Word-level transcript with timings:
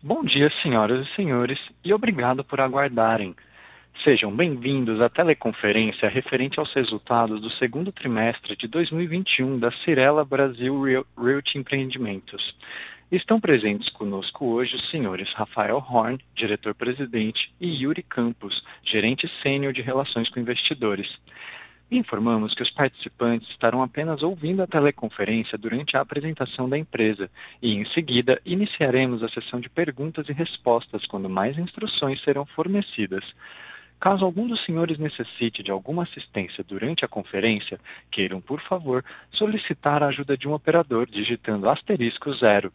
Bom 0.00 0.22
dia, 0.22 0.48
senhoras 0.62 1.04
e 1.04 1.14
senhores, 1.16 1.58
e 1.84 1.92
obrigado 1.92 2.44
por 2.44 2.60
aguardarem. 2.60 3.34
Sejam 4.04 4.30
bem-vindos 4.30 5.00
à 5.00 5.08
teleconferência 5.08 6.08
referente 6.08 6.60
aos 6.60 6.72
resultados 6.72 7.40
do 7.40 7.50
segundo 7.54 7.90
trimestre 7.90 8.54
de 8.54 8.68
2021 8.68 9.58
da 9.58 9.72
Cirela 9.82 10.24
Brasil 10.24 10.80
Realty 11.18 11.58
Empreendimentos. 11.58 12.54
Estão 13.10 13.40
presentes 13.40 13.88
conosco 13.88 14.46
hoje 14.46 14.76
os 14.76 14.88
senhores 14.88 15.28
Rafael 15.32 15.78
Horn, 15.78 16.16
diretor-presidente, 16.36 17.50
e 17.60 17.82
Yuri 17.82 18.04
Campos, 18.04 18.54
gerente 18.84 19.28
sênior 19.42 19.72
de 19.72 19.82
relações 19.82 20.30
com 20.30 20.38
investidores. 20.38 21.08
Informamos 21.90 22.52
que 22.54 22.62
os 22.62 22.70
participantes 22.70 23.48
estarão 23.48 23.82
apenas 23.82 24.22
ouvindo 24.22 24.62
a 24.62 24.66
teleconferência 24.66 25.56
durante 25.56 25.96
a 25.96 26.02
apresentação 26.02 26.68
da 26.68 26.76
empresa 26.76 27.30
e, 27.62 27.72
em 27.72 27.84
seguida, 27.92 28.38
iniciaremos 28.44 29.22
a 29.22 29.28
sessão 29.30 29.58
de 29.58 29.70
perguntas 29.70 30.28
e 30.28 30.32
respostas 30.32 31.06
quando 31.06 31.30
mais 31.30 31.56
instruções 31.56 32.22
serão 32.22 32.44
fornecidas. 32.44 33.24
Caso 33.98 34.24
algum 34.24 34.46
dos 34.46 34.62
senhores 34.64 34.98
necessite 34.98 35.62
de 35.62 35.70
alguma 35.70 36.04
assistência 36.04 36.62
durante 36.62 37.04
a 37.04 37.08
conferência, 37.08 37.80
queiram, 38.12 38.40
por 38.40 38.60
favor, 38.60 39.02
solicitar 39.32 40.02
a 40.02 40.08
ajuda 40.08 40.36
de 40.36 40.46
um 40.46 40.52
operador 40.52 41.06
digitando 41.06 41.68
asterisco 41.70 42.32
zero. 42.34 42.70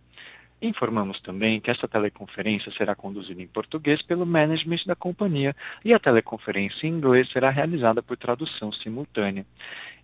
Informamos 0.64 1.20
também 1.20 1.60
que 1.60 1.70
esta 1.70 1.90
teleconferência 1.90 2.72
será 2.78 2.96
conduzida 2.96 3.42
em 3.42 3.48
português 3.48 4.02
pelo 4.02 4.26
management 4.26 4.86
da 4.86 4.96
companhia 4.96 5.54
e 5.84 5.94
a 5.94 6.00
teleconferência 6.00 6.88
em 6.88 6.92
inglês 6.92 7.30
será 7.34 7.50
realizada 7.50 8.02
por 8.02 8.16
tradução 8.16 8.72
simultânea. 8.72 9.46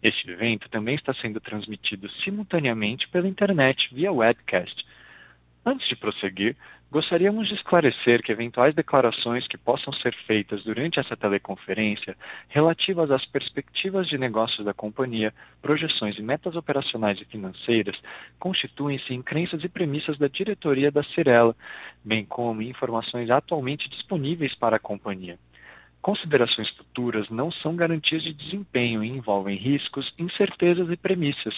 Este 0.04 0.30
evento 0.30 0.68
também 0.70 0.95
está 0.95 1.13
sendo 1.13 1.40
transmitido 1.40 2.09
simultaneamente 2.26 3.08
pela 3.08 3.30
internet 3.30 3.88
via 3.94 4.12
webcast. 4.12 4.85
Antes 5.66 5.88
de 5.88 5.96
prosseguir, 5.96 6.57
Gostaríamos 6.91 7.48
de 7.48 7.54
esclarecer 7.54 8.23
que 8.23 8.32
eventuais 8.32 8.73
declarações 8.73 9.48
que 9.48 9.59
possam 9.59 9.93
ser 9.93 10.12
feitas 10.26 10.63
durante 10.63 10.99
essa 10.99 11.15
teleconferência 11.15 12.18
relativas 12.48 13.12
às 13.12 13.23
perspectivas 13.27 14.07
de 14.07 14.18
negócios 14.18 14.65
da 14.65 14.73
companhia, 14.73 15.32
projeções 15.62 16.17
e 16.17 16.23
metas 16.23 16.55
operacionais 16.55 17.21
e 17.21 17.26
financeiras 17.26 17.95
constituem-se 18.40 19.13
em 19.13 19.21
crenças 19.21 19.63
e 19.63 19.70
premissas 19.70 20.17
da 20.17 20.27
diretoria 20.27 20.91
da 20.91 21.04
Cirela, 21.04 21.55
bem 22.04 22.26
como 22.26 22.63
informações 22.63 23.29
atualmente 23.29 23.87
disponíveis 23.87 24.55
para 24.55 24.77
a 24.77 24.79
companhia. 24.79 25.37
Considerações 26.01 26.70
futuras 26.70 27.29
não 27.29 27.51
são 27.51 27.76
garantias 27.76 28.23
de 28.23 28.34
desempenho 28.34 29.04
e 29.04 29.10
envolvem 29.10 29.57
riscos, 29.57 30.12
incertezas 30.17 30.90
e 30.90 30.98
premissas 30.98 31.54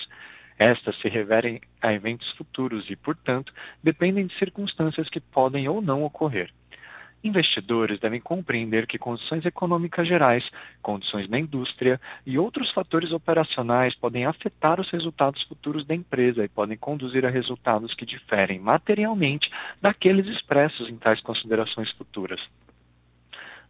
estas 0.62 0.96
se 1.02 1.10
referem 1.10 1.60
a 1.82 1.92
eventos 1.92 2.30
futuros 2.38 2.88
e, 2.90 2.96
portanto, 2.96 3.52
dependem 3.84 4.28
de 4.28 4.38
circunstâncias 4.38 5.10
que 5.10 5.20
podem 5.20 5.68
ou 5.68 5.82
não 5.82 6.04
ocorrer. 6.04 6.52
Investidores 7.24 8.00
devem 8.00 8.20
compreender 8.20 8.86
que 8.86 8.98
condições 8.98 9.46
econômicas 9.46 10.08
gerais, 10.08 10.44
condições 10.82 11.28
da 11.30 11.40
indústria 11.40 12.00
e 12.26 12.38
outros 12.38 12.72
fatores 12.74 13.12
operacionais 13.12 13.96
podem 13.96 14.26
afetar 14.26 14.80
os 14.80 14.90
resultados 14.92 15.42
futuros 15.44 15.86
da 15.86 15.96
empresa 15.96 16.44
e 16.44 16.50
podem 16.50 16.78
conduzir 16.78 17.26
a 17.26 17.30
resultados 17.30 17.94
que 17.96 18.06
diferem 18.06 18.60
materialmente 18.60 19.50
daqueles 19.82 20.28
expressos 20.28 20.90
em 20.90 20.98
tais 20.98 21.22
considerações 21.22 21.92
futuras. 21.92 22.40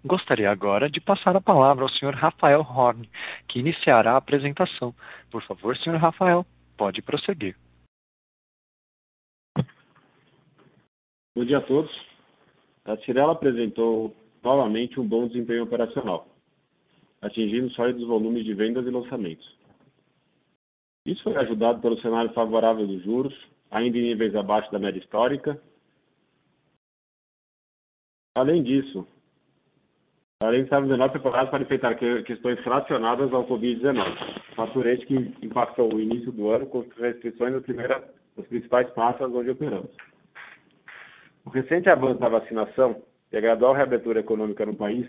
Gostaria 0.04 0.50
agora 0.50 0.90
de 0.90 1.00
passar 1.00 1.36
a 1.36 1.42
palavra 1.42 1.84
ao 1.84 1.90
Sr. 1.90 2.16
Rafael 2.16 2.62
Horn, 2.62 3.08
que 3.48 3.60
iniciará 3.60 4.14
a 4.14 4.18
apresentação. 4.18 4.94
Por 5.30 5.44
favor, 5.44 5.78
Sr. 5.78 5.98
Rafael. 5.98 6.46
Pode 6.82 7.00
prosseguir. 7.04 7.56
Bom 11.36 11.46
dia 11.46 11.60
a 11.60 11.62
todos. 11.62 11.92
A 12.86 12.98
Cirela 13.06 13.34
apresentou 13.34 14.16
novamente 14.42 15.00
um 15.00 15.08
bom 15.08 15.28
desempenho 15.28 15.66
operacional, 15.66 16.28
atingindo 17.22 17.70
sólidos 17.74 18.08
volumes 18.08 18.44
de 18.44 18.56
vendas 18.56 18.84
e 18.88 18.90
lançamentos. 18.90 19.48
Isso 21.06 21.22
foi 21.22 21.36
ajudado 21.36 21.80
pelo 21.82 22.02
cenário 22.02 22.34
favorável 22.34 22.88
dos 22.88 23.04
juros, 23.04 23.40
ainda 23.70 24.00
em 24.00 24.02
níveis 24.02 24.36
abaixo 24.36 24.72
da 24.72 24.80
média 24.80 25.00
histórica. 25.00 25.62
Além 28.34 28.64
disso, 28.64 29.08
além 30.42 30.64
de 30.64 30.82
melhor 30.82 31.10
preparados 31.10 31.50
para 31.50 31.64
enfrentar 31.64 31.96
questões 31.96 32.60
relacionadas 32.60 33.32
ao 33.34 33.48
Covid-19 33.48 34.42
fator 34.56 34.86
esse 34.88 35.06
que 35.06 35.16
impactou 35.42 35.94
o 35.94 36.00
início 36.00 36.32
do 36.32 36.50
ano 36.50 36.66
com 36.68 36.86
restrições 36.98 37.54
nas, 37.54 38.48
principais 38.48 38.90
praças 38.92 39.34
onde 39.34 39.50
operamos. 39.50 39.92
O 41.46 41.50
recente 41.50 41.90
avanço 41.90 42.20
da 42.20 42.30
vacinação 42.30 43.02
e 43.32 43.38
a 43.38 43.42
gradual 43.42 43.74
reabertura 43.74 44.20
econômica 44.20 44.66
no 44.66 44.76
país 44.76 45.08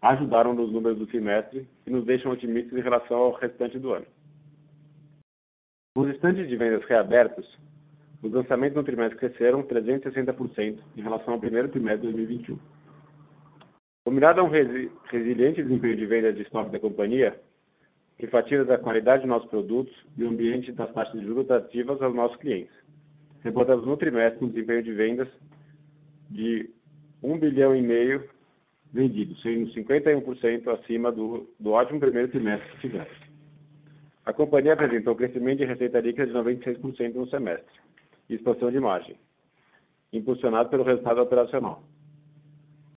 ajudaram 0.00 0.54
nos 0.54 0.72
números 0.72 0.98
do 0.98 1.06
trimestre 1.06 1.68
e 1.86 1.90
nos 1.90 2.04
deixam 2.04 2.32
otimistas 2.32 2.78
em 2.78 2.82
relação 2.82 3.16
ao 3.16 3.32
restante 3.32 3.78
do 3.78 3.92
ano. 3.92 4.06
Os 5.96 6.08
estantes 6.10 6.48
de 6.48 6.56
vendas 6.56 6.84
reabertos, 6.84 7.58
os 8.22 8.32
lançamentos 8.32 8.76
no 8.76 8.84
trimestre 8.84 9.18
cresceram 9.18 9.62
360% 9.62 10.78
em 10.96 11.02
relação 11.02 11.34
ao 11.34 11.40
primeiro 11.40 11.68
trimestre 11.68 12.06
de 12.06 12.14
2021. 12.14 12.58
Combinado 14.08 14.40
a 14.40 14.42
um 14.42 14.48
resiliente 14.48 15.62
desempenho 15.62 15.94
de 15.94 16.06
vendas 16.06 16.34
de 16.34 16.40
estoque 16.40 16.70
da 16.70 16.80
companhia, 16.80 17.38
enfatiza 18.18 18.64
da 18.64 18.78
qualidade 18.78 19.24
de 19.24 19.28
nossos 19.28 19.50
produtos 19.50 19.94
e 20.16 20.24
o 20.24 20.30
ambiente 20.30 20.72
das 20.72 20.90
taxas 20.94 21.20
de 21.20 21.26
juros 21.26 21.44
atrativas 21.44 22.00
aos 22.00 22.14
nossos 22.14 22.38
clientes. 22.38 22.74
Reportamos 23.44 23.86
no 23.86 23.98
trimestre 23.98 24.42
um 24.42 24.48
desempenho 24.48 24.82
de 24.82 24.94
vendas 24.94 25.28
de 26.30 26.70
1 27.22 27.38
bilhão 27.38 27.76
e 27.76 27.82
meio 27.82 28.26
vendidos, 28.94 29.42
sendo 29.42 29.70
51% 29.74 30.68
acima 30.68 31.12
do, 31.12 31.46
do 31.60 31.72
ótimo 31.72 32.00
primeiro 32.00 32.28
trimestre 32.28 32.66
que 32.76 32.88
tivemos. 32.88 33.12
A 34.24 34.32
companhia 34.32 34.72
apresentou 34.72 35.16
crescimento 35.16 35.58
de 35.58 35.66
receita 35.66 36.00
líquida 36.00 36.26
de 36.26 36.32
96% 36.32 37.12
no 37.12 37.28
semestre 37.28 37.78
e 38.30 38.36
expansão 38.36 38.70
de 38.70 38.80
margem, 38.80 39.16
impulsionado 40.14 40.70
pelo 40.70 40.82
resultado 40.82 41.20
operacional. 41.20 41.82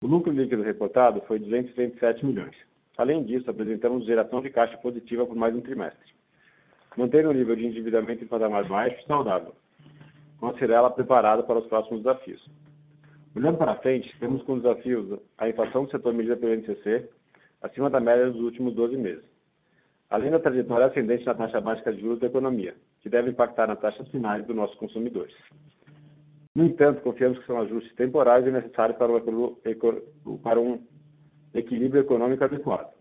O 0.01 0.07
lucro 0.07 0.33
líquido 0.33 0.63
reportado 0.63 1.21
foi 1.27 1.37
227 1.37 2.25
milhões. 2.25 2.55
Além 2.97 3.23
disso, 3.23 3.47
apresentamos 3.51 4.03
geração 4.03 4.41
de 4.41 4.49
caixa 4.49 4.75
positiva 4.77 5.27
por 5.27 5.35
mais 5.35 5.55
um 5.55 5.61
trimestre, 5.61 6.11
mantendo 6.97 7.29
o 7.29 7.33
nível 7.33 7.55
de 7.55 7.67
endividamento 7.67 8.23
em 8.23 8.27
patamar 8.27 8.67
baixo 8.67 8.99
e 8.99 9.05
saudável, 9.05 9.53
com 10.39 10.47
a 10.47 10.57
Cirela 10.57 10.89
preparada 10.89 11.43
para 11.43 11.59
os 11.59 11.67
próximos 11.67 12.01
desafios. 12.01 12.43
Olhando 13.35 13.59
para 13.59 13.75
frente, 13.75 14.11
temos 14.19 14.41
como 14.41 14.59
desafios 14.59 15.19
a 15.37 15.47
inflação 15.47 15.85
do 15.85 15.91
setor 15.91 16.15
medida 16.15 16.35
pelo 16.35 16.55
INCC, 16.55 17.07
acima 17.61 17.87
da 17.87 17.99
média 17.99 18.31
dos 18.31 18.41
últimos 18.41 18.73
12 18.73 18.97
meses, 18.97 19.23
além 20.09 20.31
da 20.31 20.39
trajetória 20.39 20.87
ascendente 20.87 21.27
na 21.27 21.35
taxa 21.35 21.61
básica 21.61 21.93
de 21.93 22.01
juros 22.01 22.19
da 22.19 22.25
economia, 22.25 22.73
que 23.01 23.09
deve 23.09 23.29
impactar 23.29 23.67
nas 23.67 23.79
taxas 23.79 24.07
finais 24.07 24.43
dos 24.47 24.55
nossos 24.55 24.75
consumidores. 24.77 25.35
No 26.53 26.65
entanto, 26.65 27.01
confiamos 27.01 27.39
que 27.39 27.45
são 27.45 27.59
ajustes 27.61 27.95
temporários 27.95 28.47
e 28.47 28.51
necessários 28.51 28.97
para 28.97 30.59
um, 30.59 30.79
equilíbrio 31.53 32.01
econômico 32.01 32.43
adequado 32.43 32.91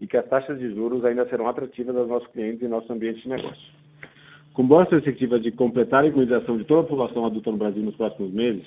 e 0.00 0.06
que 0.06 0.16
as 0.16 0.26
taxas 0.28 0.58
de 0.58 0.74
juros 0.74 1.04
ainda 1.04 1.28
serão 1.28 1.48
atrativas 1.48 1.94
aos 1.96 2.08
nossos 2.08 2.28
clientes 2.28 2.62
e 2.62 2.68
nosso 2.68 2.90
ambiente 2.92 3.20
de 3.22 3.28
negócio. 3.28 3.72
Com 4.54 4.66
boas 4.66 4.88
perspectivas 4.88 5.42
de 5.42 5.52
completar 5.52 6.04
a 6.04 6.06
imunização 6.06 6.56
de 6.56 6.64
toda 6.64 6.80
a 6.80 6.84
população 6.84 7.26
adulta 7.26 7.50
no 7.50 7.58
Brasil 7.58 7.82
nos 7.82 7.96
próximos 7.96 8.32
meses, 8.32 8.66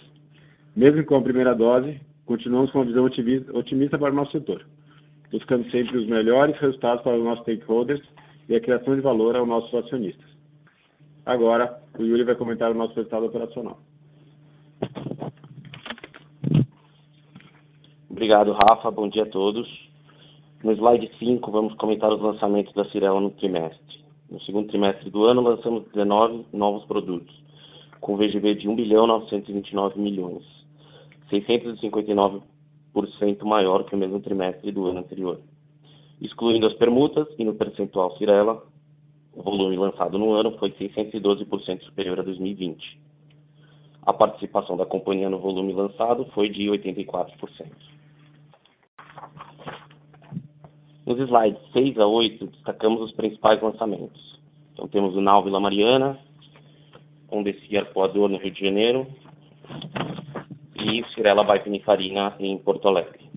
mesmo 0.75 1.03
com 1.05 1.15
a 1.15 1.21
primeira 1.21 1.55
dose, 1.55 1.99
continuamos 2.25 2.71
com 2.71 2.79
uma 2.79 2.85
visão 2.85 3.05
otimista 3.05 3.97
para 3.97 4.11
o 4.11 4.15
nosso 4.15 4.31
setor, 4.33 4.65
buscando 5.31 5.69
sempre 5.71 5.97
os 5.97 6.07
melhores 6.07 6.57
resultados 6.59 7.03
para 7.03 7.17
os 7.17 7.23
nossos 7.23 7.43
stakeholders 7.43 8.01
e 8.47 8.55
a 8.55 8.61
criação 8.61 8.95
de 8.95 9.01
valor 9.01 9.35
aos 9.35 9.47
nossos 9.47 9.73
acionistas. 9.73 10.29
Agora, 11.25 11.81
o 11.97 12.03
Yuri 12.03 12.23
vai 12.23 12.35
comentar 12.35 12.71
o 12.71 12.75
nosso 12.75 12.93
resultado 12.95 13.25
operacional. 13.25 13.79
Obrigado, 18.09 18.55
Rafa. 18.69 18.91
Bom 18.91 19.09
dia 19.09 19.23
a 19.23 19.29
todos. 19.29 19.67
No 20.63 20.71
slide 20.73 21.09
5, 21.17 21.49
vamos 21.49 21.73
comentar 21.73 22.13
os 22.13 22.21
lançamentos 22.21 22.71
da 22.73 22.85
Cirela 22.85 23.19
no 23.19 23.31
trimestre. 23.31 23.99
No 24.29 24.39
segundo 24.41 24.67
trimestre 24.67 25.09
do 25.09 25.25
ano, 25.25 25.41
lançamos 25.41 25.85
19 25.91 26.45
novos 26.53 26.85
produtos, 26.85 27.35
com 27.99 28.15
VGV 28.15 28.55
de 28.55 28.69
1 28.69 28.75
bilhão 28.75 29.07
929 29.07 29.99
milhões, 29.99 30.43
659% 31.31 32.43
maior 33.43 33.85
que 33.85 33.95
o 33.95 33.97
mesmo 33.97 34.19
trimestre 34.19 34.71
do 34.71 34.85
ano 34.85 34.99
anterior. 34.99 35.39
Excluindo 36.21 36.67
as 36.67 36.73
permutas 36.75 37.27
e 37.39 37.43
no 37.43 37.55
percentual 37.55 38.15
Cirela, 38.17 38.63
o 39.33 39.41
volume 39.41 39.75
lançado 39.75 40.19
no 40.19 40.31
ano 40.33 40.57
foi 40.59 40.71
612% 40.71 41.81
superior 41.81 42.19
a 42.19 42.23
2020. 42.23 42.99
A 44.03 44.13
participação 44.13 44.75
da 44.75 44.85
companhia 44.85 45.29
no 45.29 45.39
volume 45.39 45.73
lançado 45.73 46.25
foi 46.33 46.49
de 46.49 46.65
84%. 46.65 47.67
Nos 51.05 51.19
slides 51.19 51.61
6 51.73 51.99
a 51.99 52.05
8, 52.07 52.47
destacamos 52.47 53.01
os 53.01 53.11
principais 53.13 53.61
lançamentos. 53.61 54.39
Então, 54.73 54.87
temos 54.87 55.15
o 55.15 55.21
Nau 55.21 55.43
Vila 55.43 55.59
Mariana, 55.59 56.17
um 57.31 57.43
desse 57.43 57.61
no 57.69 58.37
Rio 58.37 58.51
de 58.51 58.59
Janeiro, 58.59 59.07
e 60.75 61.03
Cirela 61.13 61.43
by 61.43 61.63
Pininfarina 61.63 62.35
em 62.39 62.57
Porto 62.57 62.87
Alegre. 62.87 63.29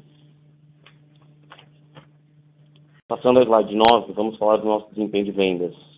Passando 3.06 3.38
ao 3.38 3.44
slide 3.44 3.75
9, 3.93 4.12
vamos 4.14 4.38
falar 4.38 4.56
do 4.56 4.67
nosso 4.67 4.88
desempenho 4.90 5.26
de 5.26 5.32
vendas. 5.32 5.94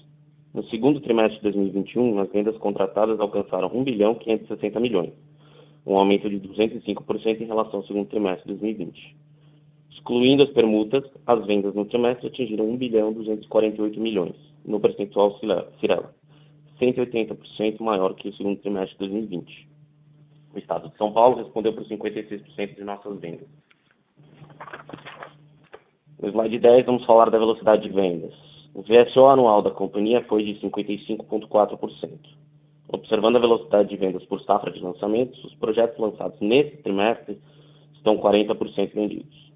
No 0.56 0.64
segundo 0.70 1.02
trimestre 1.02 1.36
de 1.36 1.42
2021, 1.42 2.18
as 2.18 2.30
vendas 2.30 2.56
contratadas 2.56 3.20
alcançaram 3.20 3.70
1 3.74 3.84
bilhão 3.84 4.14
560 4.14 4.80
milhões, 4.80 5.12
um 5.86 5.98
aumento 5.98 6.30
de 6.30 6.40
205% 6.40 7.42
em 7.42 7.44
relação 7.44 7.80
ao 7.80 7.86
segundo 7.86 8.08
trimestre 8.08 8.44
de 8.44 8.58
2020. 8.58 9.16
Excluindo 9.90 10.44
as 10.44 10.48
permutas, 10.48 11.04
as 11.26 11.44
vendas 11.44 11.74
no 11.74 11.84
trimestre 11.84 12.28
atingiram 12.28 12.70
1 12.70 12.76
bilhão 12.78 13.12
248 13.12 14.00
milhões, 14.00 14.34
no 14.64 14.80
percentual 14.80 15.38
Cirela, 15.78 16.14
180% 16.80 17.78
maior 17.80 18.14
que 18.14 18.30
o 18.30 18.32
segundo 18.32 18.58
trimestre 18.58 18.92
de 18.92 19.10
2020. 19.10 19.68
O 20.54 20.58
estado 20.58 20.88
de 20.88 20.96
São 20.96 21.12
Paulo 21.12 21.36
respondeu 21.36 21.74
por 21.74 21.84
56% 21.84 22.76
de 22.76 22.82
nossas 22.82 23.20
vendas. 23.20 23.46
No 26.18 26.30
slide 26.30 26.58
10, 26.58 26.86
vamos 26.86 27.04
falar 27.04 27.28
da 27.28 27.38
velocidade 27.38 27.82
de 27.82 27.94
vendas. 27.94 28.45
O 28.76 28.82
VSO 28.82 29.24
anual 29.24 29.62
da 29.62 29.70
companhia 29.70 30.22
foi 30.24 30.44
de 30.44 30.60
55,4%. 30.60 32.10
Observando 32.92 33.36
a 33.36 33.40
velocidade 33.40 33.88
de 33.88 33.96
vendas 33.96 34.22
por 34.26 34.38
safra 34.42 34.70
de 34.70 34.80
lançamentos, 34.80 35.42
os 35.44 35.54
projetos 35.54 35.98
lançados 35.98 36.38
nesse 36.40 36.76
trimestre 36.82 37.40
estão 37.94 38.18
40% 38.18 38.92
vendidos. 38.92 39.50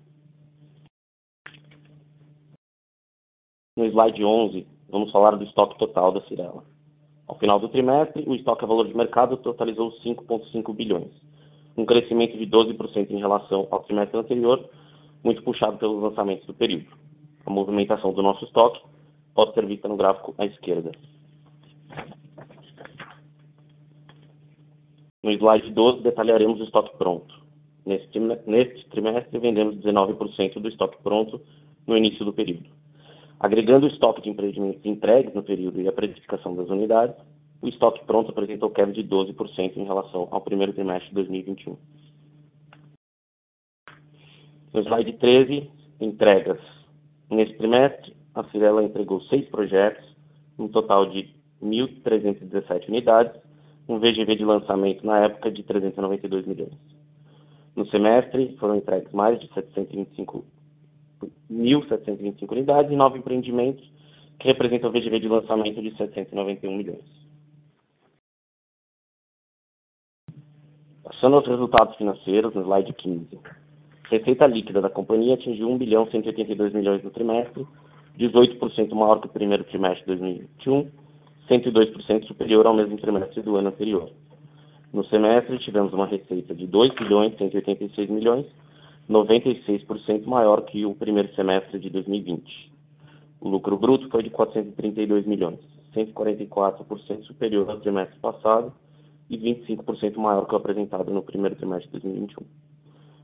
No 3.76 3.84
slide 3.84 4.24
11, 4.24 4.66
vamos 4.88 5.12
falar 5.12 5.36
do 5.36 5.44
estoque 5.44 5.78
total 5.78 6.12
da 6.12 6.22
Cirela. 6.22 6.64
Ao 7.28 7.38
final 7.38 7.60
do 7.60 7.68
trimestre, 7.68 8.24
o 8.26 8.34
estoque 8.34 8.64
a 8.64 8.68
valor 8.68 8.88
de 8.88 8.96
mercado 8.96 9.36
totalizou 9.36 9.92
5,5 10.02 10.74
bilhões, 10.74 11.12
um 11.76 11.84
crescimento 11.84 12.38
de 12.38 12.46
12% 12.46 13.10
em 13.10 13.18
relação 13.18 13.68
ao 13.70 13.82
trimestre 13.82 14.18
anterior, 14.18 14.66
muito 15.22 15.42
puxado 15.42 15.76
pelos 15.76 16.02
lançamentos 16.02 16.46
do 16.46 16.54
período. 16.54 16.88
A 17.44 17.50
movimentação 17.50 18.14
do 18.14 18.22
nosso 18.22 18.46
estoque 18.46 18.80
pode 19.34 19.54
ser 19.54 19.66
vista 19.66 19.88
no 19.88 19.96
gráfico 19.96 20.34
à 20.38 20.46
esquerda. 20.46 20.92
No 25.22 25.30
slide 25.32 25.70
12, 25.72 26.02
detalharemos 26.02 26.60
o 26.60 26.64
estoque 26.64 26.96
pronto. 26.96 27.40
Neste, 27.84 28.18
neste 28.18 28.88
trimestre, 28.88 29.38
vendemos 29.38 29.76
19% 29.76 30.60
do 30.60 30.68
estoque 30.68 30.96
pronto 31.02 31.40
no 31.86 31.96
início 31.96 32.24
do 32.24 32.32
período. 32.32 32.68
Agregando 33.38 33.86
o 33.86 33.88
estoque 33.88 34.22
de 34.22 34.30
empreendimentos 34.30 34.84
entregues 34.84 35.34
no 35.34 35.42
período 35.42 35.80
e 35.80 35.88
a 35.88 35.92
precificação 35.92 36.54
das 36.54 36.68
unidades, 36.68 37.16
o 37.62 37.68
estoque 37.68 38.04
pronto 38.04 38.30
apresentou 38.30 38.70
queda 38.70 38.92
de 38.92 39.02
12% 39.04 39.76
em 39.76 39.84
relação 39.84 40.28
ao 40.30 40.40
primeiro 40.40 40.72
trimestre 40.72 41.08
de 41.08 41.14
2021. 41.14 41.76
No 44.72 44.80
slide 44.82 45.12
13, 45.14 45.70
entregas. 46.00 46.60
Nesse 47.30 47.54
trimestre, 47.54 48.14
a 48.34 48.44
Cirela 48.44 48.82
entregou 48.82 49.20
seis 49.22 49.48
projetos, 49.48 50.04
um 50.58 50.68
total 50.68 51.06
de 51.10 51.34
1.317 51.62 52.88
unidades, 52.88 53.40
um 53.88 53.98
VGV 53.98 54.36
de 54.36 54.44
lançamento 54.44 55.04
na 55.04 55.18
época 55.24 55.50
de 55.50 55.62
392 55.62 56.46
milhões. 56.46 56.78
No 57.74 57.86
semestre, 57.86 58.56
foram 58.58 58.76
entregues 58.76 59.12
mais 59.12 59.40
de 59.40 59.48
725 59.52 60.44
1.725 61.50 62.52
unidades 62.52 62.90
e 62.90 62.96
nove 62.96 63.18
empreendimentos, 63.18 63.84
que 64.38 64.48
representam 64.48 64.88
o 64.88 64.92
VGV 64.92 65.20
de 65.20 65.28
lançamento 65.28 65.82
de 65.82 65.94
791 65.96 66.76
milhões. 66.76 67.04
Passando 71.02 71.36
aos 71.36 71.46
resultados 71.46 71.96
financeiros, 71.96 72.54
no 72.54 72.62
slide 72.62 72.92
15. 72.94 73.38
Receita 74.04 74.46
líquida 74.46 74.80
da 74.80 74.88
companhia 74.88 75.34
atingiu 75.34 75.68
1 75.68 75.78
bilhão 75.78 76.10
182 76.10 76.72
milhões 76.72 77.04
no 77.04 77.10
trimestre, 77.10 77.66
18% 78.20 78.94
maior 78.94 79.20
que 79.20 79.28
o 79.28 79.30
primeiro 79.30 79.64
trimestre 79.64 80.00
de 80.00 80.18
2021, 80.18 80.90
102% 81.48 82.26
superior 82.26 82.66
ao 82.66 82.74
mesmo 82.74 82.98
trimestre 82.98 83.40
do 83.40 83.56
ano 83.56 83.68
anterior. 83.68 84.10
No 84.92 85.04
semestre, 85.06 85.58
tivemos 85.60 85.92
uma 85.94 86.06
receita 86.06 86.54
de 86.54 86.66
2 86.66 86.94
bilhões 86.96 87.36
186 87.38 88.10
milhões, 88.10 88.46
96% 89.08 90.26
maior 90.26 90.62
que 90.62 90.84
o 90.84 90.94
primeiro 90.94 91.34
semestre 91.34 91.78
de 91.78 91.88
2020. 91.88 92.70
O 93.40 93.48
lucro 93.48 93.78
bruto 93.78 94.08
foi 94.10 94.22
de 94.22 94.30
432 94.30 95.26
milhões, 95.26 95.58
144% 95.96 97.22
superior 97.22 97.70
ao 97.70 97.80
trimestre 97.80 98.18
passado 98.20 98.72
e 99.30 99.38
25% 99.38 100.16
maior 100.18 100.46
que 100.46 100.54
o 100.54 100.58
apresentado 100.58 101.10
no 101.10 101.22
primeiro 101.22 101.56
trimestre 101.56 101.86
de 101.86 101.92
2021. 102.00 102.44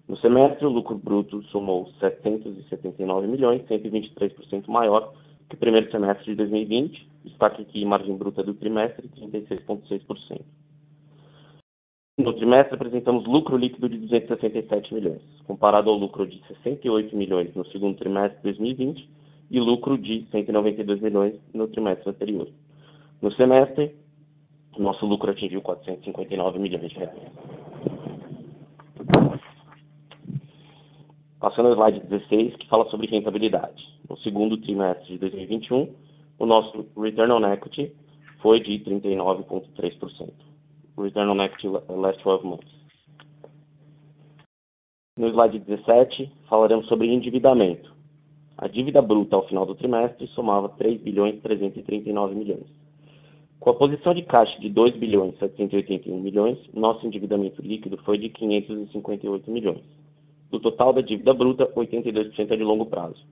No 0.08 0.16
semestre, 0.18 0.64
o 0.64 0.70
lucro 0.70 0.96
bruto 0.96 1.42
somou 1.44 1.90
779 1.98 3.26
milhões, 3.26 3.62
123% 3.66 4.68
maior 4.68 5.12
que 5.48 5.56
o 5.56 5.58
primeiro 5.58 5.90
semestre 5.90 6.26
de 6.26 6.36
2020. 6.36 7.08
Destaque 7.24 7.62
aqui 7.62 7.84
margem 7.84 8.16
bruta 8.16 8.42
do 8.42 8.54
trimestre, 8.54 9.08
36,6%. 9.08 10.42
No 12.18 12.32
trimestre, 12.32 12.74
apresentamos 12.74 13.26
lucro 13.26 13.56
líquido 13.56 13.88
de 13.88 13.98
267 13.98 14.94
milhões, 14.94 15.20
comparado 15.46 15.90
ao 15.90 15.96
lucro 15.96 16.26
de 16.26 16.40
68 16.46 17.14
milhões 17.14 17.54
no 17.54 17.66
segundo 17.66 17.98
trimestre 17.98 18.38
de 18.38 18.42
2020 18.44 19.08
e 19.50 19.60
lucro 19.60 19.98
de 19.98 20.26
192 20.30 21.00
milhões 21.00 21.34
no 21.52 21.68
trimestre 21.68 22.08
anterior. 22.08 22.48
No 23.20 23.30
semestre, 23.32 23.94
nosso 24.78 25.04
lucro 25.04 25.30
atingiu 25.30 25.60
459 25.60 26.58
milhões 26.58 26.90
de 26.90 26.98
reais. 26.98 27.95
Passando 31.46 31.68
ao 31.68 31.74
slide 31.74 32.00
16, 32.08 32.56
que 32.56 32.66
fala 32.66 32.90
sobre 32.90 33.06
rentabilidade. 33.06 33.80
No 34.10 34.18
segundo 34.18 34.56
trimestre 34.56 35.12
de 35.12 35.18
2021, 35.18 35.94
o 36.40 36.44
nosso 36.44 36.84
return 37.00 37.30
on 37.30 37.46
equity 37.52 37.92
foi 38.42 38.58
de 38.58 38.80
39,3% 38.80 40.32
return 40.98 41.30
on 41.30 41.40
equity 41.40 41.68
last 41.68 42.20
12 42.24 42.44
months. 42.44 42.68
No 45.16 45.28
slide 45.28 45.60
17, 45.60 46.32
falaremos 46.48 46.88
sobre 46.88 47.14
endividamento. 47.14 47.94
A 48.58 48.66
dívida 48.66 49.00
bruta 49.00 49.36
ao 49.36 49.46
final 49.46 49.64
do 49.64 49.76
trimestre 49.76 50.26
somava 50.34 50.70
3 50.70 51.00
bilhões 51.00 51.40
339 51.42 52.34
milhões. 52.34 52.66
Com 53.60 53.70
a 53.70 53.74
posição 53.74 54.12
de 54.12 54.22
caixa 54.22 54.58
de 54.58 54.68
2 54.68 54.96
bilhões 54.96 55.38
781 55.38 56.20
milhões, 56.20 56.58
nosso 56.74 57.06
endividamento 57.06 57.62
líquido 57.62 57.98
foi 57.98 58.18
de 58.18 58.30
558 58.30 59.48
milhões. 59.48 60.05
Do 60.50 60.60
total 60.60 60.92
da 60.92 61.00
dívida 61.00 61.34
bruta, 61.34 61.66
82% 61.74 62.50
é 62.50 62.56
de 62.56 62.62
longo 62.62 62.86
prazo. 62.86 63.24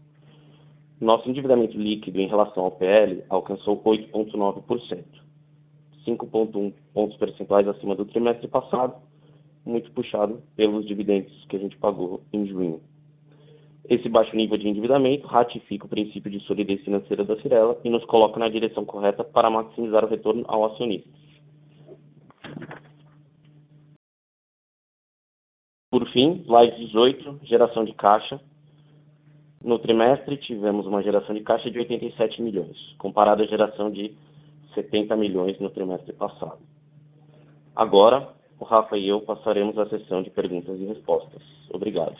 Nosso 1.00 1.28
endividamento 1.28 1.76
líquido 1.76 2.20
em 2.20 2.28
relação 2.28 2.64
ao 2.64 2.70
PL 2.70 3.22
alcançou 3.28 3.82
8,9%. 3.82 5.04
5,1 6.06 6.72
pontos 6.92 7.16
percentuais 7.16 7.66
acima 7.66 7.94
do 7.94 8.04
trimestre 8.04 8.46
passado, 8.48 8.94
muito 9.64 9.90
puxado 9.92 10.42
pelos 10.54 10.86
dividendos 10.86 11.32
que 11.46 11.56
a 11.56 11.58
gente 11.58 11.76
pagou 11.78 12.20
em 12.32 12.46
junho. 12.46 12.80
Esse 13.88 14.08
baixo 14.08 14.34
nível 14.34 14.56
de 14.56 14.68
endividamento 14.68 15.26
ratifica 15.26 15.86
o 15.86 15.88
princípio 15.88 16.30
de 16.30 16.40
solidez 16.40 16.80
financeira 16.82 17.24
da 17.24 17.36
Cirela 17.40 17.78
e 17.84 17.90
nos 17.90 18.04
coloca 18.06 18.38
na 18.40 18.48
direção 18.48 18.84
correta 18.84 19.22
para 19.22 19.50
maximizar 19.50 20.04
o 20.04 20.08
retorno 20.08 20.44
ao 20.48 20.64
acionista. 20.64 21.08
Por 25.94 26.10
fim, 26.10 26.42
slide 26.44 26.74
18, 26.86 27.42
geração 27.44 27.84
de 27.84 27.92
caixa. 27.92 28.40
No 29.62 29.78
trimestre, 29.78 30.36
tivemos 30.38 30.86
uma 30.86 31.00
geração 31.04 31.32
de 31.32 31.40
caixa 31.42 31.70
de 31.70 31.78
87 31.78 32.42
milhões, 32.42 32.76
comparado 32.98 33.44
à 33.44 33.46
geração 33.46 33.92
de 33.92 34.12
70 34.74 35.14
milhões 35.14 35.56
no 35.60 35.70
trimestre 35.70 36.12
passado. 36.12 36.58
Agora, 37.76 38.28
o 38.58 38.64
Rafa 38.64 38.98
e 38.98 39.08
eu 39.08 39.20
passaremos 39.20 39.78
a 39.78 39.88
sessão 39.88 40.20
de 40.20 40.30
perguntas 40.30 40.80
e 40.80 40.84
respostas. 40.84 41.42
Obrigado. 41.70 42.16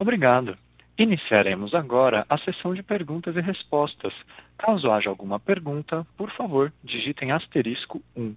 Obrigado. 0.00 0.56
Iniciaremos 0.96 1.74
agora 1.74 2.24
a 2.30 2.38
sessão 2.38 2.72
de 2.72 2.82
perguntas 2.82 3.36
e 3.36 3.40
respostas. 3.42 4.14
Caso 4.56 4.90
haja 4.90 5.10
alguma 5.10 5.38
pergunta, 5.38 6.06
por 6.16 6.30
favor, 6.30 6.72
digitem 6.82 7.32
asterisco 7.32 8.00
1. 8.16 8.34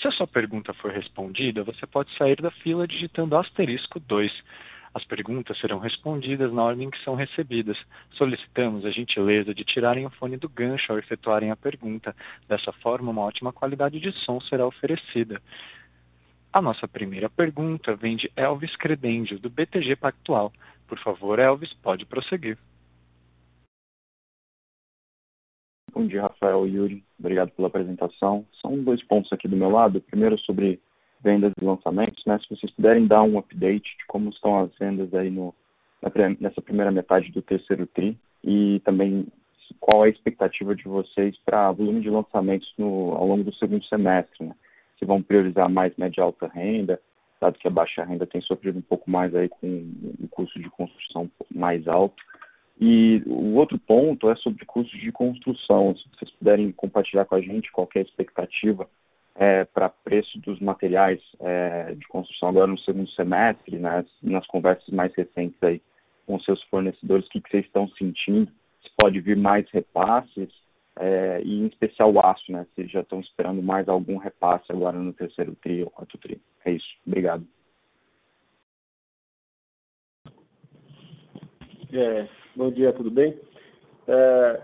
Se 0.00 0.08
a 0.08 0.12
sua 0.12 0.26
pergunta 0.26 0.72
for 0.72 0.90
respondida, 0.90 1.62
você 1.62 1.86
pode 1.86 2.10
sair 2.16 2.40
da 2.40 2.50
fila 2.50 2.86
digitando 2.86 3.36
asterisco 3.36 4.00
2. 4.00 4.32
As 4.94 5.04
perguntas 5.04 5.58
serão 5.60 5.78
respondidas 5.78 6.50
na 6.52 6.62
ordem 6.64 6.88
que 6.90 7.04
são 7.04 7.14
recebidas. 7.14 7.76
Solicitamos 8.12 8.86
a 8.86 8.90
gentileza 8.90 9.54
de 9.54 9.62
tirarem 9.62 10.06
o 10.06 10.10
fone 10.10 10.38
do 10.38 10.48
gancho 10.48 10.90
ao 10.90 10.98
efetuarem 10.98 11.50
a 11.50 11.56
pergunta. 11.56 12.16
Dessa 12.48 12.72
forma, 12.72 13.10
uma 13.10 13.22
ótima 13.22 13.52
qualidade 13.52 14.00
de 14.00 14.10
som 14.24 14.40
será 14.40 14.66
oferecida. 14.66 15.40
A 16.50 16.62
nossa 16.62 16.88
primeira 16.88 17.28
pergunta 17.28 17.94
vem 17.94 18.16
de 18.16 18.32
Elvis 18.34 18.74
Credendio, 18.76 19.38
do 19.38 19.50
BTG 19.50 19.96
Pactual. 19.96 20.50
Por 20.88 20.98
favor, 20.98 21.38
Elvis, 21.38 21.74
pode 21.74 22.06
prosseguir. 22.06 22.56
Bom 25.92 26.06
dia, 26.06 26.22
Rafael 26.22 26.68
e 26.68 26.76
Yuri. 26.76 27.04
Obrigado 27.18 27.50
pela 27.50 27.66
apresentação. 27.66 28.46
São 28.62 28.78
dois 28.78 29.02
pontos 29.02 29.32
aqui 29.32 29.48
do 29.48 29.56
meu 29.56 29.70
lado. 29.70 30.00
Primeiro, 30.00 30.38
sobre 30.38 30.80
vendas 31.20 31.52
e 31.60 31.64
lançamentos, 31.64 32.24
né? 32.24 32.38
Se 32.38 32.48
vocês 32.48 32.72
puderem 32.72 33.08
dar 33.08 33.24
um 33.24 33.36
update 33.38 33.96
de 33.98 34.06
como 34.06 34.30
estão 34.30 34.60
as 34.60 34.70
vendas 34.78 35.12
aí 35.12 35.30
no, 35.30 35.52
nessa 36.38 36.62
primeira 36.62 36.92
metade 36.92 37.32
do 37.32 37.42
terceiro 37.42 37.88
TRI 37.88 38.16
e 38.44 38.80
também 38.84 39.26
qual 39.80 40.04
é 40.04 40.08
a 40.08 40.10
expectativa 40.10 40.76
de 40.76 40.84
vocês 40.84 41.36
para 41.44 41.72
volume 41.72 42.00
de 42.00 42.10
lançamentos 42.10 42.72
no, 42.78 43.12
ao 43.14 43.26
longo 43.26 43.42
do 43.42 43.54
segundo 43.54 43.84
semestre, 43.86 44.46
né? 44.46 44.54
Se 44.96 45.04
vão 45.04 45.20
priorizar 45.20 45.68
mais 45.68 45.96
média 45.96 46.20
e 46.20 46.22
alta 46.22 46.46
renda, 46.46 47.00
dado 47.40 47.58
que 47.58 47.66
a 47.66 47.70
baixa 47.70 48.04
renda 48.04 48.26
tem 48.26 48.40
sofrido 48.42 48.78
um 48.78 48.82
pouco 48.82 49.10
mais 49.10 49.34
aí 49.34 49.48
com 49.48 49.66
o 50.22 50.28
custo 50.28 50.60
de 50.60 50.70
construção 50.70 51.28
mais 51.52 51.88
alto. 51.88 52.22
E 52.80 53.22
o 53.26 53.56
outro 53.56 53.78
ponto 53.78 54.30
é 54.30 54.36
sobre 54.36 54.64
custos 54.64 54.98
de 54.98 55.12
construção. 55.12 55.94
Se 55.94 56.04
vocês 56.16 56.30
puderem 56.30 56.72
compartilhar 56.72 57.26
com 57.26 57.34
a 57.34 57.40
gente 57.40 57.70
qual 57.70 57.86
a 57.94 57.98
expectativa 57.98 58.88
é, 59.34 59.64
para 59.66 59.90
preço 59.90 60.38
dos 60.40 60.58
materiais 60.60 61.20
é, 61.40 61.94
de 61.94 62.08
construção 62.08 62.48
agora 62.48 62.66
no 62.66 62.78
segundo 62.78 63.10
semestre, 63.10 63.78
né, 63.78 64.04
nas 64.22 64.46
conversas 64.46 64.88
mais 64.88 65.14
recentes 65.14 65.62
aí 65.62 65.82
com 66.26 66.40
seus 66.40 66.62
fornecedores, 66.64 67.26
o 67.26 67.28
que, 67.28 67.40
que 67.40 67.50
vocês 67.50 67.66
estão 67.66 67.86
sentindo? 67.90 68.50
Se 68.82 68.90
pode 68.96 69.20
vir 69.20 69.36
mais 69.36 69.68
repasses, 69.70 70.48
é, 70.98 71.42
e 71.42 71.60
em 71.60 71.66
especial 71.66 72.12
o 72.12 72.20
aço, 72.20 72.52
né? 72.52 72.66
Se 72.74 72.86
já 72.86 73.00
estão 73.00 73.20
esperando 73.20 73.62
mais 73.62 73.88
algum 73.88 74.16
repasse 74.16 74.66
agora 74.70 74.98
no 74.98 75.12
terceiro 75.12 75.54
tri 75.56 75.82
ou 75.82 75.90
quarto 75.90 76.18
tri. 76.18 76.40
É 76.64 76.72
isso. 76.72 76.88
Obrigado. 77.06 77.46
É, 81.92 82.28
bom 82.60 82.70
dia, 82.70 82.92
tudo 82.92 83.10
bem? 83.10 83.34
É, 84.06 84.60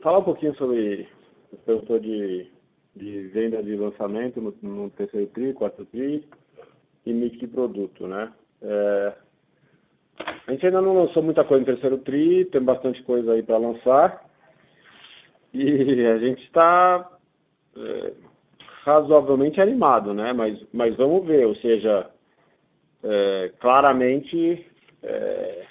falar 0.00 0.20
um 0.20 0.24
pouquinho 0.24 0.54
sobre 0.54 1.06
o 1.52 1.56
perguntou 1.58 1.98
de, 2.00 2.50
de 2.96 3.28
venda 3.28 3.62
de 3.62 3.76
lançamento 3.76 4.40
no, 4.40 4.54
no, 4.62 4.88
terceiro 4.88 5.26
tri, 5.26 5.52
quarto 5.52 5.84
tri 5.84 6.26
e 7.04 7.12
mix 7.12 7.38
de 7.38 7.46
produto, 7.46 8.06
né? 8.06 8.32
É, 8.62 9.12
a 10.46 10.50
gente 10.50 10.64
ainda 10.64 10.80
não 10.80 10.94
lançou 10.94 11.22
muita 11.22 11.44
coisa 11.44 11.60
no 11.60 11.66
terceiro 11.66 11.98
tri, 11.98 12.46
tem 12.46 12.62
bastante 12.62 13.02
coisa 13.02 13.34
aí 13.34 13.42
para 13.42 13.58
lançar. 13.58 14.24
E 15.52 16.06
a 16.06 16.16
gente 16.16 16.42
está 16.44 17.18
é, 17.76 18.12
razoavelmente 18.82 19.60
animado, 19.60 20.14
né? 20.14 20.32
Mas, 20.32 20.58
mas 20.72 20.96
vamos 20.96 21.26
ver, 21.26 21.46
ou 21.46 21.54
seja, 21.56 22.10
é, 23.04 23.52
claramente, 23.60 24.66
é, 25.02 25.66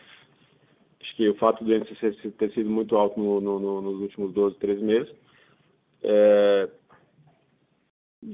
que 1.19 1.27
o 1.27 1.35
fato 1.35 1.65
do 1.65 1.75
índice 1.75 1.93
ter 2.37 2.49
sido 2.53 2.69
muito 2.69 2.95
alto 2.95 3.19
no, 3.19 3.41
no, 3.41 3.59
no, 3.59 3.81
nos 3.81 3.99
últimos 4.03 4.33
12, 4.33 4.55
13 4.55 4.81
meses, 4.81 5.13
é, 6.01 6.69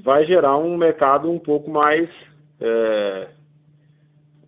vai 0.04 0.24
gerar 0.24 0.56
um 0.56 0.76
mercado 0.76 1.28
um 1.28 1.40
pouco 1.40 1.68
mais 1.68 2.08
é, 2.60 3.28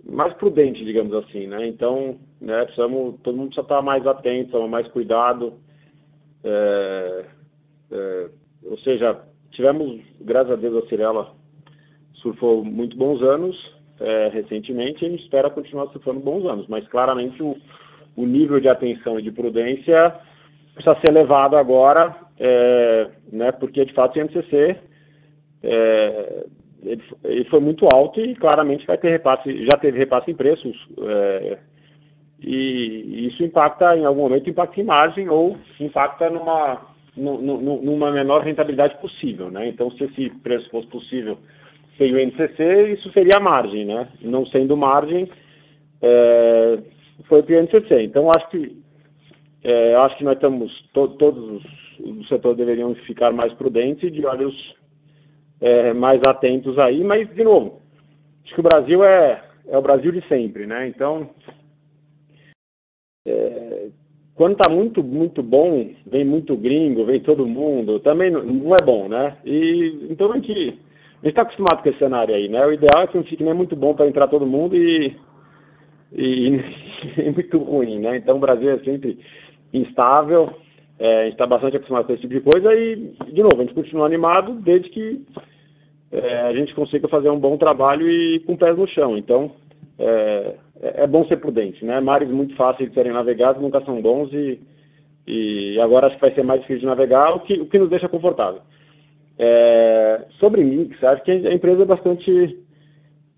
mais 0.09 0.33
prudente, 0.35 0.85
digamos 0.85 1.12
assim, 1.14 1.49
né? 1.49 1.66
Então, 1.66 2.16
né, 2.40 2.64
precisamos, 2.66 3.21
todo 3.25 3.37
mundo 3.37 3.49
precisa 3.49 3.62
estar 3.62 3.83
mais 3.83 4.07
atento, 4.07 4.52
tomar 4.52 4.68
mais 4.68 4.87
cuidado. 4.92 5.54
É, 6.45 7.25
é, 7.90 8.30
ou 8.66 8.78
seja, 8.78 9.21
tivemos, 9.50 10.00
graças 10.21 10.52
a 10.52 10.57
Deus, 10.57 10.85
a 10.85 10.88
Cirela 10.88 11.35
surfou 12.23 12.64
muito 12.64 12.97
bons 12.97 13.21
anos 13.21 13.57
é, 13.99 14.28
recentemente 14.28 15.04
e 15.04 15.09
a 15.09 15.11
gente 15.11 15.25
espera 15.25 15.50
continuar 15.50 15.88
surfando 15.88 16.21
bons 16.21 16.47
anos, 16.47 16.68
mas 16.68 16.87
claramente 16.87 17.42
o, 17.42 17.57
o 18.18 18.26
nível 18.26 18.58
de 18.58 18.68
atenção 18.68 19.18
e 19.18 19.22
de 19.22 19.30
prudência 19.30 20.12
precisa 20.75 20.98
ser 21.06 21.12
levado 21.12 21.56
agora, 21.56 22.14
é, 22.38 23.08
né, 23.32 23.52
porque 23.52 23.84
de 23.84 23.92
fato 23.92 24.16
o 24.16 24.20
INCC 24.20 24.76
é, 25.62 26.44
ele, 26.82 27.02
ele, 27.25 27.44
foi 27.44 27.60
muito 27.60 27.87
alto 27.92 28.20
e 28.20 28.34
claramente 28.34 28.87
vai 28.87 28.98
ter 28.98 29.10
repasse, 29.10 29.64
já 29.64 29.78
teve 29.78 29.98
repasse 29.98 30.30
em 30.30 30.34
preços, 30.34 30.76
é, 31.00 31.58
e 32.40 33.28
isso 33.28 33.42
impacta, 33.44 33.96
em 33.96 34.04
algum 34.04 34.22
momento, 34.22 34.50
impacta 34.50 34.80
em 34.80 34.84
margem 34.84 35.28
ou 35.28 35.56
impacta 35.80 36.30
numa, 36.30 36.80
numa 37.16 38.12
menor 38.12 38.42
rentabilidade 38.42 38.96
possível, 39.00 39.50
né? 39.50 39.68
Então, 39.68 39.90
se 39.92 40.04
esse 40.04 40.30
preço 40.40 40.70
fosse 40.70 40.87
possível 40.87 41.38
sem 41.96 42.14
o 42.14 42.18
NCC, 42.18 42.92
isso 42.92 43.10
seria 43.10 43.40
margem, 43.40 43.84
né? 43.84 44.08
Não 44.20 44.46
sendo 44.46 44.76
margem, 44.76 45.28
é, 46.00 46.78
foi 47.25 47.40
o 47.40 47.62
NCC. 47.62 48.02
Então, 48.02 48.30
acho 48.37 48.48
que, 48.50 48.76
é, 49.64 49.94
acho 49.96 50.16
que 50.18 50.25
nós 50.25 50.34
estamos, 50.34 50.70
to, 50.92 51.08
todos 51.18 51.62
os, 51.98 52.14
do 52.14 52.25
setor 52.26 52.54
deveriam 52.54 52.94
ficar 52.94 53.32
mais 53.32 53.52
prudentes 53.54 54.04
e 54.04 54.10
de 54.10 54.25
olhos 54.25 54.54
é, 55.60 55.92
mais 55.92 56.20
atentos 56.26 56.78
aí, 56.78 57.02
mas, 57.02 57.28
de 57.34 57.42
novo, 57.42 57.80
acho 58.44 58.54
que 58.54 58.60
o 58.60 58.64
Brasil 58.64 59.04
é, 59.04 59.42
é 59.66 59.76
o 59.76 59.82
Brasil 59.82 60.12
de 60.12 60.26
sempre, 60.28 60.66
né? 60.66 60.87
Então, 60.87 61.30
é, 63.26 63.88
quando 64.34 64.52
está 64.52 64.72
muito, 64.72 65.02
muito 65.02 65.42
bom, 65.42 65.90
vem 66.06 66.25
muito 66.25 66.56
gringo, 66.56 67.04
vem 67.04 67.20
todo 67.20 67.46
mundo, 67.46 67.98
também 68.00 68.30
não, 68.30 68.44
não 68.44 68.72
é 68.75 68.84
bom, 68.84 69.08
né? 69.08 69.37
E, 69.44 70.06
então 70.10 70.30
a 70.30 70.37
gente 70.37 70.78
está 71.25 71.42
acostumado 71.42 71.82
com 71.82 71.88
esse 71.88 71.98
cenário 71.98 72.34
aí, 72.34 72.48
né? 72.48 72.64
O 72.64 72.72
ideal 72.72 73.02
é 73.02 73.06
que 73.08 73.16
não 73.16 73.25
fique 73.25 73.42
nem 73.42 73.54
muito 73.54 73.75
bom 73.75 73.94
para 73.94 74.06
entrar 74.06 74.28
todo 74.28 74.46
mundo 74.46 74.76
e, 74.76 75.16
e, 76.12 76.61
e, 77.19 77.31
muito 77.31 77.59
ruim, 77.59 78.00
né? 78.00 78.17
Então 78.17 78.37
o 78.37 78.41
Brasil 78.41 78.71
é 78.71 78.79
sempre 78.79 79.19
instável, 79.73 80.50
é, 80.99 81.21
a 81.21 81.25
gente 81.25 81.33
está 81.35 81.47
bastante 81.47 81.77
acostumado 81.77 82.07
com 82.07 82.12
esse 82.12 82.23
tipo 82.23 82.35
de 82.35 82.41
coisa 82.41 82.75
e, 82.75 83.12
de 83.33 83.43
novo, 83.43 83.57
a 83.57 83.65
gente 83.65 83.75
continua 83.75 84.07
animado 84.07 84.55
desde 84.55 84.88
que 84.91 85.25
é, 86.11 86.41
a 86.41 86.53
gente 86.55 86.75
consiga 86.75 87.07
fazer 87.09 87.31
um 87.31 87.38
bom 87.38 87.57
trabalho 87.57 88.11
e 88.11 88.41
com 88.41 88.57
pés 88.57 88.77
no 88.77 88.88
chão. 88.88 89.17
Então, 89.17 89.53
é, 89.99 90.55
é 90.81 91.07
bom 91.07 91.25
ser 91.27 91.37
prudente, 91.37 91.85
né? 91.85 92.00
Mares 92.00 92.29
muito 92.29 92.55
fáceis 92.57 92.88
de 92.88 92.95
serem 92.95 93.12
navegados 93.12 93.62
nunca 93.62 93.81
são 93.83 94.00
bons 94.00 94.33
e, 94.33 94.59
e 95.27 95.81
agora 95.81 96.07
acho 96.07 96.17
que 96.17 96.23
vai 96.23 96.35
ser 96.35 96.43
mais 96.43 96.61
difícil 96.62 96.81
de 96.81 96.87
navegar, 96.87 97.35
o 97.37 97.41
que, 97.41 97.55
o 97.61 97.67
que 97.67 97.79
nos 97.79 97.91
deixa 97.91 98.09
confortável. 98.09 98.62
É, 99.38 100.25
sobre 100.41 100.65
mix, 100.65 101.03
acho 101.05 101.23
que 101.23 101.31
a 101.31 101.55
empresa 101.55 101.83
é 101.83 101.87
bastante, 101.87 102.59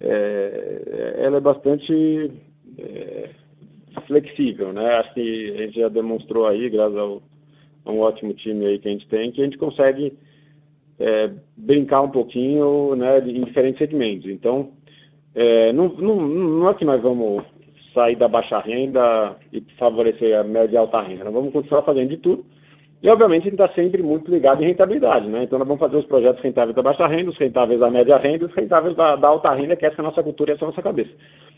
é, 0.00 1.14
ela 1.18 1.36
é 1.36 1.40
bastante 1.40 2.30
é, 2.78 3.30
flexível, 4.06 4.72
né? 4.72 4.86
Acho 4.96 5.14
que 5.14 5.54
a 5.56 5.66
gente 5.66 5.80
já 5.80 5.88
demonstrou 5.88 6.46
aí, 6.46 6.68
graças 6.70 6.96
ao 6.96 7.22
é 7.86 7.90
um 7.90 8.00
ótimo 8.00 8.34
time 8.34 8.66
aí 8.66 8.78
que 8.78 8.88
a 8.88 8.90
gente 8.90 9.08
tem, 9.08 9.32
que 9.32 9.40
a 9.40 9.44
gente 9.44 9.58
consegue 9.58 10.12
é, 10.98 11.30
brincar 11.56 12.02
um 12.02 12.10
pouquinho 12.10 12.94
né, 12.94 13.18
em 13.20 13.42
diferentes 13.44 13.78
segmentos. 13.78 14.30
Então, 14.30 14.70
é, 15.34 15.72
não, 15.72 15.88
não, 15.88 16.16
não 16.20 16.68
é 16.68 16.74
que 16.74 16.84
nós 16.84 17.00
vamos 17.00 17.42
sair 17.94 18.16
da 18.16 18.28
baixa 18.28 18.58
renda 18.60 19.36
e 19.52 19.62
favorecer 19.78 20.38
a 20.38 20.44
média 20.44 20.74
e 20.74 20.78
alta 20.78 21.00
renda. 21.00 21.24
Nós 21.24 21.32
vamos 21.32 21.52
continuar 21.52 21.82
fazendo 21.82 22.10
de 22.10 22.18
tudo. 22.18 22.44
E, 23.02 23.08
obviamente, 23.08 23.44
gente 23.44 23.54
está 23.54 23.68
sempre 23.70 24.02
muito 24.02 24.30
ligado 24.30 24.62
em 24.62 24.66
rentabilidade. 24.66 25.26
Né? 25.26 25.44
Então, 25.44 25.58
nós 25.58 25.66
vamos 25.66 25.80
fazer 25.80 25.96
os 25.96 26.04
projetos 26.04 26.42
rentáveis 26.42 26.76
da 26.76 26.82
baixa 26.82 27.06
renda, 27.06 27.30
os 27.30 27.38
rentáveis 27.38 27.80
da 27.80 27.90
média 27.90 28.18
renda 28.18 28.44
e 28.44 28.46
os 28.46 28.54
rentáveis 28.54 28.94
da, 28.94 29.16
da 29.16 29.28
alta 29.28 29.52
renda, 29.54 29.74
que 29.74 29.86
essa 29.86 29.96
é 29.96 30.00
a 30.00 30.04
nossa 30.04 30.22
cultura 30.22 30.50
e 30.50 30.54
essa 30.54 30.64
é 30.64 30.66
a 30.66 30.70
nossa 30.70 30.82
cabeça. 30.82 31.10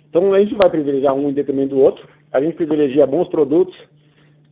Então, 0.08 0.32
a 0.32 0.38
gente 0.38 0.54
vai 0.54 0.70
privilegiar 0.70 1.14
um 1.14 1.30
em 1.30 1.32
detrimento 1.32 1.74
do 1.74 1.80
outro. 1.80 2.06
A 2.32 2.40
gente 2.40 2.54
privilegia 2.54 3.06
bons 3.06 3.28
produtos, 3.28 3.74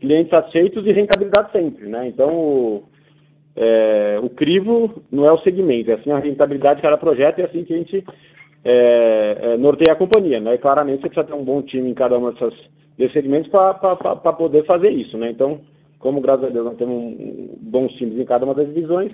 clientes 0.00 0.32
aceitos 0.32 0.84
e 0.84 0.92
rentabilidade 0.92 1.52
sempre, 1.52 1.86
né? 1.86 2.08
Então, 2.08 2.34
o, 2.34 2.82
é, 3.54 4.18
o 4.22 4.30
crivo 4.30 5.02
não 5.12 5.26
é 5.26 5.32
o 5.32 5.38
segmento, 5.38 5.90
é 5.90 5.94
assim 5.94 6.10
a 6.10 6.18
rentabilidade 6.18 6.76
de 6.76 6.82
cada 6.82 6.96
projeto 6.96 7.38
e 7.38 7.42
é 7.42 7.44
assim 7.44 7.62
que 7.62 7.74
a 7.74 7.76
gente 7.76 8.04
é, 8.64 9.36
é, 9.40 9.56
norteia 9.56 9.92
a 9.92 9.96
companhia, 9.98 10.40
né? 10.40 10.54
E 10.54 10.58
claramente 10.58 11.02
você 11.02 11.08
precisa 11.08 11.26
ter 11.26 11.34
um 11.34 11.44
bom 11.44 11.62
time 11.62 11.90
em 11.90 11.94
cada 11.94 12.18
um 12.18 12.32
dessas, 12.32 12.54
desses 12.98 13.12
segmentos 13.12 13.50
para 13.50 14.32
poder 14.32 14.64
fazer 14.64 14.90
isso, 14.90 15.16
né? 15.18 15.30
Então, 15.30 15.60
como 16.00 16.20
graças 16.20 16.46
a 16.46 16.48
Deus 16.48 16.64
nós 16.64 16.76
temos 16.76 16.94
um, 16.94 17.56
bons 17.60 17.92
times 17.92 18.18
em 18.18 18.24
cada 18.24 18.44
uma 18.44 18.54
das 18.54 18.66
divisões, 18.66 19.12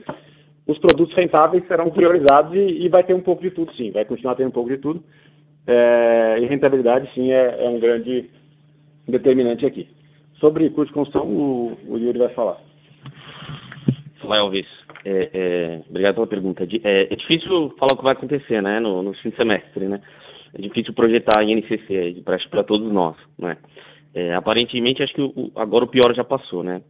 os 0.66 0.78
produtos 0.78 1.14
rentáveis 1.14 1.66
serão 1.68 1.90
priorizados 1.90 2.54
e, 2.54 2.84
e, 2.84 2.88
vai 2.88 3.04
ter 3.04 3.14
um 3.14 3.20
pouco 3.20 3.42
de 3.42 3.50
tudo, 3.50 3.72
sim, 3.74 3.90
vai 3.90 4.04
continuar 4.04 4.34
tendo 4.34 4.48
um 4.48 4.52
pouco 4.52 4.70
de 4.70 4.78
tudo. 4.78 5.02
É, 5.66 6.38
e 6.40 6.46
rentabilidade, 6.46 7.12
sim, 7.12 7.30
é, 7.32 7.64
é 7.64 7.68
um 7.68 7.78
grande 7.78 8.30
determinante 9.06 9.66
aqui. 9.66 9.88
Sobre 10.38 10.70
custo 10.70 10.86
de 10.86 10.92
construção, 10.92 11.26
o, 11.26 11.76
o 11.88 11.98
Yuri 11.98 12.18
vai 12.18 12.28
falar. 12.30 12.58
Vai, 14.24 14.38
Elvis. 14.38 14.66
É, 15.04 15.30
é, 15.32 15.80
obrigado 15.88 16.16
pela 16.16 16.26
pergunta. 16.26 16.64
É, 16.64 17.12
é, 17.12 17.16
difícil 17.16 17.72
falar 17.78 17.92
o 17.92 17.96
que 17.96 18.02
vai 18.02 18.12
acontecer 18.12 18.60
né, 18.60 18.80
no, 18.80 19.02
no 19.02 19.14
fim 19.14 19.30
de 19.30 19.36
semestre. 19.36 19.86
Né? 19.86 20.00
É 20.54 20.60
difícil 20.60 20.92
projetar 20.94 21.42
em 21.42 21.54
NCC 21.54 22.22
para 22.50 22.64
todos 22.64 22.92
nós. 22.92 23.16
Né? 23.38 23.56
É, 24.16 24.34
aparentemente, 24.34 25.02
acho 25.02 25.12
que 25.12 25.20
o, 25.20 25.52
agora 25.54 25.84
o 25.84 25.88
pior 25.88 26.14
já 26.14 26.24
passou. 26.24 26.62
Né? 26.62 26.80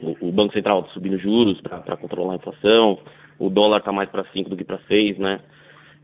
O, 0.00 0.28
o 0.28 0.32
Banco 0.32 0.54
Central 0.54 0.88
subindo 0.94 1.18
juros 1.18 1.60
para 1.60 1.96
controlar 1.98 2.32
a 2.32 2.36
inflação, 2.36 2.98
o 3.38 3.50
dólar 3.50 3.80
está 3.80 3.92
mais 3.92 4.08
para 4.08 4.24
5 4.32 4.48
do 4.48 4.56
que 4.56 4.64
para 4.64 4.78
6. 4.88 5.18
Né? 5.18 5.40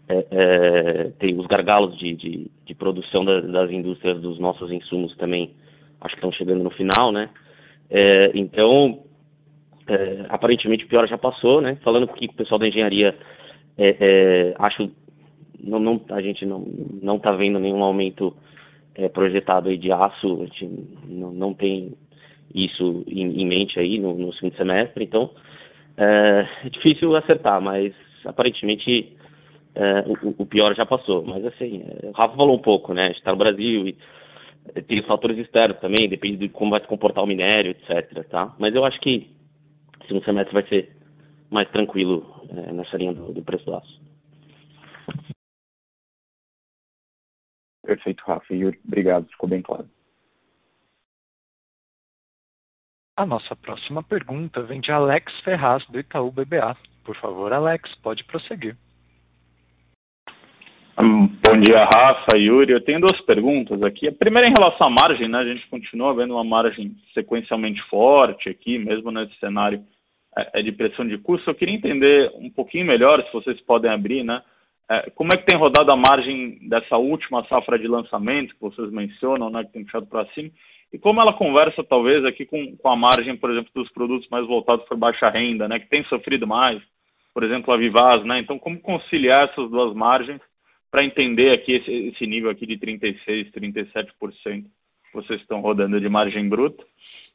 É, 0.07 0.26
é, 0.31 1.05
tem 1.19 1.38
os 1.38 1.47
gargalos 1.47 1.99
de, 1.99 2.14
de, 2.14 2.50
de 2.67 2.75
produção 2.75 3.25
da, 3.25 3.40
das 3.40 3.71
indústrias 3.71 4.21
dos 4.21 4.38
nossos 4.38 4.71
insumos 4.71 5.17
também 5.17 5.55
acho 6.00 6.14
que 6.14 6.19
estão 6.19 6.33
chegando 6.33 6.62
no 6.62 6.71
final, 6.71 7.12
né? 7.12 7.29
É, 7.90 8.31
então, 8.35 9.00
é, 9.87 10.26
aparentemente 10.29 10.85
o 10.85 10.88
pior 10.88 11.07
já 11.07 11.19
passou, 11.19 11.61
né? 11.61 11.76
Falando 11.83 12.09
que 12.09 12.26
o 12.26 12.33
pessoal 12.33 12.59
da 12.59 12.67
engenharia 12.67 13.14
é, 13.76 14.55
acho 14.59 14.90
não, 15.62 15.79
não, 15.79 16.00
a 16.11 16.21
gente 16.23 16.45
não 16.47 17.17
está 17.17 17.33
vendo 17.33 17.59
nenhum 17.59 17.83
aumento 17.83 18.35
é, 18.95 19.09
projetado 19.09 19.69
aí 19.69 19.79
de 19.79 19.93
aço, 19.93 20.43
a 20.43 20.45
gente 20.47 20.69
não, 21.07 21.33
não 21.33 21.55
tem 21.55 21.95
isso 22.55 23.05
em, 23.07 23.43
em 23.43 23.47
mente 23.47 23.79
aí 23.79 23.99
no, 23.99 24.15
no, 24.15 24.33
segundo 24.35 24.57
semestre, 24.57 25.05
então 25.05 25.31
é, 25.97 26.49
é 26.65 26.69
difícil 26.69 27.15
acertar, 27.17 27.61
mas 27.61 27.95
aparentemente 28.25 29.17
é, 29.75 30.05
o, 30.07 30.43
o, 30.43 30.47
pior 30.47 30.75
já 30.75 30.85
passou. 30.85 31.25
Mas 31.25 31.45
assim, 31.45 31.85
é, 32.03 32.09
o 32.09 32.13
Rafa 32.13 32.37
falou 32.37 32.57
um 32.57 32.63
pouco, 32.63 32.93
né? 32.93 33.13
Está 33.13 33.31
no 33.31 33.39
Brasil 33.39 33.87
e 33.89 33.97
tem 34.83 35.01
os 35.01 35.07
fatores 35.07 35.39
externos 35.39 35.79
também, 35.81 36.09
depende 36.09 36.37
de 36.37 36.49
como 36.49 36.73
vai 36.73 36.81
se 36.81 36.87
comportar 36.87 37.25
o 37.25 37.27
minério, 37.27 37.71
etc. 37.71 38.27
Tá? 38.29 38.55
Mas 38.59 38.75
eu 38.75 38.85
acho 38.85 39.01
que 39.01 39.31
o 40.03 40.07
segundo 40.07 40.25
semestre 40.25 40.53
vai 40.53 40.67
ser 40.69 40.91
mais 41.51 41.69
tranquilo 41.71 42.27
é, 42.51 42.73
nessa 42.73 42.97
linha 42.97 43.13
do, 43.13 43.33
do 43.33 43.43
preço 43.43 43.65
do 43.65 43.75
aço. 43.75 44.10
Perfeito, 47.83 48.23
Rafa. 48.27 48.55
Yuri, 48.55 48.79
obrigado, 48.87 49.27
ficou 49.29 49.49
bem 49.49 49.63
claro. 49.63 49.89
A 53.17 53.27
nossa 53.27 53.55
próxima 53.55 54.03
pergunta 54.03 54.63
vem 54.63 54.81
de 54.81 54.91
Alex 54.91 55.33
Ferraz, 55.41 55.85
do 55.89 55.99
Itaú 55.99 56.31
BBA. 56.31 56.77
Por 57.05 57.17
favor, 57.17 57.53
Alex, 57.53 57.95
pode 58.03 58.25
prosseguir. 58.25 58.77
Bom 60.97 61.59
dia, 61.61 61.89
Rafa, 61.95 62.37
Yuri. 62.37 62.73
Eu 62.73 62.85
tenho 62.85 63.01
duas 63.01 63.21
perguntas 63.23 63.83
aqui. 63.83 64.09
A 64.09 64.13
primeira 64.13 64.47
é 64.47 64.51
em 64.51 64.55
relação 64.59 64.87
à 64.87 64.91
margem, 64.91 65.29
né? 65.29 65.39
A 65.39 65.45
gente 65.45 65.67
continua 65.69 66.15
vendo 66.15 66.35
uma 66.35 66.45
margem 66.45 66.95
sequencialmente 67.15 67.83
forte 67.89 68.49
aqui, 68.49 68.79
mesmo 68.79 69.11
nesse 69.11 69.35
cenário 69.39 69.83
é, 70.37 70.61
é 70.61 70.63
de 70.63 70.73
pressão 70.73 71.07
de 71.07 71.17
custo. 71.19 71.49
Eu 71.49 71.55
queria 71.55 71.75
entender 71.75 72.31
um 72.37 72.51
pouquinho 72.51 72.87
melhor, 72.87 73.23
se 73.25 73.33
vocês 73.33 73.61
podem 73.63 73.91
abrir, 73.91 74.23
né? 74.23 74.43
É, 74.91 75.09
como 75.11 75.31
é 75.33 75.39
que 75.39 75.47
tem 75.47 75.57
rodado 75.57 75.93
a 75.93 75.97
margem 75.97 76.59
dessa 76.69 76.97
última 76.97 77.47
safra 77.47 77.79
de 77.79 77.87
lançamento 77.87 78.55
que 78.55 78.61
vocês 78.61 78.91
mencionam, 78.91 79.49
né? 79.49 79.63
Que 79.63 79.73
tem 79.73 79.85
puxado 79.85 80.07
para 80.07 80.27
cima. 80.33 80.51
E 80.93 80.99
como 80.99 81.21
ela 81.21 81.33
conversa, 81.33 81.85
talvez, 81.85 82.25
aqui 82.25 82.45
com, 82.45 82.77
com 82.77 82.89
a 82.89 82.97
margem, 82.97 83.37
por 83.37 83.53
exemplo, 83.53 83.71
dos 83.73 83.89
produtos 83.93 84.29
mais 84.29 84.45
voltados 84.49 84.85
para 84.87 84.97
baixa 84.97 85.31
renda, 85.31 85.69
né? 85.69 85.79
Que 85.79 85.89
tem 85.89 86.03
sofrido 86.07 86.45
mais, 86.45 86.83
por 87.33 87.45
exemplo, 87.45 87.73
a 87.73 87.77
Vivaz, 87.77 88.25
né? 88.25 88.41
Então, 88.41 88.59
como 88.59 88.81
conciliar 88.81 89.49
essas 89.49 89.71
duas 89.71 89.95
margens 89.95 90.41
para 90.91 91.05
entender 91.05 91.53
aqui 91.53 91.75
esse, 91.75 92.09
esse, 92.09 92.27
nível 92.27 92.51
aqui 92.51 92.67
de 92.67 92.77
36%, 92.77 93.53
37% 93.53 94.35
que 94.43 95.15
vocês 95.15 95.41
estão 95.41 95.61
rodando 95.61 96.01
de 96.01 96.09
margem 96.09 96.49
bruta. 96.49 96.85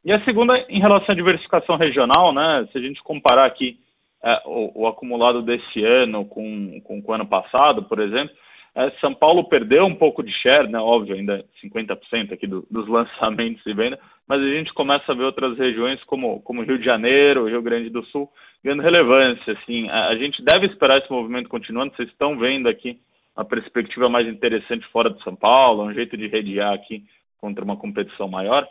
E 0.04 0.12
a 0.12 0.22
segunda, 0.26 0.58
em 0.68 0.82
relação 0.82 1.14
à 1.14 1.16
diversificação 1.16 1.78
regional, 1.78 2.34
né, 2.34 2.68
se 2.70 2.78
a 2.78 2.82
gente 2.82 3.02
comparar 3.02 3.46
aqui 3.46 3.80
é, 4.26 4.42
o, 4.46 4.82
o, 4.82 4.88
acumulado 4.88 5.44
desse 5.44 5.84
ano 5.84 6.26
com, 6.26 6.82
com, 6.82 7.00
o 7.06 7.14
ano 7.14 7.28
passado, 7.28 7.84
por 7.84 8.00
exemplo, 8.00 8.36
é, 8.74 8.90
São 9.00 9.14
Paulo 9.14 9.48
perdeu 9.48 9.86
um 9.86 9.94
pouco 9.94 10.24
de 10.24 10.32
share, 10.42 10.68
né, 10.68 10.80
óbvio, 10.80 11.16
ainda 11.16 11.46
50% 11.64 12.34
aqui 12.34 12.48
do, 12.48 12.66
dos 12.72 12.88
lançamentos 12.90 13.64
e 13.68 13.74
venda, 13.74 14.00
mas 14.28 14.42
a 14.42 14.50
gente 14.50 14.74
começa 14.74 15.12
a 15.12 15.16
ver 15.16 15.26
outras 15.26 15.56
regiões 15.60 16.04
como, 16.06 16.42
como 16.42 16.64
Rio 16.64 16.80
de 16.80 16.84
Janeiro, 16.84 17.48
Rio 17.48 17.62
Grande 17.62 17.92
do 17.92 18.04
Sul, 18.08 18.28
ganhando 18.64 18.82
relevância. 18.82 19.54
Assim, 19.54 19.88
a, 19.90 20.08
a 20.08 20.16
gente 20.16 20.44
deve 20.44 20.66
esperar 20.66 20.98
esse 20.98 21.12
movimento 21.12 21.48
continuando, 21.48 21.96
vocês 21.96 22.10
estão 22.10 22.36
vendo 22.36 22.68
aqui 22.68 22.98
uma 23.38 23.46
perspectiva 23.46 24.10
mais 24.10 24.28
interessante 24.28 24.88
fora 24.88 25.12
de 25.12 25.22
São 25.22 25.36
Paulo, 25.36 25.84
um 25.84 25.94
jeito 25.94 26.18
de 26.18 26.28
rediar 26.28 26.74
aqui 26.74 27.04
contra 27.40 27.64
uma 27.64 27.78
competição 27.78 28.28
maior? 28.28 28.68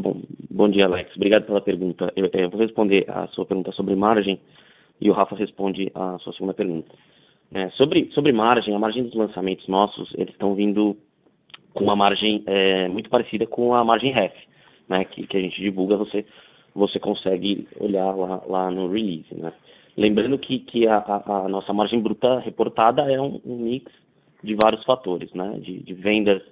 Bom. 0.00 0.20
Bom 0.50 0.68
dia, 0.68 0.86
Alex. 0.86 1.14
Obrigado 1.16 1.44
pela 1.46 1.60
pergunta. 1.60 2.12
Eu, 2.16 2.28
eu, 2.32 2.50
vou 2.50 2.60
responder 2.60 3.04
a 3.08 3.26
sua 3.28 3.46
pergunta 3.46 3.72
sobre 3.72 3.94
margem 3.94 4.38
e 5.00 5.10
o 5.10 5.12
Rafa 5.12 5.36
responde 5.36 5.90
a 5.94 6.18
sua 6.18 6.32
segunda 6.32 6.54
pergunta. 6.54 6.90
É, 7.52 7.70
sobre, 7.70 8.10
sobre 8.12 8.32
margem, 8.32 8.74
a 8.74 8.78
margem 8.78 9.04
dos 9.04 9.14
lançamentos 9.14 9.66
nossos, 9.68 10.12
eles 10.14 10.32
estão 10.32 10.54
vindo 10.54 10.96
com 11.72 11.84
uma 11.84 11.96
margem 11.96 12.42
é, 12.46 12.88
muito 12.88 13.08
parecida 13.08 13.46
com 13.46 13.74
a 13.74 13.84
margem 13.84 14.12
REF, 14.12 14.34
né, 14.88 15.04
que, 15.04 15.26
que 15.26 15.36
a 15.36 15.40
gente 15.40 15.60
divulga, 15.60 15.96
você, 15.96 16.26
você 16.74 16.98
consegue 16.98 17.66
olhar 17.78 18.12
lá, 18.14 18.42
lá 18.46 18.70
no 18.70 18.88
release. 18.90 19.34
Né? 19.34 19.52
Lembrando 19.96 20.38
que, 20.38 20.60
que 20.60 20.86
a, 20.86 20.98
a, 20.98 21.48
nossa 21.48 21.72
margem 21.72 22.00
bruta 22.00 22.40
reportada 22.40 23.02
é 23.10 23.20
um, 23.20 23.40
um 23.44 23.56
mix 23.56 23.90
de 24.42 24.54
vários 24.62 24.84
fatores, 24.84 25.32
né? 25.32 25.58
De, 25.60 25.80
de 25.80 25.94
vendas 25.94 26.42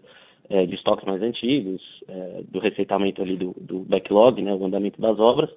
é, 0.48 0.66
de 0.66 0.74
estoques 0.74 1.04
mais 1.04 1.22
antigos, 1.22 1.82
é, 2.08 2.42
do 2.48 2.58
receitamento 2.58 3.22
ali 3.22 3.36
do, 3.36 3.54
do, 3.60 3.80
backlog, 3.80 4.40
né? 4.42 4.54
O 4.54 4.64
andamento 4.64 5.00
das 5.00 5.18
obras 5.18 5.50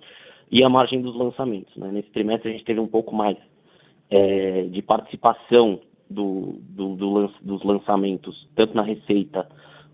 e 0.52 0.64
a 0.64 0.70
margem 0.70 1.02
dos 1.02 1.16
lançamentos. 1.16 1.76
Né? 1.76 1.92
Nesse 1.92 2.10
trimestre 2.10 2.50
a 2.50 2.54
gente 2.54 2.66
teve 2.66 2.80
um 2.80 2.88
pouco 2.88 3.16
mais 3.16 3.38
é, 4.10 4.64
de 4.64 4.82
participação 4.82 5.80
do, 6.10 6.56
do, 6.70 6.96
do, 6.96 7.28
dos 7.42 7.64
lançamentos, 7.64 8.48
tanto 8.56 8.76
na 8.76 8.82
receita 8.82 9.48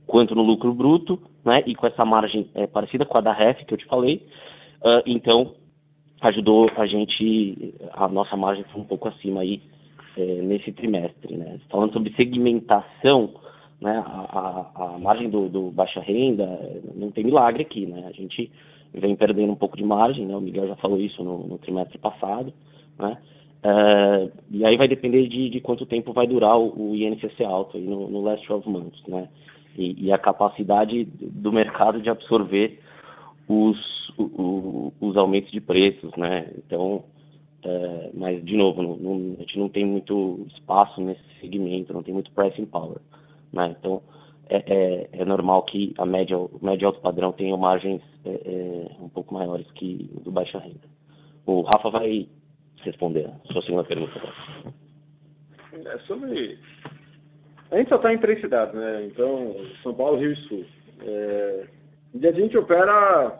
quanto 0.08 0.34
no 0.36 0.44
lucro 0.44 0.74
bruto, 0.74 1.20
né? 1.44 1.64
E 1.66 1.76
com 1.76 1.88
essa 1.88 2.06
margem 2.06 2.50
é, 2.54 2.68
parecida 2.68 3.06
com 3.06 3.18
a 3.18 3.22
da 3.22 3.34
REF 3.34 3.66
que 3.66 3.74
eu 3.74 3.78
te 3.78 3.86
falei. 3.86 4.26
Uh, 4.82 5.02
então, 5.06 5.56
ajudou 6.22 6.70
a 6.78 6.86
gente, 6.86 7.74
a 7.94 8.08
nossa 8.08 8.38
margem 8.38 8.64
foi 8.66 8.82
um 8.82 8.86
pouco 8.86 9.08
acima 9.08 9.42
aí 9.42 9.62
é, 10.18 10.42
nesse 10.42 10.72
trimestre. 10.72 11.36
Né? 11.36 11.60
Falando 11.70 11.94
sobre 11.94 12.14
segmentação, 12.14 13.34
né, 13.82 14.04
a, 14.06 14.72
a, 14.80 14.96
a 14.96 15.00
margem 15.00 15.30
do, 15.30 15.50
do, 15.50 15.72
baixa 15.72 16.00
renda 16.00 16.46
não 16.96 17.12
tem 17.12 17.24
milagre 17.24 17.64
aqui, 17.64 17.86
né? 17.86 18.06
A 18.08 18.12
gente 18.12 18.52
vem 18.94 19.16
perdendo 19.16 19.52
um 19.52 19.58
pouco 19.58 19.76
de 19.76 19.84
margem, 19.84 20.26
né? 20.26 20.36
O 20.36 20.42
Miguel 20.42 20.68
já 20.68 20.76
falou 20.78 21.00
isso 21.00 21.24
no, 21.24 21.46
no 21.48 21.58
trimestre 21.58 21.98
passado, 21.98 22.54
né? 22.98 23.18
É, 23.64 24.30
e 24.52 24.64
aí 24.64 24.78
vai 24.78 24.88
depender 24.88 25.28
de, 25.28 25.50
de, 25.50 25.60
quanto 25.60 25.88
tempo 25.88 26.14
vai 26.14 26.28
durar 26.28 26.58
o, 26.58 26.92
o 26.92 26.96
INCC 26.96 27.44
alto 27.44 27.78
aí 27.78 27.84
no, 27.84 28.10
no 28.10 28.22
last 28.22 28.48
12 28.48 28.70
months, 28.70 29.02
né? 29.08 29.28
E, 29.76 30.06
e, 30.06 30.12
a 30.12 30.18
capacidade 30.18 31.04
do 31.20 31.52
mercado 31.52 32.00
de 32.00 32.10
absorver 32.10 32.80
os, 33.48 33.78
o, 34.18 34.94
os 35.02 35.18
aumentos 35.18 35.52
de 35.52 35.60
preços, 35.60 36.16
né? 36.16 36.50
Então, 36.58 37.04
é, 37.64 38.12
mas 38.14 38.46
de 38.46 38.56
novo, 38.56 38.84
não, 38.84 38.96
não, 38.98 39.36
a 39.38 39.42
gente 39.42 39.58
não 39.58 39.68
tem 39.68 39.84
muito 39.84 40.46
espaço 40.56 41.02
nesse 41.02 41.24
segmento, 41.42 41.92
não 41.92 42.04
tem 42.04 42.14
muito 42.14 42.32
pricing 42.32 42.66
power, 42.66 43.00
né? 43.56 43.76
Então, 43.80 44.02
é, 44.50 44.58
é, 44.58 45.10
é 45.14 45.26
normal 45.26 45.64
que 45.64 45.94
a 45.98 46.06
média, 46.06 46.38
o 46.38 46.60
médio 46.62 46.88
alto 46.88 47.02
padrão 47.02 47.32
tenha 47.32 47.58
margens 47.58 48.02
é, 48.24 48.30
é, 48.30 49.04
um 49.04 49.10
pouco 49.10 49.34
maiores 49.34 49.70
que 49.72 50.10
o 50.16 50.20
do 50.20 50.32
baixa 50.32 50.60
renda. 50.60 50.88
O 51.46 51.62
Rafa 51.62 51.90
vai 51.90 52.28
responder 52.84 53.28
a 53.28 53.54
sua 53.54 53.62
segunda 53.64 53.84
pergunta. 53.84 54.22
É 55.74 55.98
sobre 56.00 56.60
a 57.72 57.78
gente 57.78 57.90
só 57.90 57.96
está 57.96 58.14
em 58.14 58.20
três 58.20 58.40
cidades, 58.42 58.76
né? 58.76 59.06
Então, 59.06 59.56
São 59.82 59.94
Paulo, 59.94 60.18
Rio 60.18 60.34
e 60.34 60.36
Sul. 60.48 60.66
É, 61.02 61.68
e 62.14 62.28
a 62.28 62.32
gente 62.32 62.58
opera 62.58 63.40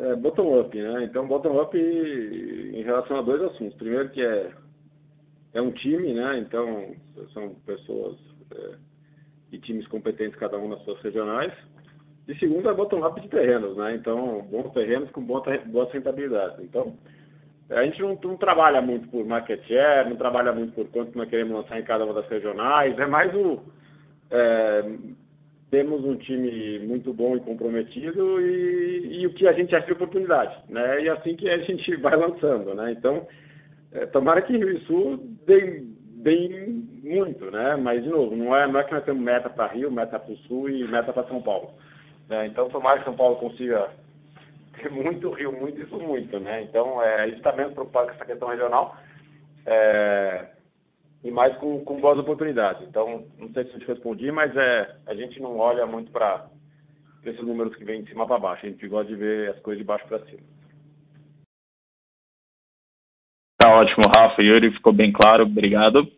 é, 0.00 0.14
bottom-up, 0.16 0.76
né? 0.76 1.04
Então, 1.04 1.26
bottom-up 1.26 1.76
em 1.76 2.82
relação 2.82 3.18
a 3.18 3.22
dois 3.22 3.42
assuntos. 3.42 3.76
Primeiro 3.76 4.10
que 4.10 4.22
é, 4.22 4.52
é 5.56 5.62
um 5.62 5.70
time, 5.70 6.12
né? 6.12 6.38
Então, 6.38 6.94
são 7.32 7.54
pessoas 7.66 8.16
é, 8.54 8.74
e 9.52 9.58
times 9.58 9.86
competentes, 9.88 10.38
cada 10.38 10.58
um 10.58 10.68
nas 10.68 10.82
suas 10.82 11.00
regionais. 11.00 11.52
E 12.28 12.34
segundo 12.36 12.68
é 12.68 12.74
bottom-up 12.74 13.18
de 13.20 13.28
terrenos, 13.28 13.76
né? 13.76 13.94
Então, 13.94 14.46
bons 14.50 14.72
terrenos 14.72 15.10
com 15.12 15.22
boas 15.22 15.92
rentabilidades. 15.92 16.62
Então, 16.62 16.94
a 17.70 17.82
gente 17.84 18.00
não, 18.02 18.18
não, 18.22 18.36
trabalha 18.36 18.82
muito 18.82 19.08
por 19.08 19.24
market 19.24 19.64
share, 19.66 20.08
não 20.08 20.16
trabalha 20.16 20.52
muito 20.52 20.72
por 20.74 20.86
quanto 20.88 21.16
nós 21.16 21.28
queremos 21.28 21.54
lançar 21.54 21.80
em 21.80 21.84
cada 21.84 22.04
uma 22.04 22.14
das 22.14 22.28
regionais. 22.28 22.98
É 22.98 23.06
mais 23.06 23.34
o... 23.34 23.60
É, 24.30 24.84
temos 25.70 26.04
um 26.04 26.16
time 26.16 26.80
muito 26.80 27.12
bom 27.12 27.36
e 27.36 27.40
comprometido 27.40 28.40
e, 28.40 29.20
e, 29.20 29.26
o 29.26 29.32
que 29.32 29.48
a 29.48 29.52
gente 29.52 29.74
acha 29.74 29.86
de 29.86 29.92
oportunidade, 29.92 30.54
né? 30.68 31.02
E 31.02 31.08
assim 31.08 31.34
que 31.34 31.48
a 31.48 31.58
gente 31.58 31.96
vai 31.96 32.16
lançando, 32.16 32.74
né? 32.74 32.92
Então, 32.92 33.26
é, 33.92 34.06
tomara 34.06 34.42
que 34.42 34.56
Rio 34.56 34.70
e 34.76 34.80
Sul 34.86 35.18
deem, 35.46 35.96
deem 36.22 36.70
muito, 37.02 37.50
né? 37.50 37.76
Mas, 37.76 38.02
de 38.02 38.08
novo, 38.08 38.34
não 38.34 38.54
é, 38.56 38.66
não 38.66 38.80
é 38.80 38.84
que 38.84 38.92
nós 38.92 39.04
temos 39.04 39.22
meta 39.22 39.48
para 39.48 39.72
Rio, 39.72 39.90
meta 39.90 40.18
para 40.18 40.32
o 40.32 40.36
Sul 40.38 40.68
e 40.68 40.86
meta 40.88 41.12
para 41.12 41.26
São 41.28 41.40
Paulo. 41.40 41.70
Né? 42.28 42.46
Então, 42.46 42.68
tomara 42.68 42.98
que 42.98 43.04
São 43.04 43.16
Paulo 43.16 43.36
consiga 43.36 43.90
ter 44.76 44.90
muito, 44.90 45.30
Rio 45.30 45.52
muito, 45.52 45.80
isso 45.80 45.98
muito, 45.98 46.38
né? 46.40 46.62
Então, 46.62 47.02
é, 47.02 47.22
a 47.22 47.26
gente 47.26 47.38
está 47.38 47.52
menos 47.52 47.72
preocupado 47.72 48.08
com 48.08 48.14
essa 48.14 48.24
questão 48.24 48.48
regional. 48.48 48.96
É, 49.64 50.46
e 51.24 51.30
mais 51.30 51.56
com, 51.56 51.84
com 51.84 52.00
boas 52.00 52.18
oportunidades. 52.18 52.86
Então, 52.86 53.26
não 53.38 53.48
sei 53.52 53.64
se 53.64 53.74
eu 53.74 53.80
te 53.80 53.86
respondi, 53.86 54.30
mas 54.30 54.54
é, 54.56 54.96
a 55.06 55.14
gente 55.14 55.40
não 55.40 55.58
olha 55.58 55.84
muito 55.84 56.12
para 56.12 56.46
esses 57.24 57.42
números 57.42 57.74
que 57.74 57.84
vêm 57.84 58.02
de 58.02 58.10
cima 58.10 58.26
para 58.26 58.38
baixo. 58.38 58.64
A 58.64 58.68
gente 58.68 58.86
gosta 58.86 59.12
de 59.12 59.16
ver 59.18 59.50
as 59.50 59.58
coisas 59.60 59.80
de 59.80 59.86
baixo 59.86 60.06
para 60.06 60.24
cima. 60.26 60.42
Tá 63.66 63.74
ótimo, 63.74 64.04
Rafa. 64.16 64.40
Yuri, 64.40 64.70
ficou 64.70 64.92
bem 64.92 65.10
claro. 65.10 65.42
Obrigado. 65.42 66.08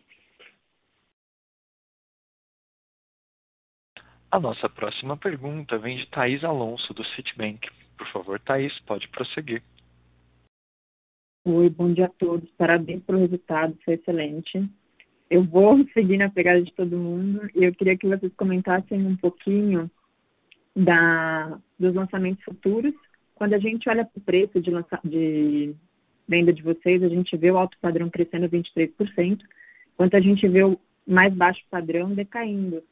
A 4.29 4.39
nossa 4.39 4.69
próxima 4.69 5.17
pergunta 5.17 5.79
vem 5.79 5.97
de 5.97 6.05
Thaís 6.11 6.43
Alonso, 6.43 6.93
do 6.93 7.03
Citibank. 7.03 7.67
Por 7.97 8.07
favor, 8.11 8.39
Thaís, 8.39 8.71
pode 8.81 9.07
prosseguir. 9.07 9.63
Oi, 11.43 11.71
bom 11.71 11.91
dia 11.91 12.05
a 12.05 12.09
todos. 12.19 12.47
Parabéns 12.51 13.01
pelo 13.03 13.17
resultado, 13.17 13.75
foi 13.83 13.95
excelente. 13.95 14.69
Eu 15.27 15.43
vou 15.43 15.83
seguir 15.91 16.17
na 16.17 16.29
pegada 16.29 16.61
de 16.61 16.71
todo 16.73 16.95
mundo 16.95 17.49
e 17.55 17.63
eu 17.63 17.73
queria 17.73 17.97
que 17.97 18.07
vocês 18.07 18.31
comentassem 18.35 19.03
um 19.07 19.17
pouquinho 19.17 19.89
da, 20.75 21.59
dos 21.79 21.95
lançamentos 21.95 22.43
futuros. 22.43 22.93
Quando 23.33 23.55
a 23.55 23.59
gente 23.59 23.89
olha 23.89 24.05
para 24.05 24.19
o 24.19 24.23
preço 24.23 24.61
de, 24.61 24.69
lança, 24.69 24.99
de 25.03 25.73
venda 26.29 26.53
de 26.53 26.61
vocês, 26.61 27.01
a 27.03 27.09
gente 27.09 27.35
vê 27.35 27.49
o 27.49 27.57
alto 27.57 27.75
padrão 27.81 28.09
crescendo 28.09 28.47
23%, 28.47 29.41
enquanto 29.93 30.15
a 30.15 30.21
gente 30.21 30.47
vê 30.47 30.63
o 30.63 30.79
mais 31.05 31.33
baixo 31.33 31.61
padrão 31.71 32.13
decaindo. 32.13 32.83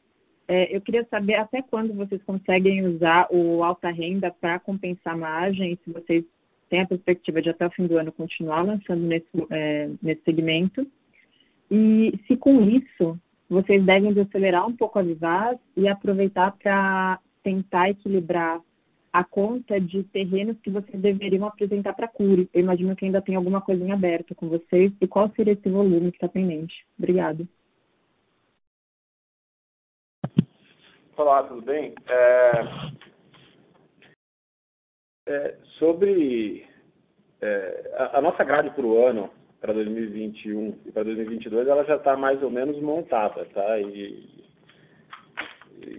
É, 0.48 0.74
eu 0.74 0.80
queria 0.80 1.06
saber 1.08 1.36
até 1.36 1.62
quando 1.62 1.94
vocês 1.94 2.20
conseguem 2.24 2.84
usar 2.84 3.28
o 3.30 3.62
alta 3.62 3.90
renda 3.90 4.30
para 4.30 4.58
compensar 4.58 5.14
a 5.14 5.16
margem, 5.16 5.78
se 5.84 5.92
vocês 5.92 6.24
têm 6.68 6.80
a 6.80 6.86
perspectiva 6.86 7.40
de 7.40 7.50
até 7.50 7.66
o 7.66 7.70
fim 7.70 7.86
do 7.86 7.96
ano 7.96 8.10
continuar 8.10 8.62
lançando 8.62 9.02
nesse, 9.02 9.28
é, 9.50 9.90
nesse 10.02 10.22
segmento. 10.22 10.86
E 11.70 12.18
se 12.26 12.36
com 12.36 12.62
isso 12.62 13.18
vocês 13.48 13.84
devem 13.84 14.18
acelerar 14.18 14.66
um 14.66 14.76
pouco 14.76 14.98
a 14.98 15.02
Vivaz 15.02 15.58
e 15.76 15.86
aproveitar 15.86 16.52
para 16.62 17.20
tentar 17.42 17.90
equilibrar 17.90 18.60
a 19.12 19.24
conta 19.24 19.80
de 19.80 20.02
terrenos 20.04 20.58
que 20.60 20.70
vocês 20.70 21.00
deveriam 21.00 21.46
apresentar 21.46 21.94
para 21.94 22.06
a 22.06 22.08
Cure. 22.08 22.48
Eu 22.52 22.60
imagino 22.60 22.94
que 22.94 23.04
ainda 23.04 23.22
tem 23.22 23.34
alguma 23.34 23.60
coisa 23.60 23.84
em 23.84 23.92
aberto 23.92 24.34
com 24.34 24.48
vocês. 24.48 24.92
E 25.00 25.06
qual 25.06 25.30
seria 25.30 25.52
esse 25.52 25.68
volume 25.68 26.10
que 26.10 26.16
está 26.16 26.28
pendente? 26.28 26.86
Obrigada. 26.98 27.46
Olá, 31.16 31.42
tudo 31.42 31.62
bem? 31.62 31.94
É... 32.08 32.98
É, 35.30 35.56
sobre 35.78 36.66
é, 37.42 37.90
a, 37.98 38.18
a, 38.18 38.22
nossa 38.22 38.42
grade 38.44 38.70
para 38.70 38.86
o 38.86 39.04
ano, 39.04 39.30
para 39.60 39.74
2021 39.74 40.78
e 40.86 40.90
para 40.90 41.04
2022, 41.04 41.68
ela 41.68 41.84
já 41.84 41.96
está 41.96 42.16
mais 42.16 42.42
ou 42.42 42.50
menos 42.50 42.80
montada, 42.80 43.44
tá? 43.46 43.78
E, 43.78 44.26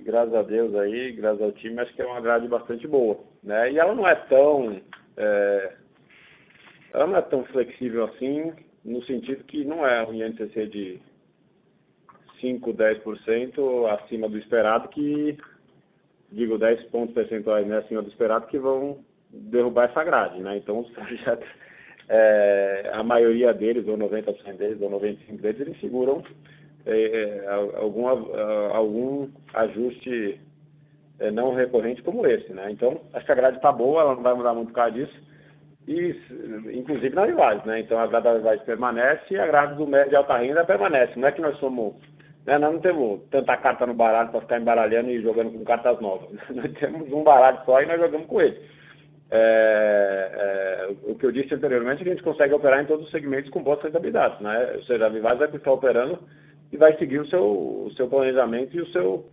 graças 0.03 0.33
a 0.33 0.41
Deus 0.41 0.73
aí, 0.75 1.11
graças 1.13 1.41
ao 1.41 1.51
time, 1.51 1.79
acho 1.79 1.93
que 1.93 2.01
é 2.01 2.05
uma 2.05 2.21
grade 2.21 2.47
bastante 2.47 2.87
boa, 2.87 3.19
né? 3.43 3.71
E 3.71 3.79
ela 3.79 3.95
não 3.95 4.07
é 4.07 4.15
tão, 4.15 4.81
é, 5.17 5.73
ela 6.93 7.07
não 7.07 7.17
é 7.17 7.21
tão 7.21 7.43
flexível 7.45 8.05
assim, 8.05 8.53
no 8.83 9.03
sentido 9.03 9.43
que 9.45 9.63
não 9.65 9.85
é 9.85 10.05
um 10.05 10.13
INCC 10.13 10.67
de 10.67 11.01
5, 12.41 12.73
10% 12.73 13.99
acima 13.99 14.29
do 14.29 14.37
esperado 14.37 14.87
que, 14.89 15.37
digo, 16.31 16.57
10 16.57 16.83
pontos 16.85 17.13
percentuais 17.13 17.67
né, 17.67 17.77
acima 17.77 18.01
do 18.01 18.09
esperado 18.09 18.47
que 18.47 18.57
vão 18.57 19.03
derrubar 19.31 19.89
essa 19.89 20.03
grade, 20.03 20.39
né? 20.41 20.57
Então, 20.57 20.79
os 20.79 20.89
projetos, 20.91 21.47
é, 22.07 22.89
a 22.93 23.03
maioria 23.03 23.53
deles, 23.53 23.87
ou 23.87 23.97
90% 23.97 24.57
deles, 24.57 24.81
ou 24.81 24.89
95% 24.89 25.41
deles, 25.41 25.61
eles 25.61 25.79
seguram 25.79 26.23
é, 26.89 27.45
é 27.45 27.49
algum, 27.77 28.07
algum 28.07 29.29
ajuste 29.53 30.39
é, 31.19 31.31
não 31.31 31.53
recorrente 31.53 32.01
como 32.01 32.25
esse, 32.25 32.51
né? 32.53 32.71
Então, 32.71 33.01
acho 33.13 33.25
que 33.25 33.31
a 33.31 33.35
grade 33.35 33.57
está 33.57 33.71
boa, 33.71 34.01
ela 34.01 34.15
não 34.15 34.23
vai 34.23 34.33
mudar 34.33 34.53
muito 34.53 34.69
por 34.69 34.75
causa 34.75 34.91
disso, 34.91 35.29
e, 35.87 36.15
inclusive 36.73 37.15
na 37.15 37.25
Vivaz, 37.25 37.63
né? 37.65 37.79
Então, 37.79 37.99
a 37.99 38.07
grade 38.07 38.25
da 38.25 38.37
Vivaz 38.37 38.61
permanece 38.63 39.33
e 39.33 39.39
a 39.39 39.47
grade 39.47 39.75
do 39.75 39.87
médio 39.87 40.13
e 40.13 40.15
alta 40.15 40.37
renda 40.37 40.65
permanece. 40.65 41.19
Não 41.19 41.27
é 41.27 41.31
que 41.31 41.41
nós 41.41 41.57
somos 41.57 41.95
né? 42.45 42.57
Nós 42.57 42.73
não 42.73 42.79
temos 42.79 43.21
tanta 43.29 43.55
carta 43.57 43.85
no 43.85 43.93
baralho 43.93 44.29
para 44.29 44.41
ficar 44.41 44.59
embaralhando 44.59 45.11
e 45.11 45.21
jogando 45.21 45.51
com 45.51 45.63
cartas 45.63 45.99
novas. 45.99 46.29
Nós 46.49 46.71
temos 46.73 47.11
um 47.11 47.23
baralho 47.23 47.59
só 47.65 47.81
e 47.81 47.85
nós 47.85 47.99
jogamos 47.99 48.25
com 48.27 48.41
ele. 48.41 48.57
É, 49.31 50.31
é, 50.33 50.89
o 51.03 51.13
que 51.13 51.27
eu 51.27 51.31
disse 51.31 51.53
anteriormente 51.53 52.01
é 52.01 52.03
que 52.03 52.09
a 52.09 52.13
gente 52.13 52.23
consegue 52.23 52.53
operar 52.55 52.81
em 52.81 52.87
todos 52.87 53.05
os 53.05 53.11
segmentos 53.11 53.51
com 53.51 53.61
boas 53.61 53.81
rentabilidades. 53.83 54.39
Né? 54.41 54.73
Ou 54.77 54.83
seja, 54.83 55.05
a 55.05 55.09
Vivaz 55.09 55.37
vai 55.37 55.47
estar 55.47 55.71
operando 55.71 56.17
e 56.71 56.77
vai 56.77 56.95
seguir 56.97 57.19
o 57.19 57.27
seu, 57.27 57.43
o 57.43 57.91
seu 57.95 58.07
planejamento 58.07 58.75
e, 58.75 58.81
o 58.81 58.87
seu, 58.87 59.25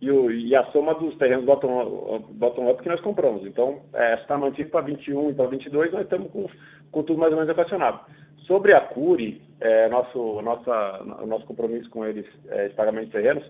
e, 0.00 0.10
o, 0.10 0.30
e 0.30 0.54
a 0.54 0.64
soma 0.66 0.94
dos 0.94 1.16
terrenos 1.16 1.44
bottom-up 1.44 2.32
bottom 2.32 2.74
que 2.76 2.88
nós 2.88 3.00
compramos. 3.00 3.44
Então, 3.46 3.80
é, 3.92 4.14
está 4.14 4.36
mantido 4.38 4.70
para 4.70 4.82
21 4.82 5.30
e 5.30 5.34
para 5.34 5.46
22, 5.46 5.92
nós 5.92 6.02
estamos 6.02 6.30
com, 6.30 6.46
com 6.90 7.02
tudo 7.02 7.18
mais 7.18 7.32
ou 7.32 7.38
menos 7.38 7.50
equacionado. 7.50 8.00
Sobre 8.46 8.72
a 8.72 8.80
Cure, 8.80 9.42
é, 9.60 9.88
nosso, 9.88 10.40
nossa, 10.40 11.04
nosso 11.26 11.44
compromisso 11.46 11.90
com 11.90 12.04
eles 12.04 12.26
é, 12.48 12.70
pagamento 12.70 13.06
de 13.06 13.12
terrenos, 13.12 13.44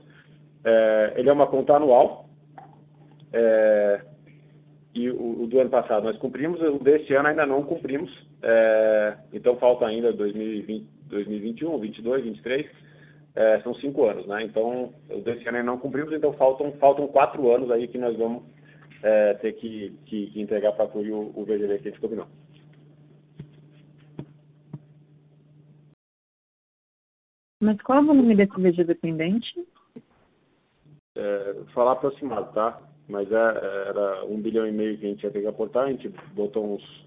é, 0.65 1.13
ele 1.17 1.29
é 1.29 1.33
uma 1.33 1.47
conta 1.47 1.75
anual. 1.75 2.29
É, 3.33 4.01
e 4.95 5.09
o, 5.11 5.43
o, 5.43 5.47
do 5.47 5.61
ano 5.61 5.71
passado 5.71 6.03
nós 6.03 6.17
cumprimos, 6.17 6.61
o 6.61 6.83
deste 6.83 7.15
ano 7.15 7.29
ainda 7.29 7.47
não 7.47 7.63
cumprimos. 7.63 8.11
É, 8.43 9.17
então 9.33 9.57
falta 9.57 9.87
ainda 9.87 10.13
2020, 10.13 10.87
2021, 11.09 11.71
2022, 11.71 12.23
2023. 12.25 12.67
É, 13.39 13.61
são 13.61 13.73
cinco 13.77 14.05
anos, 14.05 14.27
né? 14.27 14.43
Então, 14.43 14.93
o 15.09 15.21
desse 15.21 15.47
ano 15.47 15.59
ainda 15.59 15.71
não 15.71 15.79
cumprimos, 15.79 16.13
então 16.13 16.33
faltam, 16.33 16.73
faltam 16.73 17.07
quatro 17.07 17.55
anos 17.55 17.71
aí 17.71 17.87
que 17.87 17.97
nós 17.97 18.19
vamos 18.19 18.43
é, 19.01 19.35
ter 19.35 19.53
que, 19.53 19.97
que, 20.07 20.27
que 20.33 20.41
entregar 20.41 20.73
para 20.73 20.87
a 20.87 20.89
CURI 20.89 21.13
o, 21.13 21.33
o 21.37 21.45
VGV 21.45 21.79
que 21.79 21.87
a 21.87 21.91
gente 21.93 22.01
combinou. 22.01 22.27
Mas 27.63 27.81
qual 27.83 27.99
é 27.99 28.01
o 28.01 28.07
volume 28.07 28.35
desse 28.35 28.61
VG 28.61 28.83
dependente? 28.83 29.65
É, 31.17 31.55
falar 31.73 31.93
aproximado, 31.93 32.53
tá? 32.53 32.83
Mas 33.09 33.31
é, 33.31 33.37
era 33.37 34.25
um 34.25 34.43
bilhão 34.43 34.67
e 34.67 34.73
meio 34.73 34.99
que 34.99 35.07
a 35.07 35.11
gente 35.11 35.23
ia 35.23 35.31
ter 35.31 35.43
que 35.43 35.47
aportar, 35.47 35.85
a 35.85 35.93
gente 35.93 36.09
botou 36.35 36.75
uns, 36.75 37.07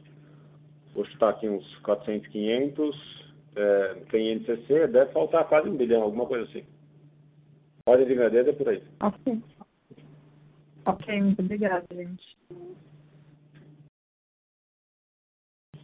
vou 0.96 1.04
chutar 1.08 1.32
aqui 1.32 1.50
uns 1.50 1.76
400, 1.80 2.26
500, 2.30 3.21
é, 3.56 3.94
tem 4.10 4.36
NCC, 4.36 4.88
deve 4.88 5.12
faltar 5.12 5.48
quase 5.48 5.70
um 5.70 5.76
bilhão, 5.76 6.04
alguma 6.04 6.26
coisa 6.26 6.46
assim. 6.46 6.64
Pode 7.86 8.06
de 8.06 8.16
grandeza 8.16 8.50
é 8.50 8.54
por 8.54 8.70
aí. 8.70 8.84
Ok. 9.02 9.42
Ok, 10.86 11.22
muito 11.22 11.42
obrigada, 11.42 11.86
gente. 11.92 12.38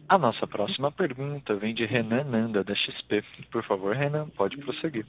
A 0.08 0.16
nossa 0.16 0.46
próxima 0.46 0.90
pergunta 0.90 1.54
vem 1.56 1.74
de 1.74 1.84
Renan 1.84 2.24
Nanda, 2.24 2.64
da 2.64 2.74
XP. 2.74 3.22
Por 3.52 3.62
favor, 3.64 3.94
Renan, 3.94 4.28
pode 4.30 4.56
prosseguir. 4.56 5.04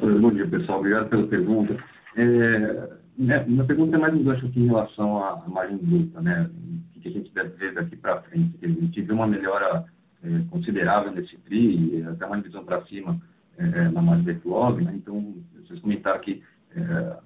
Bom 0.00 0.30
dia, 0.30 0.46
pessoal. 0.48 0.78
Obrigado 0.78 1.08
pela 1.08 1.26
pergunta. 1.26 1.76
É, 2.16 2.98
minha, 3.18 3.42
minha 3.44 3.64
pergunta 3.64 3.96
é 3.96 3.98
mais 3.98 4.14
um 4.14 4.22
gancho 4.22 4.46
aqui 4.46 4.60
em 4.60 4.66
relação 4.66 5.22
à 5.24 5.44
margem 5.48 5.76
bruta, 5.78 6.20
né? 6.20 6.48
O 6.96 7.00
que 7.00 7.08
a 7.08 7.12
gente 7.12 7.32
deve 7.34 7.50
ver 7.56 7.74
daqui 7.74 7.96
para 7.96 8.22
frente? 8.22 8.56
A 8.62 8.68
gente 8.68 9.02
viu 9.02 9.14
uma 9.14 9.26
melhora 9.26 9.84
é, 10.22 10.40
considerável 10.50 11.12
nesse 11.12 11.36
TRI, 11.38 12.04
até 12.06 12.26
uma 12.26 12.36
divisão 12.36 12.64
para 12.64 12.84
cima 12.86 13.20
é, 13.58 13.88
na 13.88 14.02
margem 14.02 14.24
backlog, 14.24 14.82
né? 14.84 14.92
Então, 14.94 15.34
vocês 15.54 15.80
comentaram 15.80 16.20
que 16.20 16.42
é, 16.76 17.16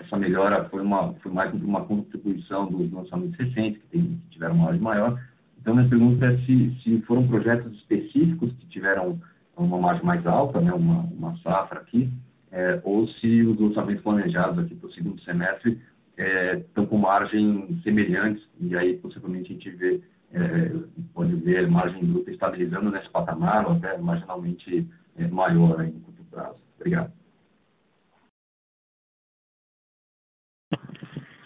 essa 0.00 0.16
melhora 0.16 0.64
foi, 0.68 0.82
uma, 0.82 1.12
foi 1.14 1.32
mais 1.32 1.52
uma 1.54 1.84
contribuição 1.84 2.66
dos 2.66 2.90
lançamentos 2.90 3.36
recentes, 3.38 3.80
que, 3.82 3.88
tem, 3.88 4.02
que 4.02 4.30
tiveram 4.30 4.54
uma 4.54 4.64
margem 4.64 4.82
maior. 4.82 5.20
Então, 5.60 5.74
minha 5.74 5.88
pergunta 5.88 6.26
é 6.26 6.36
se, 6.38 6.76
se 6.82 7.00
foram 7.02 7.26
projetos 7.26 7.72
específicos 7.74 8.52
que 8.54 8.66
tiveram 8.66 9.20
uma 9.56 9.78
margem 9.78 10.04
mais 10.04 10.24
alta, 10.26 10.60
né, 10.60 10.72
uma, 10.72 11.00
uma 11.02 11.36
safra 11.38 11.80
aqui, 11.80 12.08
é, 12.50 12.80
ou 12.84 13.06
se 13.08 13.42
os 13.42 13.58
lançamentos 13.60 14.02
planejados 14.02 14.58
aqui 14.58 14.74
para 14.74 14.88
o 14.88 14.92
segundo 14.92 15.20
semestre 15.22 15.78
é, 16.16 16.58
estão 16.58 16.86
com 16.86 16.96
margem 16.96 17.78
semelhantes, 17.82 18.42
e 18.60 18.76
aí 18.76 18.96
possivelmente 18.96 19.50
a 19.50 19.54
gente 19.54 19.70
vê, 19.70 20.00
é, 20.32 20.70
pode 21.14 21.34
ver 21.36 21.64
a 21.64 21.68
margem 21.68 22.04
bruta 22.04 22.30
estabilizando 22.30 22.90
nesse 22.90 23.08
patamar, 23.10 23.66
ou 23.66 23.72
até 23.72 23.96
marginalmente 23.98 24.86
é, 25.16 25.26
maior 25.28 25.80
aí 25.80 25.90
no 25.90 26.00
curto 26.00 26.24
prazo. 26.30 26.56
Obrigado. 26.76 27.12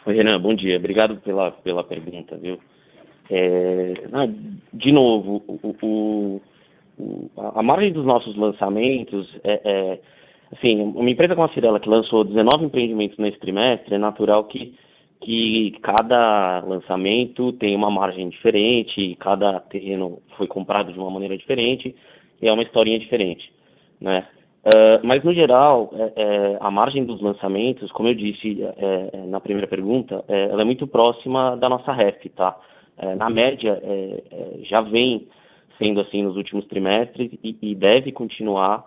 Oi, 0.04 0.14
Renan, 0.14 0.40
bom 0.40 0.54
dia. 0.54 0.76
Obrigado 0.78 1.16
pela, 1.20 1.52
pela 1.52 1.84
pergunta, 1.84 2.36
viu? 2.36 2.58
É, 3.30 3.94
de 4.74 4.90
novo, 4.90 5.42
o, 5.46 6.40
o, 6.98 7.30
a 7.54 7.62
margem 7.62 7.92
dos 7.92 8.04
nossos 8.04 8.36
lançamentos 8.36 9.28
é, 9.44 9.60
é, 9.64 10.00
assim, 10.52 10.80
uma 10.82 11.08
empresa 11.08 11.34
como 11.34 11.46
a 11.46 11.54
Cirela 11.54 11.80
que 11.80 11.88
lançou 11.88 12.24
19 12.24 12.66
empreendimentos 12.66 13.16
nesse 13.18 13.38
trimestre, 13.38 13.94
é 13.94 13.98
natural 13.98 14.44
que, 14.44 14.74
que 15.22 15.72
cada 15.82 16.60
lançamento 16.60 17.52
tem 17.52 17.74
uma 17.76 17.90
margem 17.90 18.28
diferente, 18.28 19.16
cada 19.20 19.60
terreno 19.60 20.20
foi 20.36 20.46
comprado 20.46 20.92
de 20.92 20.98
uma 20.98 21.10
maneira 21.10 21.36
diferente 21.36 21.94
e 22.40 22.48
é 22.48 22.52
uma 22.52 22.62
historinha 22.62 22.98
diferente, 22.98 23.50
né? 24.00 24.26
Uh, 24.64 25.04
mas, 25.04 25.24
no 25.24 25.34
geral, 25.34 25.92
é, 25.92 26.12
é, 26.22 26.58
a 26.60 26.70
margem 26.70 27.04
dos 27.04 27.20
lançamentos, 27.20 27.90
como 27.90 28.08
eu 28.08 28.14
disse 28.14 28.62
é, 28.62 29.10
é 29.12 29.26
na 29.26 29.40
primeira 29.40 29.66
pergunta, 29.66 30.24
é, 30.28 30.50
ela 30.50 30.62
é 30.62 30.64
muito 30.64 30.86
próxima 30.86 31.56
da 31.56 31.68
nossa 31.68 31.92
REF, 31.92 32.28
tá? 32.30 32.56
É, 32.96 33.14
na 33.16 33.28
média, 33.28 33.82
já 34.64 34.82
vem 34.82 35.26
sendo 35.78 36.00
assim 36.00 36.22
nos 36.22 36.36
últimos 36.36 36.64
trimestres 36.66 37.32
e, 37.42 37.56
e 37.60 37.74
deve 37.74 38.12
continuar 38.12 38.84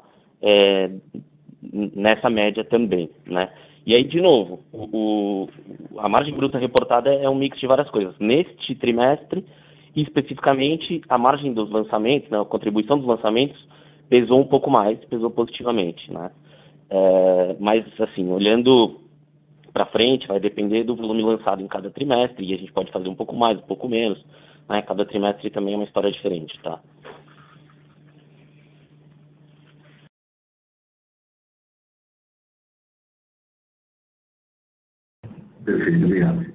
nessa 1.74 2.30
média 2.30 2.64
também, 2.64 3.10
né? 3.26 3.50
E 3.86 3.94
aí, 3.94 4.04
de 4.04 4.20
novo, 4.20 4.62
o, 4.74 5.48
a 6.00 6.10
margem 6.10 6.34
bruta 6.34 6.58
reportada 6.58 7.14
é 7.14 7.30
um 7.30 7.36
mix 7.36 7.60
de 7.60 7.68
várias 7.68 7.90
coisas. 7.90 8.18
Neste 8.20 8.74
trimestre, 8.76 9.46
especificamente, 9.96 11.02
a 11.08 11.18
margem 11.18 11.54
dos 11.54 11.70
lançamentos, 11.70 12.30
né, 12.30 12.42
a 12.42 12.46
contribuição 12.46 12.98
dos 12.98 13.08
lançamentos, 13.08 13.58
pesou 14.10 14.40
um 14.40 14.48
pouco 14.48 14.72
mais, 14.72 14.98
pesou 15.06 15.30
positivamente, 15.30 16.12
né? 16.12 16.32
É, 16.90 17.56
mas, 17.60 17.86
assim, 18.00 18.32
olhando 18.32 19.00
para 19.72 19.86
frente, 19.86 20.28
vai 20.28 20.40
depender 20.40 20.84
do 20.84 20.96
volume 20.96 21.22
lançado 21.22 21.62
em 21.62 21.68
cada 21.68 21.90
trimestre, 21.92 22.46
e 22.46 22.54
a 22.54 22.58
gente 22.58 22.72
pode 22.72 22.92
fazer 22.92 23.08
um 23.08 23.16
pouco 23.16 23.36
mais, 23.36 23.58
um 23.60 23.68
pouco 23.68 23.88
menos, 23.88 24.24
né? 24.68 24.82
Cada 24.82 25.06
trimestre 25.06 25.52
também 25.52 25.76
é 25.76 25.78
uma 25.78 25.86
história 25.86 26.12
diferente, 26.12 26.60
tá? 26.64 26.80
Perfeito, 35.66 36.06
obrigado. 36.06 36.46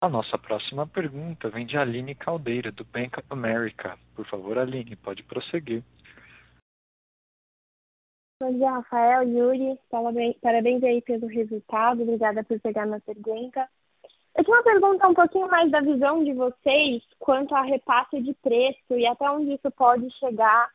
A 0.00 0.08
nossa 0.08 0.38
próxima 0.38 0.86
pergunta 0.86 1.48
vem 1.50 1.66
de 1.66 1.76
Aline 1.76 2.14
Caldeira, 2.14 2.72
do 2.72 2.84
Bank 2.84 3.18
of 3.18 3.26
America. 3.30 3.98
Por 4.14 4.26
favor, 4.26 4.58
Aline, 4.58 4.96
pode 4.96 5.22
prosseguir. 5.24 5.82
Bom 8.40 8.52
dia, 8.52 8.70
Rafael, 8.70 9.22
Yuri. 9.28 9.78
Parabéns, 9.88 10.36
parabéns 10.40 10.82
aí 10.82 11.00
pelo 11.02 11.28
resultado. 11.28 12.02
Obrigada 12.02 12.42
por 12.42 12.58
pegar 12.58 12.86
minha 12.86 13.00
pergunta. 13.00 13.68
Eu 14.36 14.44
tinha 14.44 14.56
uma 14.56 14.64
pergunta 14.64 15.06
um 15.06 15.14
pouquinho 15.14 15.48
mais 15.48 15.70
da 15.70 15.80
visão 15.80 16.24
de 16.24 16.32
vocês 16.32 17.02
quanto 17.20 17.54
a 17.54 17.62
repasse 17.62 18.20
de 18.20 18.34
preço 18.34 18.94
e 18.96 19.06
até 19.06 19.30
onde 19.30 19.54
isso 19.54 19.70
pode 19.70 20.10
chegar 20.18 20.68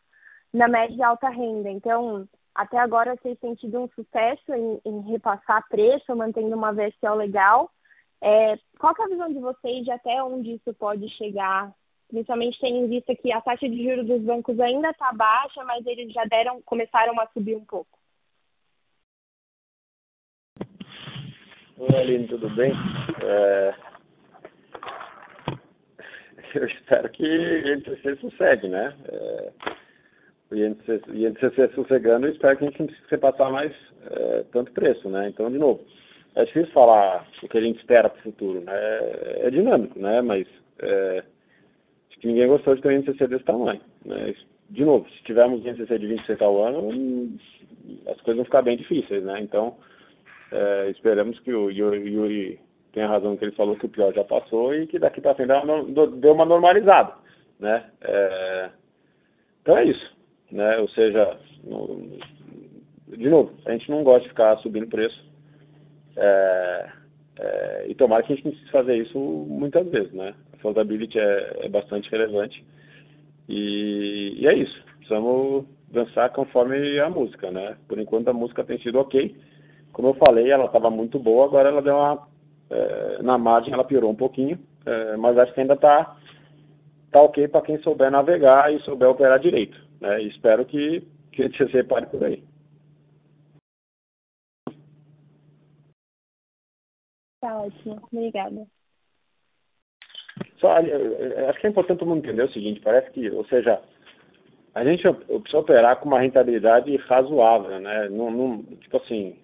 na 0.53 0.69
média 0.69 0.95
e 0.95 1.03
alta 1.03 1.27
renda. 1.27 1.69
Então, 1.69 2.27
até 2.57 2.79
agora 2.79 3.15
vocês 3.15 3.37
têm 3.39 3.53
tido 3.53 3.79
um 3.79 3.87
sucesso 3.89 4.51
em, 4.51 4.81
em 4.83 5.01
repassar 5.11 5.63
preço, 5.69 6.15
mantendo 6.15 6.55
uma 6.55 6.73
VSO 6.73 7.13
legal. 7.13 7.69
É, 8.19 8.57
qual 8.79 8.95
é 8.99 9.03
a 9.03 9.07
visão 9.07 9.31
de 9.31 9.39
vocês 9.39 9.85
de 9.85 9.91
até 9.91 10.23
onde 10.23 10.53
isso 10.53 10.73
pode 10.73 11.07
chegar? 11.17 11.71
Principalmente 12.07 12.59
tendo 12.59 12.77
em 12.77 12.87
vista 12.87 13.15
que 13.15 13.31
a 13.31 13.41
taxa 13.41 13.69
de 13.69 13.83
juros 13.83 14.07
dos 14.07 14.23
bancos 14.23 14.59
ainda 14.59 14.89
está 14.89 15.13
baixa, 15.13 15.63
mas 15.65 15.85
eles 15.85 16.11
já 16.11 16.25
deram, 16.25 16.59
começaram 16.63 17.19
a 17.19 17.27
subir 17.27 17.55
um 17.55 17.63
pouco. 17.63 17.95
Oi, 21.77 21.95
Aline, 21.95 22.27
tudo 22.27 22.49
bem? 22.55 22.73
É... 23.23 23.75
Eu 26.55 26.65
espero 26.65 27.07
que 27.11 27.23
ele 27.23 28.01
se 28.01 28.15
sossegue, 28.15 28.67
né? 28.67 28.97
É 29.09 29.66
o 30.49 30.55
INCC, 30.55 31.01
o 31.09 31.15
INCC 31.15 31.73
sossegando, 31.75 32.27
eu 32.27 32.33
espero 32.33 32.57
que 32.57 32.63
a 32.63 32.67
gente 32.69 32.79
não 32.79 32.87
precise 32.87 33.07
repassar 33.09 33.51
mais 33.51 33.73
é, 34.09 34.45
tanto 34.51 34.71
preço, 34.71 35.09
né? 35.09 35.27
Então, 35.27 35.51
de 35.51 35.57
novo, 35.57 35.83
é 36.35 36.45
difícil 36.45 36.71
falar 36.71 37.27
o 37.43 37.47
que 37.47 37.57
a 37.57 37.61
gente 37.61 37.79
espera 37.79 38.09
para 38.09 38.19
o 38.19 38.23
futuro, 38.23 38.61
né? 38.61 38.73
É, 38.73 39.47
é, 39.47 39.49
dinâmico, 39.49 39.99
né? 39.99 40.21
Mas 40.21 40.47
é, 40.79 41.23
acho 42.09 42.19
que 42.19 42.27
ninguém 42.27 42.47
gostou 42.47 42.75
de 42.75 42.81
ter 42.81 42.89
um 42.89 42.91
INCC 42.91 43.27
desse 43.27 43.43
tamanho, 43.43 43.81
né? 44.05 44.33
De 44.69 44.85
novo, 44.85 45.09
se 45.09 45.23
tivermos 45.23 45.65
INCC 45.65 45.99
de 45.99 46.07
20% 46.07 46.41
ao 46.41 46.63
ano, 46.63 47.37
as 48.07 48.19
coisas 48.21 48.35
vão 48.35 48.45
ficar 48.45 48.61
bem 48.61 48.77
difíceis, 48.77 49.23
né? 49.23 49.41
Então, 49.41 49.75
é, 50.51 50.89
esperamos 50.91 51.37
que 51.41 51.53
o 51.53 51.69
Yuri 51.69 52.59
tenha 52.93 53.07
razão 53.07 53.35
que 53.35 53.43
ele 53.43 53.51
falou 53.51 53.75
que 53.75 53.85
o 53.85 53.89
pior 53.89 54.13
já 54.13 54.23
passou 54.23 54.73
e 54.73 54.87
que 54.87 54.97
daqui 54.97 55.19
para 55.19 55.35
frente 55.35 55.49
deu 56.19 56.33
uma 56.33 56.45
normalizada, 56.45 57.13
né? 57.59 57.85
Então 59.61 59.77
é 59.77 59.83
isso 59.83 60.16
né? 60.51 60.77
Ou 60.77 60.89
seja, 60.89 61.37
de 63.07 63.29
novo, 63.29 63.53
a 63.65 63.71
gente 63.71 63.89
não 63.89 64.03
gosta 64.03 64.23
de 64.23 64.29
ficar 64.29 64.57
subindo 64.57 64.87
preço. 64.87 65.25
É, 66.15 66.89
é, 67.39 67.85
e 67.87 67.95
tomara 67.95 68.23
que 68.23 68.33
a 68.33 68.35
gente 68.35 68.49
precise 68.49 68.71
fazer 68.71 68.97
isso 68.97 69.19
muitas 69.19 69.87
vezes, 69.89 70.11
né? 70.13 70.33
A 70.53 70.55
affordability 70.55 71.19
é, 71.19 71.57
é 71.61 71.69
bastante 71.69 72.09
relevante. 72.09 72.65
E, 73.47 74.35
e, 74.39 74.47
é 74.47 74.53
isso. 74.53 74.83
Precisamos 74.97 75.65
dançar 75.91 76.31
conforme 76.31 76.99
a 76.99 77.09
música, 77.09 77.51
né? 77.51 77.77
Por 77.87 77.99
enquanto 77.99 78.27
a 78.29 78.33
música 78.33 78.63
tem 78.63 78.79
sido 78.79 78.99
ok. 78.99 79.35
Como 79.93 80.09
eu 80.09 80.17
falei, 80.25 80.51
ela 80.51 80.65
estava 80.65 80.89
muito 80.89 81.17
boa, 81.19 81.45
agora 81.45 81.69
ela 81.69 81.81
deu 81.81 81.95
uma. 81.95 82.27
É, 82.69 83.21
na 83.23 83.37
margem 83.37 83.73
ela 83.73 83.85
piorou 83.85 84.11
um 84.11 84.15
pouquinho, 84.15 84.59
é, 84.85 85.15
mas 85.15 85.37
acho 85.37 85.53
que 85.53 85.61
ainda 85.61 85.75
está 85.75 86.17
tá 87.11 87.21
ok 87.21 87.47
para 87.47 87.61
quem 87.61 87.77
souber 87.79 88.11
navegar 88.11 88.73
e 88.73 88.79
souber 88.81 89.09
operar 89.09 89.39
direito. 89.39 89.86
Né? 89.99 90.23
Espero 90.23 90.65
que, 90.65 91.01
que 91.31 91.43
a 91.43 91.45
gente 91.47 91.57
se 91.57 91.71
repare 91.71 92.05
por 92.07 92.23
aí. 92.23 92.43
Tá 97.41 97.61
ótimo, 97.61 98.01
obrigada. 98.11 98.67
Só, 100.59 100.71
acho 100.75 101.59
que 101.59 101.67
é 101.67 101.69
importante 101.69 101.99
todo 101.99 102.09
mundo 102.09 102.25
entender 102.25 102.43
o 102.43 102.51
seguinte, 102.51 102.81
parece 102.81 103.11
que, 103.11 103.29
ou 103.29 103.45
seja, 103.45 103.79
a 104.73 104.83
gente 104.83 105.03
precisa 105.11 105.59
operar 105.59 105.99
com 105.99 106.07
uma 106.07 106.19
rentabilidade 106.19 106.95
razoável, 106.95 107.79
né? 107.79 108.09
Não, 108.09 108.31
não, 108.31 108.63
tipo 108.63 108.97
assim, 108.97 109.35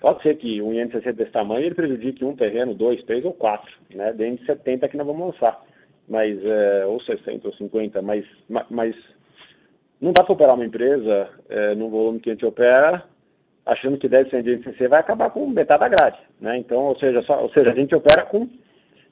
pode 0.00 0.22
ser 0.22 0.36
que 0.36 0.60
um 0.60 0.72
INCC 0.72 1.12
desse 1.12 1.32
tamanho 1.32 1.66
ele 1.66 1.74
prejudique 1.74 2.24
um 2.24 2.36
terreno, 2.36 2.74
dois, 2.74 3.02
três 3.04 3.24
ou 3.24 3.32
quatro, 3.32 3.70
né? 3.90 4.12
Dentro 4.12 4.40
de 4.40 4.46
70 4.46 4.88
que 4.88 4.96
nós 4.96 5.06
vamos 5.06 5.34
lançar, 5.34 5.62
mas, 6.06 6.42
é, 6.44 6.86
ou 6.86 7.00
60 7.00 7.46
ou 7.46 7.54
50, 7.54 8.02
mas, 8.02 8.24
mas 8.70 8.94
não 10.00 10.12
dá 10.12 10.22
para 10.22 10.32
operar 10.32 10.54
uma 10.54 10.64
empresa 10.64 11.28
é, 11.48 11.74
no 11.74 11.88
volume 11.88 12.20
que 12.20 12.30
a 12.30 12.32
gente 12.32 12.46
opera, 12.46 13.04
achando 13.66 13.98
que 13.98 14.08
deve 14.08 14.30
ser 14.30 14.42
de 14.42 14.56
NCC, 14.56 14.88
vai 14.88 15.00
acabar 15.00 15.30
com 15.30 15.46
metade 15.46 15.80
da 15.80 15.88
grade. 15.88 16.18
Né? 16.40 16.56
Então, 16.58 16.84
ou 16.84 16.98
seja, 16.98 17.22
só, 17.22 17.42
ou 17.42 17.50
seja, 17.50 17.70
a 17.70 17.74
gente 17.74 17.94
opera 17.94 18.24
com, 18.26 18.48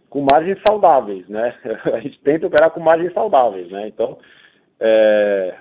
com 0.09 0.27
margens 0.33 0.59
saudáveis. 0.67 1.29
Né? 1.29 1.55
A 1.93 2.01
gente 2.01 2.19
tenta 2.21 2.47
operar 2.47 2.71
com 2.71 2.81
margens 2.81 3.13
saudáveis. 3.13 3.71
Né? 3.71 3.89
Então, 3.89 4.17
é, 4.81 5.55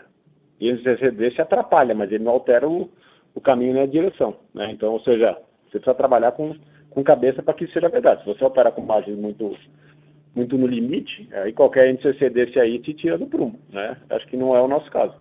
o 0.61 0.65
NCC 0.65 1.11
desse 1.11 1.41
atrapalha, 1.41 1.93
mas 1.93 2.11
ele 2.11 2.23
não 2.23 2.31
altera 2.31 2.67
o, 2.69 2.89
o 3.33 3.41
caminho 3.41 3.73
na 3.73 3.85
direção. 3.85 4.38
Né? 4.53 4.71
Então, 4.71 4.93
ou 4.93 5.01
seja, 5.01 5.38
você 5.65 5.79
precisa 5.79 5.93
trabalhar 5.95 6.31
com, 6.31 6.55
com 6.89 7.03
cabeça 7.03 7.43
para 7.43 7.53
que 7.53 7.65
isso 7.65 7.73
seja 7.73 7.89
verdade. 7.89 8.21
Se 8.21 8.27
você 8.27 8.45
opera 8.45 8.71
com 8.71 8.81
margens 8.81 9.17
muito 9.17 9.57
muito 10.36 10.58
no 10.58 10.67
limite, 10.67 11.28
aí 11.34 11.54
qualquer 11.54 11.93
NCC 11.93 12.30
desse 12.30 12.60
aí 12.60 12.80
te 12.80 12.93
tira 12.93 13.17
do 13.17 13.26
prumo, 13.26 13.60
né? 13.69 13.98
Acho 14.10 14.28
que 14.28 14.36
não 14.36 14.56
é 14.56 14.62
o 14.62 14.67
nosso 14.67 14.91
caso. 14.91 15.15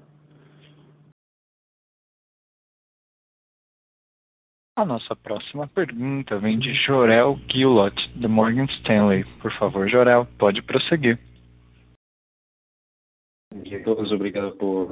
A 4.76 4.84
nossa 4.84 5.14
próxima 5.14 5.68
pergunta 5.68 6.36
vem 6.40 6.58
de 6.58 6.74
Jorel 6.84 7.38
Gillot, 7.48 7.94
de 8.16 8.26
Morgan 8.26 8.64
Stanley. 8.80 9.24
Por 9.40 9.52
favor, 9.52 9.88
Jorel, 9.88 10.26
pode 10.36 10.60
prosseguir. 10.62 11.16
Bom 13.52 13.62
dia 13.62 13.78
a 13.78 13.84
todos, 13.84 14.10
obrigado 14.10 14.50
por, 14.56 14.88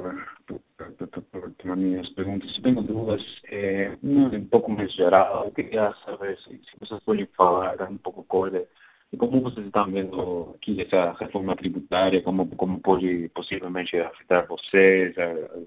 por, 0.47 0.61
por, 0.77 1.21
por 1.23 1.51
tomar 1.55 1.75
minhas 1.75 2.07
perguntas. 2.13 2.49
Tenho 2.61 2.81
duas, 2.81 3.21
é, 3.51 3.97
uma 4.01 4.29
um 4.29 4.45
pouco 4.45 4.71
mais 4.71 4.89
geral. 4.93 5.47
Eu 5.47 5.51
queria 5.51 5.93
saber 6.05 6.37
se, 6.37 6.51
se 6.51 6.79
vocês 6.79 7.03
podem 7.03 7.25
falar 7.35 7.75
um 7.91 7.97
pouco 7.97 8.25
e 8.55 8.65
como 9.17 9.41
vocês 9.41 9.65
estão 9.65 9.85
vendo 9.91 10.55
aqui 10.55 10.81
essa 10.81 11.13
reforma 11.13 11.55
tributária, 11.55 12.21
como, 12.21 12.47
como 12.55 12.79
pode 12.79 13.29
possivelmente 13.35 13.97
afetar 13.99 14.47
vocês, 14.47 15.15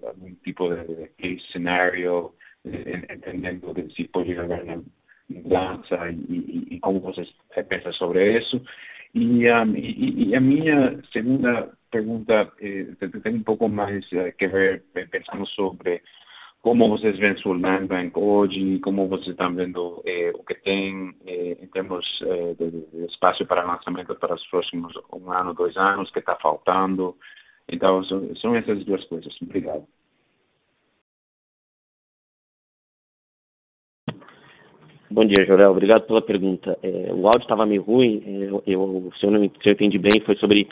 algum 0.05 0.35
tipo 0.45 0.69
de 0.75 1.09
case 1.19 1.53
cenário, 1.53 2.33
entendendo 2.65 3.75
se 3.95 4.05
pode 4.09 4.37
haver 4.37 4.81
mudança 5.29 6.11
e, 6.11 6.15
e, 6.15 6.75
e, 6.75 6.81
como 6.81 7.01
vocês 7.01 7.29
pensam 7.69 7.93
sobre 7.93 8.39
isso. 8.39 8.61
E, 9.15 9.51
um, 9.51 9.77
e, 9.77 10.29
e, 10.29 10.37
a 10.37 10.41
minha 10.41 11.01
segunda 11.13 11.71
pergunta 11.91 12.53
eh, 12.61 12.87
tem 13.23 13.37
um 13.37 13.43
pouco 13.43 13.69
mais 13.69 14.05
eh, 14.13 14.33
que 14.33 14.47
ver 14.49 14.83
pensando 15.11 15.47
sobre 15.47 16.03
como 16.67 16.89
vocês 16.89 17.17
veem 17.17 17.37
sua 17.37 17.57
land 17.57 17.87
bank 17.87 18.19
hoje, 18.19 18.81
como 18.81 19.07
vocês 19.07 19.29
estão 19.29 19.55
vendo 19.55 20.03
eh, 20.05 20.33
o 20.35 20.43
que 20.43 20.55
tem 20.63 21.15
eh, 21.25 21.57
em 21.63 21.67
termos 21.69 22.05
eh, 22.23 22.55
de, 22.59 22.71
de, 22.73 23.05
espaço 23.05 23.47
para 23.47 23.63
lançamento 23.63 24.13
para 24.17 24.35
os 24.35 24.45
próximos 24.49 24.93
um 25.13 25.31
ano, 25.31 25.55
dois 25.55 25.77
anos, 25.77 26.11
que 26.11 26.19
está 26.19 26.35
faltando. 26.35 27.15
Então, 27.69 28.03
são, 28.07 28.35
são 28.35 28.57
essas 28.57 28.85
duas 28.85 29.05
coisas. 29.05 29.33
Obrigado. 29.41 29.85
Bom 35.09 35.25
dia, 35.25 35.47
Jorel. 35.47 35.71
Obrigado 35.71 36.05
pela 36.09 36.21
pergunta. 36.21 36.77
É, 36.83 37.13
o 37.15 37.29
áudio 37.29 37.43
estava 37.43 37.65
meio 37.65 37.83
ruim. 37.83 38.21
É, 38.27 38.51
eu, 38.51 38.63
eu, 38.67 39.13
se, 39.21 39.25
eu 39.25 39.31
não, 39.31 39.49
se 39.63 39.69
eu 39.69 39.73
entendi 39.73 39.99
bem, 39.99 40.21
foi 40.25 40.35
sobre 40.35 40.69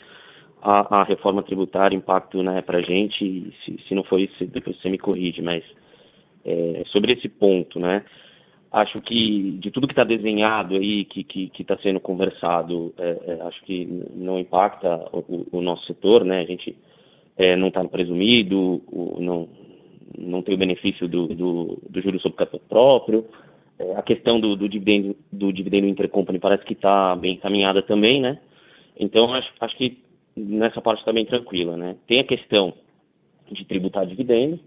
a, 0.61 0.99
a 0.99 1.03
reforma 1.05 1.41
tributária, 1.41 1.95
impacto 1.95 2.43
né, 2.43 2.61
para 2.61 2.79
a 2.79 2.81
gente. 2.81 3.55
Se, 3.63 3.77
se 3.87 3.95
não 3.95 4.03
for 4.03 4.19
isso, 4.19 4.45
depois 4.47 4.75
você 4.81 4.89
me 4.89 4.97
corrige. 4.97 5.41
Mas 5.41 5.63
é, 6.45 6.83
sobre 6.91 7.13
esse 7.13 7.27
ponto, 7.27 7.79
né? 7.79 8.05
Acho 8.71 9.01
que 9.01 9.51
de 9.61 9.71
tudo 9.71 9.87
que 9.87 9.93
está 9.93 10.03
desenhado 10.03 10.75
aí, 10.75 11.05
que 11.05 11.49
está 11.57 11.77
sendo 11.77 11.99
conversado, 11.99 12.93
é, 12.97 13.17
é, 13.27 13.41
acho 13.43 13.63
que 13.63 13.85
não 14.13 14.37
impacta 14.37 14.95
o, 15.13 15.45
o, 15.51 15.61
nosso 15.61 15.85
setor, 15.85 16.25
né? 16.25 16.41
A 16.41 16.45
gente 16.45 16.75
é, 17.37 17.55
não 17.55 17.69
está 17.69 17.83
presumido, 17.85 18.81
o, 18.91 19.17
não, 19.19 19.47
não 20.17 20.41
tem 20.41 20.53
o 20.53 20.57
benefício 20.57 21.07
do, 21.07 21.27
do, 21.27 21.81
do 21.89 22.01
juros 22.01 22.21
sobre 22.21 22.37
capital 22.37 22.61
próprio. 22.67 23.25
É, 23.79 23.95
a 23.95 24.01
questão 24.01 24.39
do, 24.41 24.57
do, 24.57 24.67
dividendo 24.67 25.15
do 25.31 25.53
dividendo 25.53 25.87
intercompany 25.87 26.39
parece 26.39 26.65
que 26.65 26.73
está 26.73 27.15
bem 27.15 27.35
encaminhada 27.35 27.81
também, 27.81 28.21
né? 28.21 28.39
Então 28.97 29.33
acho, 29.33 29.51
acho 29.61 29.77
que 29.77 29.97
nessa 30.35 30.81
parte 30.81 30.99
está 30.99 31.13
bem 31.13 31.25
tranquila, 31.25 31.77
né? 31.77 31.95
Tem 32.07 32.19
a 32.19 32.25
questão 32.25 32.73
de 33.49 33.63
tributar 33.63 34.05
dividendos. 34.05 34.59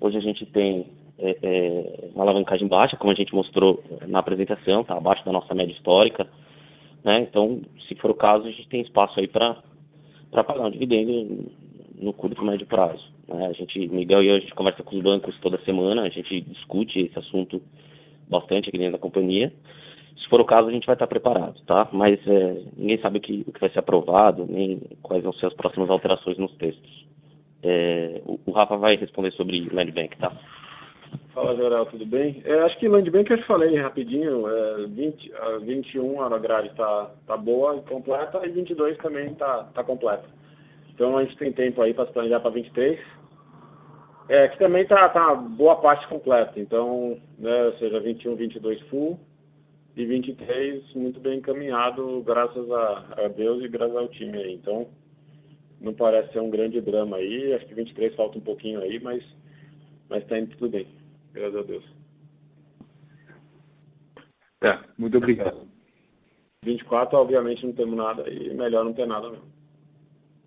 Hoje 0.00 0.16
a 0.16 0.20
gente 0.20 0.46
tem 0.46 0.86
é, 1.18 1.38
é, 1.42 2.10
uma 2.14 2.24
alavancagem 2.24 2.66
baixa, 2.66 2.96
como 2.96 3.12
a 3.12 3.14
gente 3.14 3.34
mostrou 3.34 3.82
na 4.06 4.18
apresentação, 4.18 4.80
está 4.82 4.96
abaixo 4.96 5.24
da 5.24 5.32
nossa 5.32 5.54
média 5.54 5.72
histórica, 5.72 6.26
né? 7.04 7.20
Então, 7.20 7.60
se 7.88 7.94
for 7.96 8.10
o 8.10 8.14
caso, 8.14 8.46
a 8.46 8.50
gente 8.50 8.68
tem 8.68 8.80
espaço 8.80 9.18
aí 9.18 9.26
para 9.26 9.62
pagar 10.30 10.66
um 10.66 10.70
dividendo 10.70 11.50
no 12.00 12.12
curto 12.12 12.42
e 12.42 12.44
médio 12.44 12.66
prazo. 12.66 13.02
Né? 13.28 13.46
A 13.46 13.52
gente, 13.52 13.78
Miguel 13.88 14.22
e 14.22 14.28
eu, 14.28 14.36
a 14.36 14.40
gente 14.40 14.54
conversa 14.54 14.82
com 14.82 14.96
os 14.96 15.02
bancos 15.02 15.38
toda 15.40 15.58
semana, 15.64 16.02
a 16.02 16.08
gente 16.08 16.40
discute 16.42 17.00
esse 17.00 17.18
assunto 17.18 17.60
bastante 18.28 18.68
aqui 18.68 18.78
dentro 18.78 18.92
da 18.92 18.98
companhia. 18.98 19.52
Se 20.16 20.28
for 20.28 20.40
o 20.40 20.44
caso, 20.44 20.68
a 20.68 20.72
gente 20.72 20.86
vai 20.86 20.94
estar 20.94 21.06
preparado, 21.06 21.60
tá? 21.66 21.88
Mas 21.92 22.18
é, 22.26 22.62
ninguém 22.76 22.98
sabe 22.98 23.18
o 23.18 23.20
que, 23.20 23.44
o 23.46 23.52
que 23.52 23.60
vai 23.60 23.70
ser 23.70 23.80
aprovado, 23.80 24.46
nem 24.48 24.80
quais 25.02 25.22
vão 25.22 25.32
ser 25.34 25.46
as 25.46 25.54
próximas 25.54 25.90
alterações 25.90 26.38
nos 26.38 26.52
textos. 26.56 27.06
É, 27.62 28.20
o, 28.24 28.38
o, 28.46 28.52
Rafa 28.52 28.76
vai 28.76 28.96
responder 28.96 29.32
sobre 29.32 29.68
Land 29.72 29.92
Bank, 29.92 30.16
tá? 30.18 30.32
Fala, 31.32 31.56
Geral, 31.56 31.86
tudo 31.86 32.04
bem? 32.04 32.42
É, 32.44 32.60
acho 32.60 32.78
que 32.78 32.88
Land 32.88 33.10
Bank 33.10 33.30
eu 33.30 33.38
te 33.38 33.46
falei 33.46 33.76
rapidinho, 33.76 34.46
é, 34.48 34.86
20, 34.86 35.34
a 35.34 35.58
21 35.58 36.20
a 36.22 36.38
grade 36.38 36.68
está 36.68 37.10
tá 37.26 37.36
boa 37.36 37.76
e 37.76 37.80
completa, 37.82 38.46
e 38.46 38.50
22 38.50 38.98
também 38.98 39.32
está 39.32 39.64
tá 39.74 39.82
completa. 39.82 40.24
Então 40.94 41.16
a 41.16 41.24
gente 41.24 41.36
tem 41.38 41.52
tempo 41.52 41.80
aí 41.80 41.94
para 41.94 42.06
se 42.06 42.12
planejar 42.12 42.40
para 42.40 42.50
23 42.50 42.98
é, 44.28 44.48
que 44.48 44.58
também 44.58 44.86
tá, 44.86 45.08
tá 45.08 45.34
boa 45.34 45.76
parte 45.76 46.06
completa. 46.08 46.58
Então, 46.58 47.20
né, 47.38 47.64
ou 47.64 47.72
seja, 47.78 48.00
21, 48.00 48.36
22 48.36 48.80
full 48.82 49.18
e 49.96 50.06
23 50.06 50.94
muito 50.94 51.20
bem 51.20 51.38
encaminhado, 51.38 52.22
graças 52.22 52.70
a, 52.70 53.24
a 53.24 53.28
Deus 53.28 53.62
e 53.62 53.68
graças 53.68 53.96
ao 53.96 54.08
time 54.08 54.38
aí. 54.38 54.54
Então, 54.54 54.88
não 55.80 55.92
parece 55.92 56.32
ser 56.32 56.40
um 56.40 56.50
grande 56.50 56.80
drama 56.80 57.16
aí. 57.16 57.52
Acho 57.52 57.66
que 57.66 57.74
23 57.74 58.14
falta 58.14 58.38
um 58.38 58.42
pouquinho 58.42 58.80
aí, 58.80 59.00
mas, 59.00 59.22
mas 60.08 60.24
tá 60.26 60.38
indo 60.38 60.56
tudo 60.56 60.70
bem. 60.70 60.86
Graças 61.32 61.56
a 61.56 61.62
Deus. 61.62 61.84
É, 64.62 64.78
muito 64.96 65.16
obrigado. 65.18 65.66
24, 66.64 67.18
obviamente, 67.18 67.66
não 67.66 67.72
temos 67.72 67.96
nada 67.96 68.28
e 68.30 68.54
melhor 68.54 68.84
não 68.84 68.92
ter 68.92 69.06
nada 69.06 69.30
mesmo. 69.30 69.52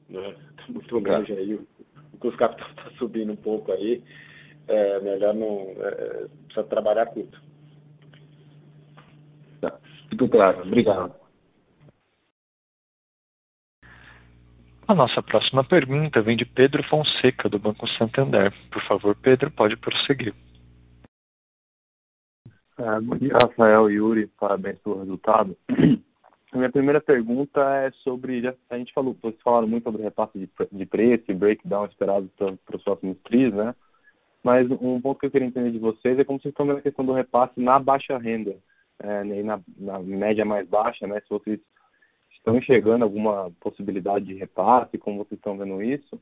Né? 0.10 0.36
Tá 0.56 0.63
muito 0.69 0.98
longe 0.98 1.34
aí 1.34 1.60
que 2.19 2.28
os 2.28 2.36
capitais 2.36 2.69
está 2.71 2.89
subindo 2.98 3.34
um 3.34 3.36
pouco 3.36 3.71
aí, 3.71 4.02
é 4.67 5.00
melhor 5.02 5.34
não 5.34 5.74
é, 5.78 6.28
precisa 6.45 6.63
trabalhar 6.67 7.06
curto. 7.08 7.39
Tá. 9.62 9.78
Tudo 10.10 10.30
claro, 10.30 10.62
obrigado. 10.62 11.13
A 14.88 14.93
nossa 14.93 15.21
próxima 15.24 15.63
pergunta 15.63 16.21
vem 16.21 16.38
de 16.38 16.45
Pedro 16.45 16.84
Fonseca, 16.84 17.50
do 17.50 17.58
Banco 17.58 17.88
Santander. 17.98 18.54
Por 18.71 18.84
favor, 18.84 19.15
Pedro, 19.15 19.50
pode 19.50 19.76
prosseguir. 19.78 20.34
Ah, 22.77 22.99
bom 22.99 23.15
dia, 23.15 23.31
Rafael 23.41 23.89
e 23.89 23.93
Yuri. 23.93 24.27
Parabéns 24.38 24.77
pelo 24.79 24.99
resultado. 24.99 25.55
A 26.51 26.57
minha 26.57 26.69
primeira 26.69 26.99
pergunta 26.99 27.61
é 27.61 27.91
sobre, 28.03 28.41
a 28.69 28.77
gente 28.77 28.93
falou, 28.93 29.15
vocês 29.21 29.41
falaram 29.41 29.67
muito 29.67 29.83
sobre 29.83 30.03
repasse 30.03 30.38
de, 30.39 30.49
de 30.71 30.85
preço 30.85 31.23
e 31.27 31.33
breakdown 31.33 31.85
esperado 31.85 32.29
para 32.38 32.77
os 32.77 32.83
próximos 32.83 33.17
TRIs, 33.23 33.53
né? 33.53 33.75
Mas 34.41 34.69
um 34.71 35.01
ponto 35.01 35.19
que 35.19 35.25
eu 35.25 35.31
queria 35.31 35.47
entender 35.47 35.71
de 35.71 35.79
vocês 35.79 36.17
é 36.17 36.23
como 36.23 36.39
vocês 36.39 36.53
estão 36.53 36.65
vendo 36.65 36.77
a 36.77 36.81
questão 36.81 37.05
do 37.05 37.11
repasse 37.11 37.59
na 37.59 37.77
baixa 37.77 38.17
renda, 38.17 38.55
é, 38.99 39.23
na, 39.43 39.59
na 39.77 39.99
média 39.99 40.45
mais 40.45 40.67
baixa, 40.67 41.05
né? 41.07 41.19
Se 41.21 41.29
vocês 41.29 41.59
estão 42.38 42.57
enxergando 42.57 43.03
alguma 43.03 43.51
possibilidade 43.59 44.25
de 44.25 44.35
repasse, 44.35 44.97
como 44.97 45.17
vocês 45.17 45.38
estão 45.38 45.57
vendo 45.57 45.81
isso? 45.81 46.17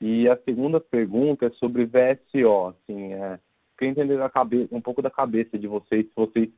E 0.00 0.28
a 0.28 0.36
segunda 0.44 0.80
pergunta 0.80 1.46
é 1.46 1.50
sobre 1.50 1.84
VSO, 1.84 2.68
assim, 2.68 3.12
é, 3.12 3.38
queria 3.78 3.92
entender 3.92 4.30
cabeça, 4.30 4.74
um 4.74 4.80
pouco 4.80 5.00
da 5.00 5.10
cabeça 5.10 5.56
de 5.56 5.66
vocês, 5.66 6.04
se 6.04 6.12
vocês 6.14 6.50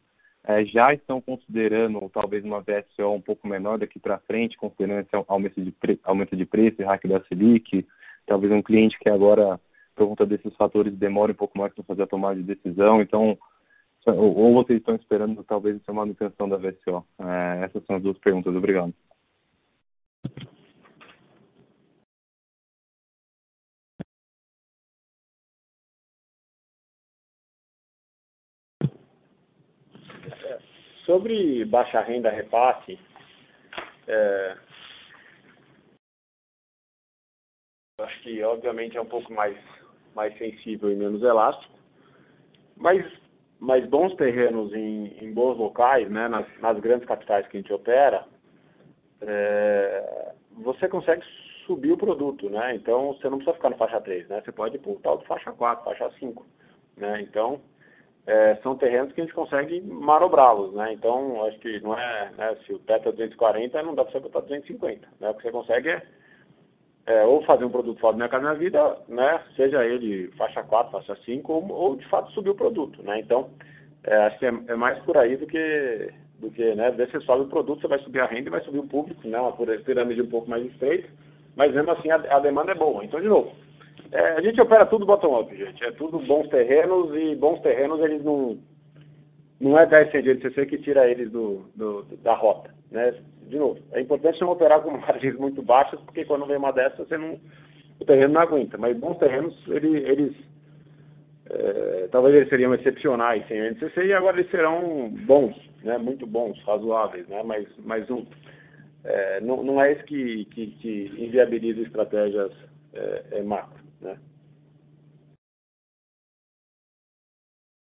é, 0.45 0.65
já 0.65 0.93
estão 0.95 1.21
considerando 1.21 2.11
talvez 2.13 2.43
uma 2.45 2.61
VSO 2.61 3.13
um 3.13 3.21
pouco 3.21 3.47
menor 3.47 3.79
daqui 3.79 3.99
para 3.99 4.19
frente, 4.19 4.57
considerando 4.57 5.01
esse 5.01 5.25
aumento 5.29 5.63
de, 5.63 5.71
pre... 5.71 6.01
aumento 6.03 6.35
de 6.35 6.47
preço 6.47 6.83
hack 6.83 7.07
da 7.07 7.21
Selic, 7.25 7.87
talvez 8.27 8.51
um 8.53 8.63
cliente 8.63 8.99
que 8.99 9.09
agora, 9.11 9.61
por 9.95 10.09
conta 10.09 10.25
desses 10.25 10.55
fatores, 10.57 10.97
demore 10.97 11.33
um 11.33 11.37
pouco 11.37 11.59
mais 11.59 11.75
para 11.75 11.85
fazer 11.85 12.03
a 12.05 12.07
tomada 12.07 12.37
de 12.37 12.43
decisão, 12.43 13.03
então, 13.03 13.37
ou 14.07 14.55
vocês 14.55 14.79
estão 14.79 14.95
esperando 14.97 15.45
talvez 15.45 15.77
essa 15.77 15.93
manutenção 15.93 16.49
da 16.49 16.57
VSO? 16.57 17.05
É, 17.19 17.65
essas 17.65 17.85
são 17.85 17.97
as 17.97 18.03
duas 18.03 18.17
perguntas, 18.19 18.55
obrigado. 18.55 18.95
Sobre 31.11 31.65
baixa 31.65 32.01
renda 32.03 32.31
repasse, 32.31 32.97
é, 34.07 34.57
acho 38.01 38.23
que 38.23 38.41
obviamente 38.45 38.97
é 38.97 39.01
um 39.01 39.07
pouco 39.07 39.33
mais, 39.33 39.59
mais 40.15 40.39
sensível 40.39 40.93
e 40.93 40.95
menos 40.95 41.21
elástico, 41.21 41.75
mas, 42.77 43.05
mas 43.59 43.85
bons 43.89 44.15
terrenos 44.15 44.73
em, 44.73 45.19
em 45.21 45.35
bons 45.35 45.59
locais, 45.59 46.09
né, 46.09 46.29
nas, 46.29 46.47
nas 46.61 46.79
grandes 46.79 47.09
capitais 47.09 47.45
que 47.49 47.57
a 47.57 47.61
gente 47.61 47.73
opera, 47.73 48.25
é, 49.21 50.33
você 50.59 50.87
consegue 50.87 51.25
subir 51.67 51.91
o 51.91 51.99
produto, 51.99 52.49
né? 52.49 52.77
Então 52.77 53.15
você 53.15 53.29
não 53.29 53.39
precisa 53.39 53.57
ficar 53.57 53.71
no 53.71 53.77
faixa 53.77 54.01
3, 54.01 54.29
né? 54.29 54.43
Você 54.45 54.53
pode 54.53 54.77
ir 54.77 54.79
para 54.79 54.93
o 54.93 55.01
tal 55.01 55.19
do 55.19 55.25
faixa 55.25 55.51
4, 55.51 55.85
faixa 55.85 56.09
5, 56.21 56.47
né? 56.99 57.21
Então 57.21 57.61
é, 58.27 58.57
são 58.63 58.77
terrenos 58.77 59.13
que 59.13 59.21
a 59.21 59.25
gente 59.25 59.35
consegue 59.35 59.81
manobrá-los, 59.81 60.75
né? 60.75 60.93
Então, 60.93 61.45
acho 61.47 61.59
que 61.59 61.81
não 61.81 61.99
é, 61.99 62.31
né, 62.37 62.57
se 62.67 62.73
o 62.73 62.79
teto 62.81 63.09
é 63.09 63.13
240, 63.13 63.83
não 63.83 63.95
dá 63.95 64.05
para 64.05 64.13
você 64.13 64.21
botar 64.21 64.41
250, 64.41 65.09
né? 65.21 65.31
O 65.31 65.35
que 65.35 65.43
você 65.43 65.51
consegue 65.51 65.89
é, 65.89 66.03
é 67.07 67.25
ou 67.25 67.43
fazer 67.45 67.65
um 67.65 67.71
produto 67.71 67.99
fora 68.01 68.13
do 68.13 68.19
mercado 68.19 68.43
na 68.43 68.55
vida, 68.55 68.99
né? 69.09 69.41
Seja 69.57 69.85
ele 69.85 70.29
faixa 70.37 70.63
4, 70.63 70.93
faixa 70.93 71.17
5, 71.25 71.53
ou, 71.53 71.73
ou 71.73 71.97
de 71.97 72.07
fato 72.09 72.31
subir 72.33 72.51
o 72.51 72.55
produto, 72.55 73.03
né? 73.03 73.19
Então, 73.21 73.51
é, 74.05 74.15
acho 74.27 74.39
que 74.39 74.47
é, 74.47 74.53
é, 74.69 74.75
mais 74.75 74.99
por 75.01 75.17
aí 75.17 75.37
do 75.37 75.47
que, 75.47 76.13
do 76.39 76.51
que, 76.51 76.75
né? 76.75 76.91
Daí 76.93 77.11
você 77.11 77.21
sobe 77.21 77.45
o 77.45 77.49
produto, 77.49 77.81
você 77.81 77.89
vai 77.89 77.99
subir 78.01 78.21
a 78.21 78.27
renda 78.27 78.49
e 78.49 78.53
vai 78.53 78.61
subir 78.61 78.79
o 78.79 78.89
público, 78.89 79.27
né? 79.27 79.41
Uma 79.41 79.53
pirâmide 79.53 80.23
um 80.23 80.31
pouco 80.31 80.49
mais 80.49 80.65
estreita, 80.67 81.09
mas 81.57 81.75
mesmo 81.75 81.91
assim 81.91 82.11
a, 82.11 82.17
a 82.17 82.39
demanda 82.39 82.73
é 82.73 82.75
boa. 82.75 83.05
Então, 83.05 83.21
de 83.21 83.29
novo, 83.29 83.53
é, 84.13 84.33
a 84.33 84.41
gente 84.41 84.61
opera 84.61 84.87
tudo 84.87 85.07
bottom-up, 85.07 85.55
gente. 85.57 85.85
É 85.85 85.93
tudo 85.93 86.19
bons 86.19 86.49
terrenos 86.49 87.15
e 87.15 87.37
bons 87.37 87.61
terrenos 87.61 88.01
eles 88.01 88.25
não. 88.25 88.59
Não 89.61 89.79
é 89.79 89.87
10 89.87 90.11
CGLCC 90.11 90.67
que 90.67 90.79
tira 90.79 91.07
eles 91.07 91.31
do, 91.31 91.67
do, 91.77 92.03
da 92.23 92.35
rota. 92.35 92.75
Né? 92.91 93.15
De 93.47 93.59
novo, 93.59 93.79
é 93.93 94.01
importante 94.01 94.41
não 94.41 94.53
operar 94.53 94.81
com 94.81 94.91
margens 94.97 95.37
muito 95.37 95.63
baixas, 95.63 96.01
porque 96.01 96.25
quando 96.25 96.47
vem 96.47 96.57
uma 96.57 96.73
dessas, 96.73 97.07
você 97.07 97.19
não, 97.19 97.39
o 98.01 98.05
terreno 98.05 98.35
não 98.35 98.41
aguenta. 98.41 98.79
Mas 98.79 98.97
bons 98.97 99.19
terrenos, 99.19 99.55
eles, 99.69 100.35
é, 101.51 102.09
talvez 102.11 102.35
eles 102.35 102.49
seriam 102.49 102.75
excepcionais 102.75 103.47
sem 103.47 103.59
NCC 103.59 104.07
e 104.07 104.15
agora 104.15 104.39
eles 104.39 104.51
serão 104.51 105.11
bons, 105.27 105.55
né? 105.85 105.99
muito 105.99 106.27
bons, 106.27 106.59
razoáveis, 106.65 107.29
né? 107.29 107.43
mas, 107.45 107.69
mas 107.85 108.09
um, 108.11 108.25
é, 109.05 109.41
não, 109.41 109.63
não 109.63 109.81
é 109.83 109.93
isso 109.93 110.05
que, 110.05 110.47
que, 110.47 110.69
que 110.69 111.13
inviabiliza 111.19 111.83
estratégias 111.83 112.51
é, 112.95 113.25
é 113.33 113.43
macro. 113.43 113.80
Né? 114.01 114.19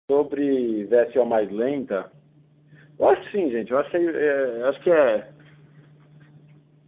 Sobre 0.09 0.85
VSO 0.85 1.25
mais 1.25 1.51
lenta, 1.51 2.11
eu 2.99 3.09
acho 3.09 3.21
que 3.23 3.31
sim, 3.31 3.51
gente. 3.51 3.71
Eu 3.71 3.83
que 3.83 3.97
é, 3.97 4.63
acho 4.63 4.81
que 4.81 4.91
é 4.91 5.29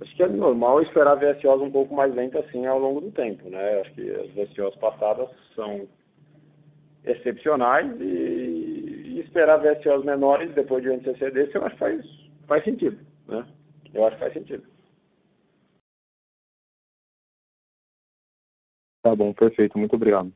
acho 0.02 0.16
que 0.16 0.24
é 0.24 0.28
normal 0.28 0.82
esperar 0.82 1.16
VSOs 1.16 1.62
um 1.62 1.72
pouco 1.72 1.94
mais 1.94 2.14
lentas 2.16 2.46
assim 2.46 2.66
ao 2.66 2.80
longo 2.80 3.02
do 3.02 3.12
tempo, 3.12 3.50
né? 3.50 3.82
Acho 3.82 3.94
que 3.94 4.10
as 4.12 4.30
VSOs 4.32 4.76
passadas 4.78 5.30
são 5.56 5.88
excepcionais 7.06 8.00
e, 8.00 8.04
e 8.04 9.20
esperar 9.20 9.58
VSOs 9.58 10.06
menores 10.06 10.54
depois 10.56 10.84
de 10.84 10.90
um 10.90 10.94
NCC 10.94 11.32
desse 11.32 11.56
eu 11.56 11.66
acho 11.66 11.76
que 11.76 11.80
faz, 11.80 12.06
faz 12.48 12.64
sentido, 12.64 12.98
né? 13.28 13.46
Eu 13.94 14.06
acho 14.06 14.16
que 14.16 14.22
faz 14.22 14.34
sentido. 14.34 14.64
Tá 19.02 19.16
bom, 19.16 19.34
perfeito. 19.34 19.78
Muito 19.78 19.96
obrigado. 19.96 20.32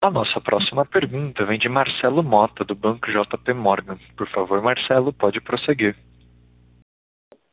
A 0.00 0.10
nossa 0.10 0.40
próxima 0.40 0.86
pergunta 0.86 1.44
vem 1.44 1.58
de 1.58 1.68
Marcelo 1.68 2.22
Mota, 2.22 2.64
do 2.64 2.74
Banco 2.74 3.10
JP 3.10 3.52
Morgan. 3.54 3.98
Por 4.16 4.28
favor, 4.30 4.62
Marcelo, 4.62 5.12
pode 5.12 5.40
prosseguir. 5.40 5.96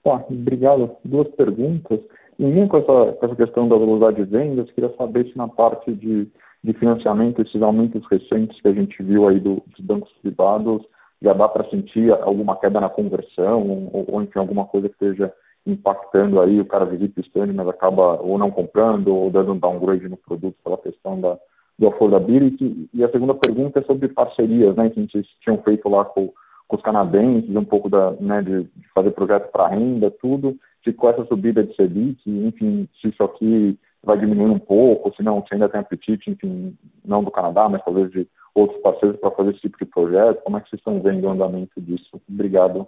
Tá, 0.04 0.24
obrigado. 0.30 0.96
Duas 1.04 1.28
perguntas. 1.30 2.00
Em 2.38 2.52
linha 2.52 2.68
com 2.68 2.78
essa, 2.78 3.14
com 3.14 3.26
essa 3.26 3.36
questão 3.36 3.68
da 3.68 3.78
velocidade 3.78 4.18
de 4.18 4.30
vendas, 4.30 4.70
queria 4.72 4.96
saber 4.96 5.26
se 5.26 5.36
na 5.36 5.48
parte 5.48 5.92
de, 5.94 6.30
de 6.64 6.74
financiamento, 6.74 7.42
esses 7.42 7.62
aumentos 7.62 8.06
recentes 8.12 8.62
que 8.62 8.68
a 8.68 8.74
gente 8.74 9.02
viu 9.02 9.28
aí 9.28 9.40
do, 9.40 9.64
dos 9.66 9.80
bancos 9.80 10.12
privados, 10.22 10.86
já 11.24 11.34
dá 11.34 11.48
para 11.48 11.68
sentir 11.70 12.12
alguma 12.12 12.60
queda 12.60 12.80
na 12.80 12.90
conversão, 12.90 13.90
ou, 13.92 14.06
ou, 14.12 14.22
enfim, 14.22 14.38
alguma 14.38 14.66
coisa 14.66 14.88
que 14.88 14.94
esteja 14.94 15.34
impactando 15.66 16.40
aí, 16.40 16.60
o 16.60 16.66
cara 16.66 16.86
visita 16.86 17.20
o 17.20 17.24
stand, 17.24 17.54
mas 17.54 17.68
acaba 17.68 18.22
ou 18.22 18.38
não 18.38 18.52
comprando, 18.52 19.08
ou 19.16 19.30
dando 19.32 19.54
um 19.54 19.60
downgrade 19.60 20.08
no 20.08 20.18
produto 20.18 20.56
pela 20.64 20.78
questão 20.78 21.20
da, 21.20 21.38
do 21.78 21.88
affordability. 21.88 22.90
E 22.94 23.04
a 23.04 23.10
segunda 23.10 23.34
pergunta 23.34 23.80
é 23.80 23.84
sobre 23.84 24.08
parcerias, 24.10 24.76
né, 24.76 24.90
que 24.90 25.02
vocês 25.08 25.26
tinham 25.42 25.58
feito 25.64 25.90
lá 25.90 26.06
com 26.06 26.32
com 26.68 26.78
os 26.78 26.82
canadenses, 26.82 27.56
um 27.56 27.64
pouco 27.64 27.90
da, 27.90 28.12
né, 28.14 28.42
de, 28.42 28.64
de 28.64 28.90
fazer 28.94 29.12
projeto 29.12 29.52
para 29.52 29.68
renda, 29.68 30.10
tudo, 30.10 30.58
se 30.84 30.92
com 30.94 31.10
essa 31.10 31.26
subida 31.26 31.64
de 31.64 31.76
Selic, 31.76 32.20
enfim, 32.26 32.88
se 33.00 33.10
isso 33.10 33.24
aqui 33.24 33.78
vai 34.04 34.18
diminuir 34.18 34.52
um 34.52 34.60
pouco, 34.60 35.14
se 35.16 35.24
não, 35.24 35.46
se 35.46 35.54
ainda 35.54 35.70
tem 35.70 35.80
apetite, 35.80 36.30
enfim, 36.30 36.76
não 37.04 37.24
do 37.24 37.32
Canadá, 37.32 37.68
mas 37.68 37.84
talvez 37.84 38.12
de 38.12 38.28
outros 38.54 38.80
parceiros 38.82 39.20
para 39.20 39.32
fazer 39.32 39.52
esse 39.52 39.62
tipo 39.62 39.78
de 39.78 39.86
projeto, 39.86 40.42
como 40.44 40.58
é 40.58 40.62
que 40.62 40.70
vocês 40.70 40.80
estão 40.80 41.02
vendo 41.02 41.26
o 41.26 41.30
andamento 41.30 41.82
disso? 41.82 42.22
Obrigado. 42.30 42.88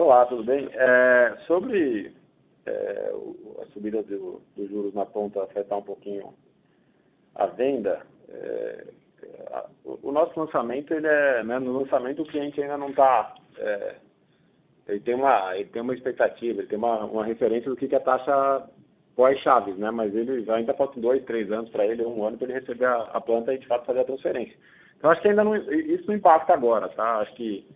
Olá, 0.00 0.24
tudo 0.24 0.42
bem? 0.42 0.66
É, 0.72 1.36
sobre 1.46 2.10
é, 2.64 3.12
a 3.60 3.66
subida 3.66 4.02
dos 4.02 4.40
do 4.56 4.66
juros 4.66 4.94
na 4.94 5.04
ponta 5.04 5.42
afetar 5.42 5.76
um 5.76 5.82
pouquinho 5.82 6.32
a 7.34 7.44
venda, 7.44 8.00
é, 8.30 8.86
o 9.84 10.10
nosso 10.10 10.40
lançamento, 10.40 10.94
ele 10.94 11.06
é, 11.06 11.44
né, 11.44 11.58
no 11.58 11.80
lançamento 11.80 12.22
o 12.22 12.26
cliente 12.26 12.62
ainda 12.62 12.78
não 12.78 12.88
está, 12.88 13.34
é, 13.58 13.96
ele 14.88 15.00
tem 15.00 15.14
uma, 15.14 15.54
ele 15.54 15.68
tem 15.68 15.82
uma 15.82 15.92
expectativa, 15.92 16.60
ele 16.60 16.68
tem 16.68 16.78
uma, 16.78 17.04
uma 17.04 17.26
referência 17.26 17.68
do 17.68 17.76
que, 17.76 17.86
que 17.86 17.94
é 17.94 17.98
a 17.98 18.00
taxa 18.00 18.70
pós-chaves, 19.14 19.76
né, 19.76 19.90
mas 19.90 20.14
ele 20.14 20.50
ainda 20.50 20.72
falta 20.72 20.98
dois, 20.98 21.22
três 21.26 21.52
anos 21.52 21.68
para 21.68 21.84
ele, 21.84 22.06
um 22.06 22.24
ano 22.24 22.38
para 22.38 22.48
ele 22.48 22.58
receber 22.58 22.86
a, 22.86 23.02
a, 23.12 23.20
planta 23.20 23.52
e 23.52 23.58
de 23.58 23.66
fato 23.66 23.84
fazer 23.84 24.00
a 24.00 24.04
transferência. 24.04 24.56
Então 24.96 25.10
acho 25.10 25.20
que 25.20 25.28
ainda 25.28 25.44
não, 25.44 25.54
isso 25.54 26.06
não 26.06 26.14
impacta 26.14 26.54
agora, 26.54 26.88
tá? 26.88 27.18
Acho 27.18 27.34
que, 27.34 27.68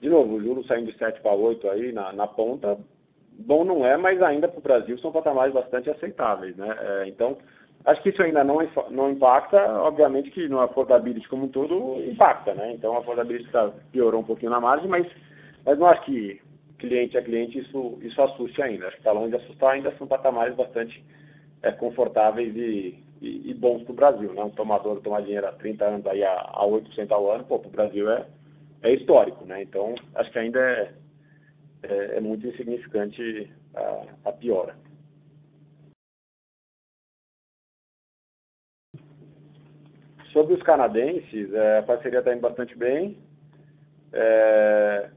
de 0.00 0.08
novo, 0.08 0.34
o 0.34 0.42
juro 0.42 0.64
saindo 0.64 0.90
de 0.90 0.98
7 0.98 1.20
para 1.20 1.32
8 1.32 1.68
aí 1.70 1.92
na, 1.92 2.12
na 2.12 2.26
ponta, 2.26 2.78
bom 3.38 3.64
não 3.64 3.86
é, 3.86 3.96
mas 3.96 4.22
ainda 4.22 4.48
para 4.48 4.58
o 4.58 4.62
Brasil 4.62 4.98
são 4.98 5.12
patamares 5.12 5.54
bastante 5.54 5.90
aceitáveis, 5.90 6.56
né? 6.56 6.76
É, 6.80 7.08
então, 7.08 7.36
Acho 7.84 8.00
que 8.02 8.10
isso 8.10 8.22
ainda 8.22 8.44
não, 8.44 8.58
não 8.90 9.10
impacta, 9.10 9.58
obviamente 9.80 10.30
que 10.30 10.48
no 10.48 10.60
affordability 10.60 11.28
como 11.28 11.46
um 11.46 11.48
todo 11.48 12.00
impacta, 12.08 12.54
né? 12.54 12.72
Então 12.74 12.94
a 12.94 13.00
affordability 13.00 13.50
tá, 13.50 13.72
piorou 13.90 14.20
um 14.20 14.24
pouquinho 14.24 14.52
na 14.52 14.60
margem, 14.60 14.88
mas, 14.88 15.06
mas 15.64 15.78
não 15.78 15.88
acho 15.88 16.04
que 16.04 16.40
cliente 16.78 17.18
a 17.18 17.22
cliente 17.22 17.58
isso, 17.58 17.98
isso 18.00 18.22
assuste 18.22 18.62
ainda. 18.62 18.86
Acho 18.86 18.96
que 18.96 19.00
está 19.00 19.10
longe 19.10 19.30
de 19.30 19.42
assustar, 19.42 19.72
ainda 19.72 19.92
são 19.96 20.06
patamares 20.06 20.54
bastante 20.54 21.04
é, 21.60 21.72
confortáveis 21.72 22.54
e, 22.54 23.02
e, 23.20 23.52
bons 23.54 23.82
para 23.82 23.92
o 23.92 23.96
Brasil, 23.96 24.32
né? 24.32 24.44
Um 24.44 24.50
tomador 24.50 25.00
tomar 25.00 25.22
dinheiro 25.22 25.48
há 25.48 25.52
30 25.52 25.84
anos 25.84 26.06
aí 26.06 26.22
a, 26.22 26.32
a 26.32 26.64
8% 26.64 27.10
ao 27.10 27.32
ano, 27.32 27.44
pô, 27.44 27.58
para 27.58 27.68
o 27.68 27.72
Brasil 27.72 28.08
é, 28.10 28.24
é 28.82 28.92
histórico, 28.94 29.44
né? 29.44 29.62
Então 29.62 29.94
acho 30.14 30.30
que 30.30 30.38
ainda 30.38 30.60
é, 30.60 30.92
é, 31.82 32.16
é 32.16 32.20
muito 32.20 32.46
insignificante 32.46 33.50
a, 33.74 34.28
a 34.28 34.32
piora. 34.32 34.76
Sobre 40.32 40.54
os 40.54 40.62
canadenses, 40.62 41.52
é, 41.52 41.78
a 41.78 41.82
parceria 41.82 42.20
está 42.20 42.32
indo 42.32 42.40
bastante 42.40 42.76
bem. 42.76 43.18
É, 44.12 45.10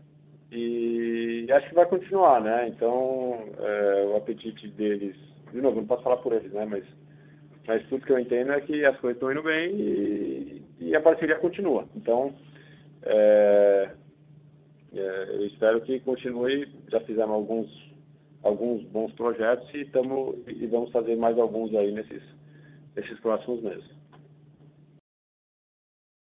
e 0.52 1.48
acho 1.52 1.70
que 1.70 1.76
vai 1.76 1.86
continuar, 1.86 2.42
né? 2.42 2.68
Então, 2.68 3.46
é, 3.60 4.06
o 4.08 4.16
apetite 4.18 4.68
deles, 4.70 5.16
de 5.52 5.62
novo, 5.62 5.78
não 5.78 5.88
posso 5.88 6.04
falar 6.04 6.18
por 6.18 6.34
eles, 6.34 6.52
né? 6.52 6.66
Mas, 6.66 6.84
mas 7.66 7.86
tudo 7.88 8.06
que 8.06 8.12
eu 8.12 8.20
entendo 8.20 8.52
é 8.52 8.62
que 8.62 8.86
as 8.86 8.98
coisas 9.00 9.16
estão 9.16 9.32
indo 9.32 9.44
bem 9.44 9.72
e, 9.74 10.66
e 10.80 10.96
a 10.96 11.02
parceria 11.02 11.36
continua. 11.36 11.86
Então, 11.96 12.34
é, 13.06 13.96
é, 14.94 15.36
eu 15.36 15.46
espero 15.48 15.82
que 15.82 16.00
continue. 16.00 16.68
Já 16.90 17.00
fizemos 17.02 17.32
alguns, 17.32 17.94
alguns 18.44 18.84
bons 18.86 19.12
projetos 19.14 19.70
e, 19.74 19.86
tamo, 19.86 20.44
e 20.48 20.66
vamos 20.68 20.92
fazer 20.92 21.16
mais 21.16 21.38
alguns 21.38 21.74
aí 21.76 21.92
nesses, 21.92 22.24
nesses 22.96 23.20
próximos 23.20 23.62
meses. 23.62 23.86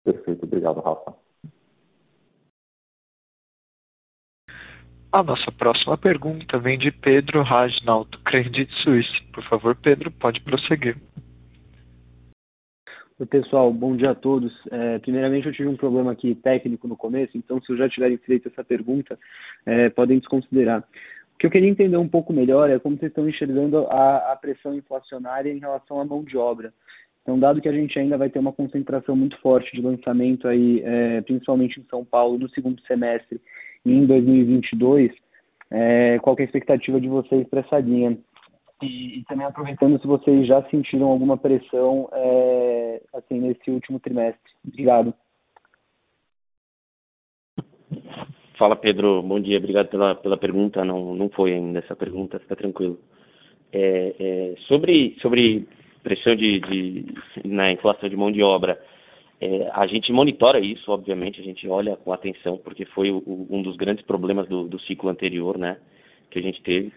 Perfeito, 0.05 0.45
obrigado, 0.45 0.81
Rafa. 0.81 1.15
A 5.13 5.25
nossa 5.25 5.51
próxima 5.51 5.99
pergunta 5.99 6.57
vem 6.59 6.79
de 6.79 6.93
Pedro 6.93 7.43
Rajnaldo, 7.43 8.17
Credit 8.21 8.73
Suisse. 8.83 9.23
Por 9.33 9.43
favor, 9.49 9.75
Pedro, 9.75 10.11
pode 10.13 10.41
prosseguir. 10.43 10.97
Pessoal, 13.29 13.71
bom 13.71 13.95
dia 13.95 14.13
a 14.13 14.15
todos. 14.15 14.51
É, 14.71 14.99
primeiramente, 14.99 15.47
eu 15.47 15.53
tive 15.53 15.69
um 15.69 15.77
problema 15.77 16.13
aqui 16.13 16.35
técnico 16.35 16.89
no 16.89 16.97
começo, 16.97 17.37
então, 17.37 17.61
se 17.61 17.71
eu 17.71 17.77
já 17.77 17.87
tiverem 17.87 18.17
feito 18.17 18.49
essa 18.49 18.65
pergunta, 18.65 19.19
é, 19.67 19.91
podem 19.91 20.19
desconsiderar. 20.19 20.81
O 21.35 21.39
que 21.39 21.47
eu 21.47 21.51
queria 21.51 21.69
entender 21.69 21.99
um 21.99 22.09
pouco 22.09 22.33
melhor 22.33 22.71
é 22.71 22.79
como 22.79 22.97
vocês 22.97 23.11
estão 23.11 23.29
enxergando 23.29 23.87
a, 23.89 24.33
a 24.33 24.37
pressão 24.37 24.75
inflacionária 24.75 25.53
em 25.53 25.59
relação 25.59 26.01
à 26.01 26.05
mão 26.05 26.25
de 26.25 26.37
obra. 26.39 26.73
Então, 27.23 27.39
dado 27.39 27.61
que 27.61 27.69
a 27.69 27.73
gente 27.73 27.99
ainda 27.99 28.17
vai 28.17 28.31
ter 28.31 28.39
uma 28.39 28.53
concentração 28.53 29.15
muito 29.15 29.39
forte 29.41 29.71
de 29.77 29.83
lançamento 29.83 30.49
aí, 30.49 30.83
é, 30.83 31.21
principalmente 31.21 31.79
em 31.79 31.85
São 31.91 32.05
Paulo, 32.05 32.39
no 32.39 32.49
segundo 32.49 32.81
semestre 32.87 33.39
e 33.85 33.93
em 33.93 34.07
2022, 34.07 35.13
é, 35.71 36.19
qual 36.21 36.35
é 36.39 36.43
a 36.43 36.45
expectativa 36.45 36.99
de 36.99 37.09
vocês 37.09 37.47
para 37.49 37.61
essa 37.61 37.79
linha? 37.81 38.17
E, 38.83 39.19
e, 39.19 39.25
também 39.25 39.47
aproveitando 39.47 40.01
se 40.01 40.07
vocês 40.07 40.47
já 40.47 40.63
sentiram 40.71 41.09
alguma 41.09 41.37
pressão 41.37 42.09
é, 42.13 43.03
assim 43.15 43.41
nesse 43.41 43.71
último 43.71 44.01
trimestre. 44.01 44.53
Obrigado. 44.67 45.15
Fala 48.57 48.77
Pedro, 48.77 49.23
bom 49.23 49.41
dia, 49.41 49.59
obrigado 49.59 49.89
pela, 49.89 50.15
pela 50.15 50.37
pergunta. 50.37 50.85
Não, 50.85 51.15
não 51.15 51.29
foi 51.31 51.55
ainda 51.55 51.79
essa 51.79 51.97
pergunta, 51.97 52.39
fica 52.39 52.57
tranquilo. 52.57 52.99
É, 53.73 54.15
é, 54.19 54.55
sobre, 54.67 55.17
sobre 55.21 55.67
pressão 56.03 56.35
de, 56.35 56.61
de 56.61 57.07
na 57.45 57.73
inflação 57.73 58.09
de 58.09 58.17
mão 58.17 58.31
de 58.31 58.43
obra. 58.43 58.79
É, 59.41 59.71
a 59.73 59.87
gente 59.87 60.13
monitora 60.13 60.61
isso, 60.61 60.93
obviamente, 60.93 61.41
a 61.41 61.45
gente 61.45 61.67
olha 61.67 61.97
com 61.97 62.13
atenção, 62.13 62.59
porque 62.59 62.85
foi 62.85 63.11
o, 63.11 63.47
um 63.49 63.63
dos 63.63 63.77
grandes 63.77 64.05
problemas 64.05 64.47
do, 64.49 64.69
do, 64.69 64.79
ciclo 64.81 65.09
anterior, 65.09 65.57
né, 65.57 65.79
que 66.31 66.39
a 66.39 66.43
gente 66.43 66.61
teve. 66.63 66.93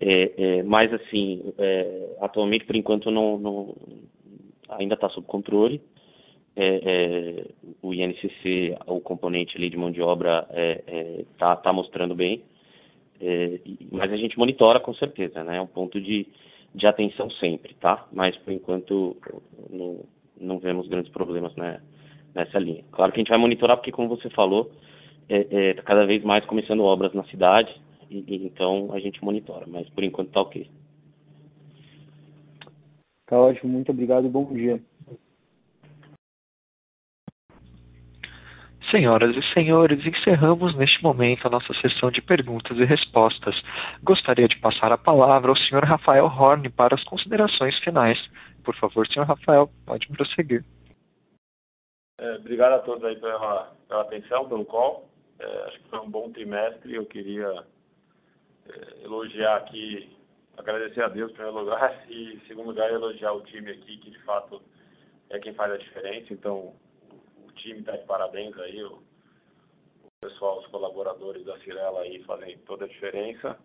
É, 0.00 0.32
é, 0.36 0.62
mas, 0.62 0.92
assim, 0.92 1.52
é, 1.58 2.16
atualmente, 2.20 2.64
por 2.64 2.76
enquanto, 2.76 3.10
não, 3.10 3.38
não 3.38 3.76
ainda 4.68 4.94
está 4.94 5.08
sob 5.10 5.26
controle. 5.26 5.80
É, 6.54 6.80
é, 6.84 7.44
o 7.82 7.92
INCC, 7.92 8.76
o 8.86 9.00
componente 9.00 9.56
ali 9.56 9.68
de 9.68 9.76
mão 9.76 9.90
de 9.90 10.00
obra, 10.00 10.48
está 11.32 11.54
tá 11.56 11.72
mostrando 11.72 12.14
bem. 12.14 12.42
mas 13.92 14.10
a 14.10 14.16
gente 14.16 14.38
monitora 14.38 14.80
com 14.80 14.94
certeza, 14.94 15.44
né, 15.44 15.58
é 15.58 15.60
um 15.60 15.66
ponto 15.66 16.00
de 16.00 16.26
de 16.76 16.86
atenção 16.86 17.30
sempre, 17.30 17.74
tá? 17.74 18.06
Mas 18.12 18.36
por 18.36 18.52
enquanto 18.52 19.16
não, 19.70 20.04
não 20.38 20.58
vemos 20.58 20.86
grandes 20.88 21.10
problemas 21.10 21.56
né, 21.56 21.80
nessa 22.34 22.58
linha. 22.58 22.84
Claro 22.92 23.12
que 23.12 23.18
a 23.18 23.22
gente 23.22 23.30
vai 23.30 23.38
monitorar 23.38 23.78
porque, 23.78 23.90
como 23.90 24.10
você 24.10 24.28
falou, 24.28 24.70
é, 25.26 25.46
é 25.50 25.74
tá 25.74 25.82
cada 25.82 26.04
vez 26.04 26.22
mais 26.22 26.44
começando 26.44 26.84
obras 26.84 27.14
na 27.14 27.24
cidade, 27.24 27.74
e, 28.10 28.24
e, 28.26 28.46
então 28.46 28.92
a 28.92 28.98
gente 28.98 29.22
monitora, 29.24 29.66
mas 29.66 29.88
por 29.90 30.04
enquanto 30.04 30.32
tá 30.32 30.40
ok. 30.40 30.68
Tá 33.26 33.38
ótimo, 33.38 33.72
muito 33.72 33.90
obrigado, 33.90 34.28
bom 34.28 34.52
dia. 34.52 34.80
Senhoras 38.90 39.34
e 39.36 39.42
senhores, 39.52 40.04
encerramos 40.06 40.76
neste 40.76 41.02
momento 41.02 41.44
a 41.44 41.50
nossa 41.50 41.74
sessão 41.80 42.08
de 42.08 42.22
perguntas 42.22 42.76
e 42.78 42.84
respostas. 42.84 43.54
Gostaria 44.04 44.46
de 44.46 44.56
passar 44.60 44.92
a 44.92 44.98
palavra 44.98 45.50
ao 45.50 45.56
Sr. 45.56 45.84
Rafael 45.84 46.26
Horn 46.26 46.68
para 46.70 46.94
as 46.94 47.02
considerações 47.02 47.76
finais. 47.80 48.16
Por 48.64 48.76
favor, 48.76 49.04
Sr. 49.08 49.24
Rafael, 49.24 49.68
pode 49.84 50.06
prosseguir. 50.06 50.64
É, 52.18 52.36
obrigado 52.36 52.74
a 52.74 52.78
todos 52.78 53.04
aí 53.04 53.16
pela, 53.16 53.72
pela 53.88 54.02
atenção, 54.02 54.48
pelo 54.48 54.64
call. 54.64 55.08
É, 55.40 55.64
acho 55.66 55.80
que 55.80 55.88
foi 55.88 55.98
um 55.98 56.10
bom 56.10 56.30
trimestre. 56.30 56.94
Eu 56.94 57.06
queria 57.06 57.64
elogiar 59.02 59.56
aqui, 59.56 60.16
agradecer 60.56 61.02
a 61.02 61.08
Deus 61.08 61.30
em 61.30 61.34
primeiro 61.34 61.60
lugar 61.60 62.04
e, 62.08 62.34
em 62.34 62.40
segundo 62.46 62.68
lugar, 62.68 62.90
elogiar 62.90 63.32
o 63.32 63.42
time 63.42 63.70
aqui, 63.70 63.98
que 63.98 64.10
de 64.10 64.22
fato 64.22 64.62
é 65.30 65.38
quem 65.38 65.54
faz 65.54 65.72
a 65.72 65.76
diferença. 65.76 66.32
Então, 66.32 66.74
time 67.56 67.80
está 67.80 67.96
de 67.96 68.04
parabéns 68.06 68.56
aí, 68.58 68.82
o, 68.82 68.92
o, 68.92 70.08
pessoal, 70.20 70.60
os 70.60 70.66
colaboradores 70.68 71.44
da 71.44 71.58
Cirela 71.58 72.00
aí 72.00 72.22
fazem 72.24 72.56
toda 72.58 72.84
a 72.84 72.88
diferença. 72.88 73.58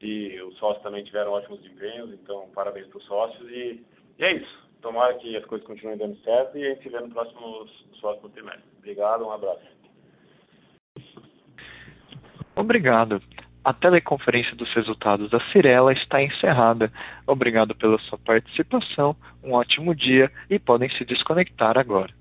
E 0.00 0.40
os 0.42 0.56
sócios 0.58 0.82
também 0.82 1.04
tiveram 1.04 1.32
ótimos 1.32 1.62
desempenhos, 1.62 2.12
então 2.12 2.50
parabéns 2.54 2.86
para 2.88 2.98
os 2.98 3.04
sócios. 3.04 3.50
E, 3.50 3.84
e, 4.18 4.24
é 4.24 4.32
isso. 4.34 4.64
Tomara 4.80 5.14
que 5.14 5.34
as 5.36 5.44
coisas 5.46 5.66
continuem 5.66 5.96
dando 5.96 6.16
certo 6.18 6.58
e 6.58 6.66
a 6.66 6.70
gente 6.70 6.82
se 6.82 6.88
vê 6.90 7.00
no 7.00 7.10
próximo, 7.10 7.66
próximo 8.00 8.28
trimestre. 8.30 8.64
Obrigado, 8.78 9.24
um 9.24 9.32
abraço. 9.32 9.64
Obrigado. 12.54 13.20
A 13.64 13.72
teleconferência 13.72 14.54
dos 14.54 14.70
resultados 14.74 15.30
da 15.30 15.40
Cirela 15.50 15.92
está 15.94 16.22
encerrada. 16.22 16.92
Obrigado 17.26 17.74
pela 17.74 17.98
sua 18.00 18.18
participação, 18.18 19.16
um 19.42 19.54
ótimo 19.54 19.94
dia 19.94 20.30
e 20.50 20.58
podem 20.58 20.90
se 20.90 21.04
desconectar 21.04 21.78
agora. 21.78 22.12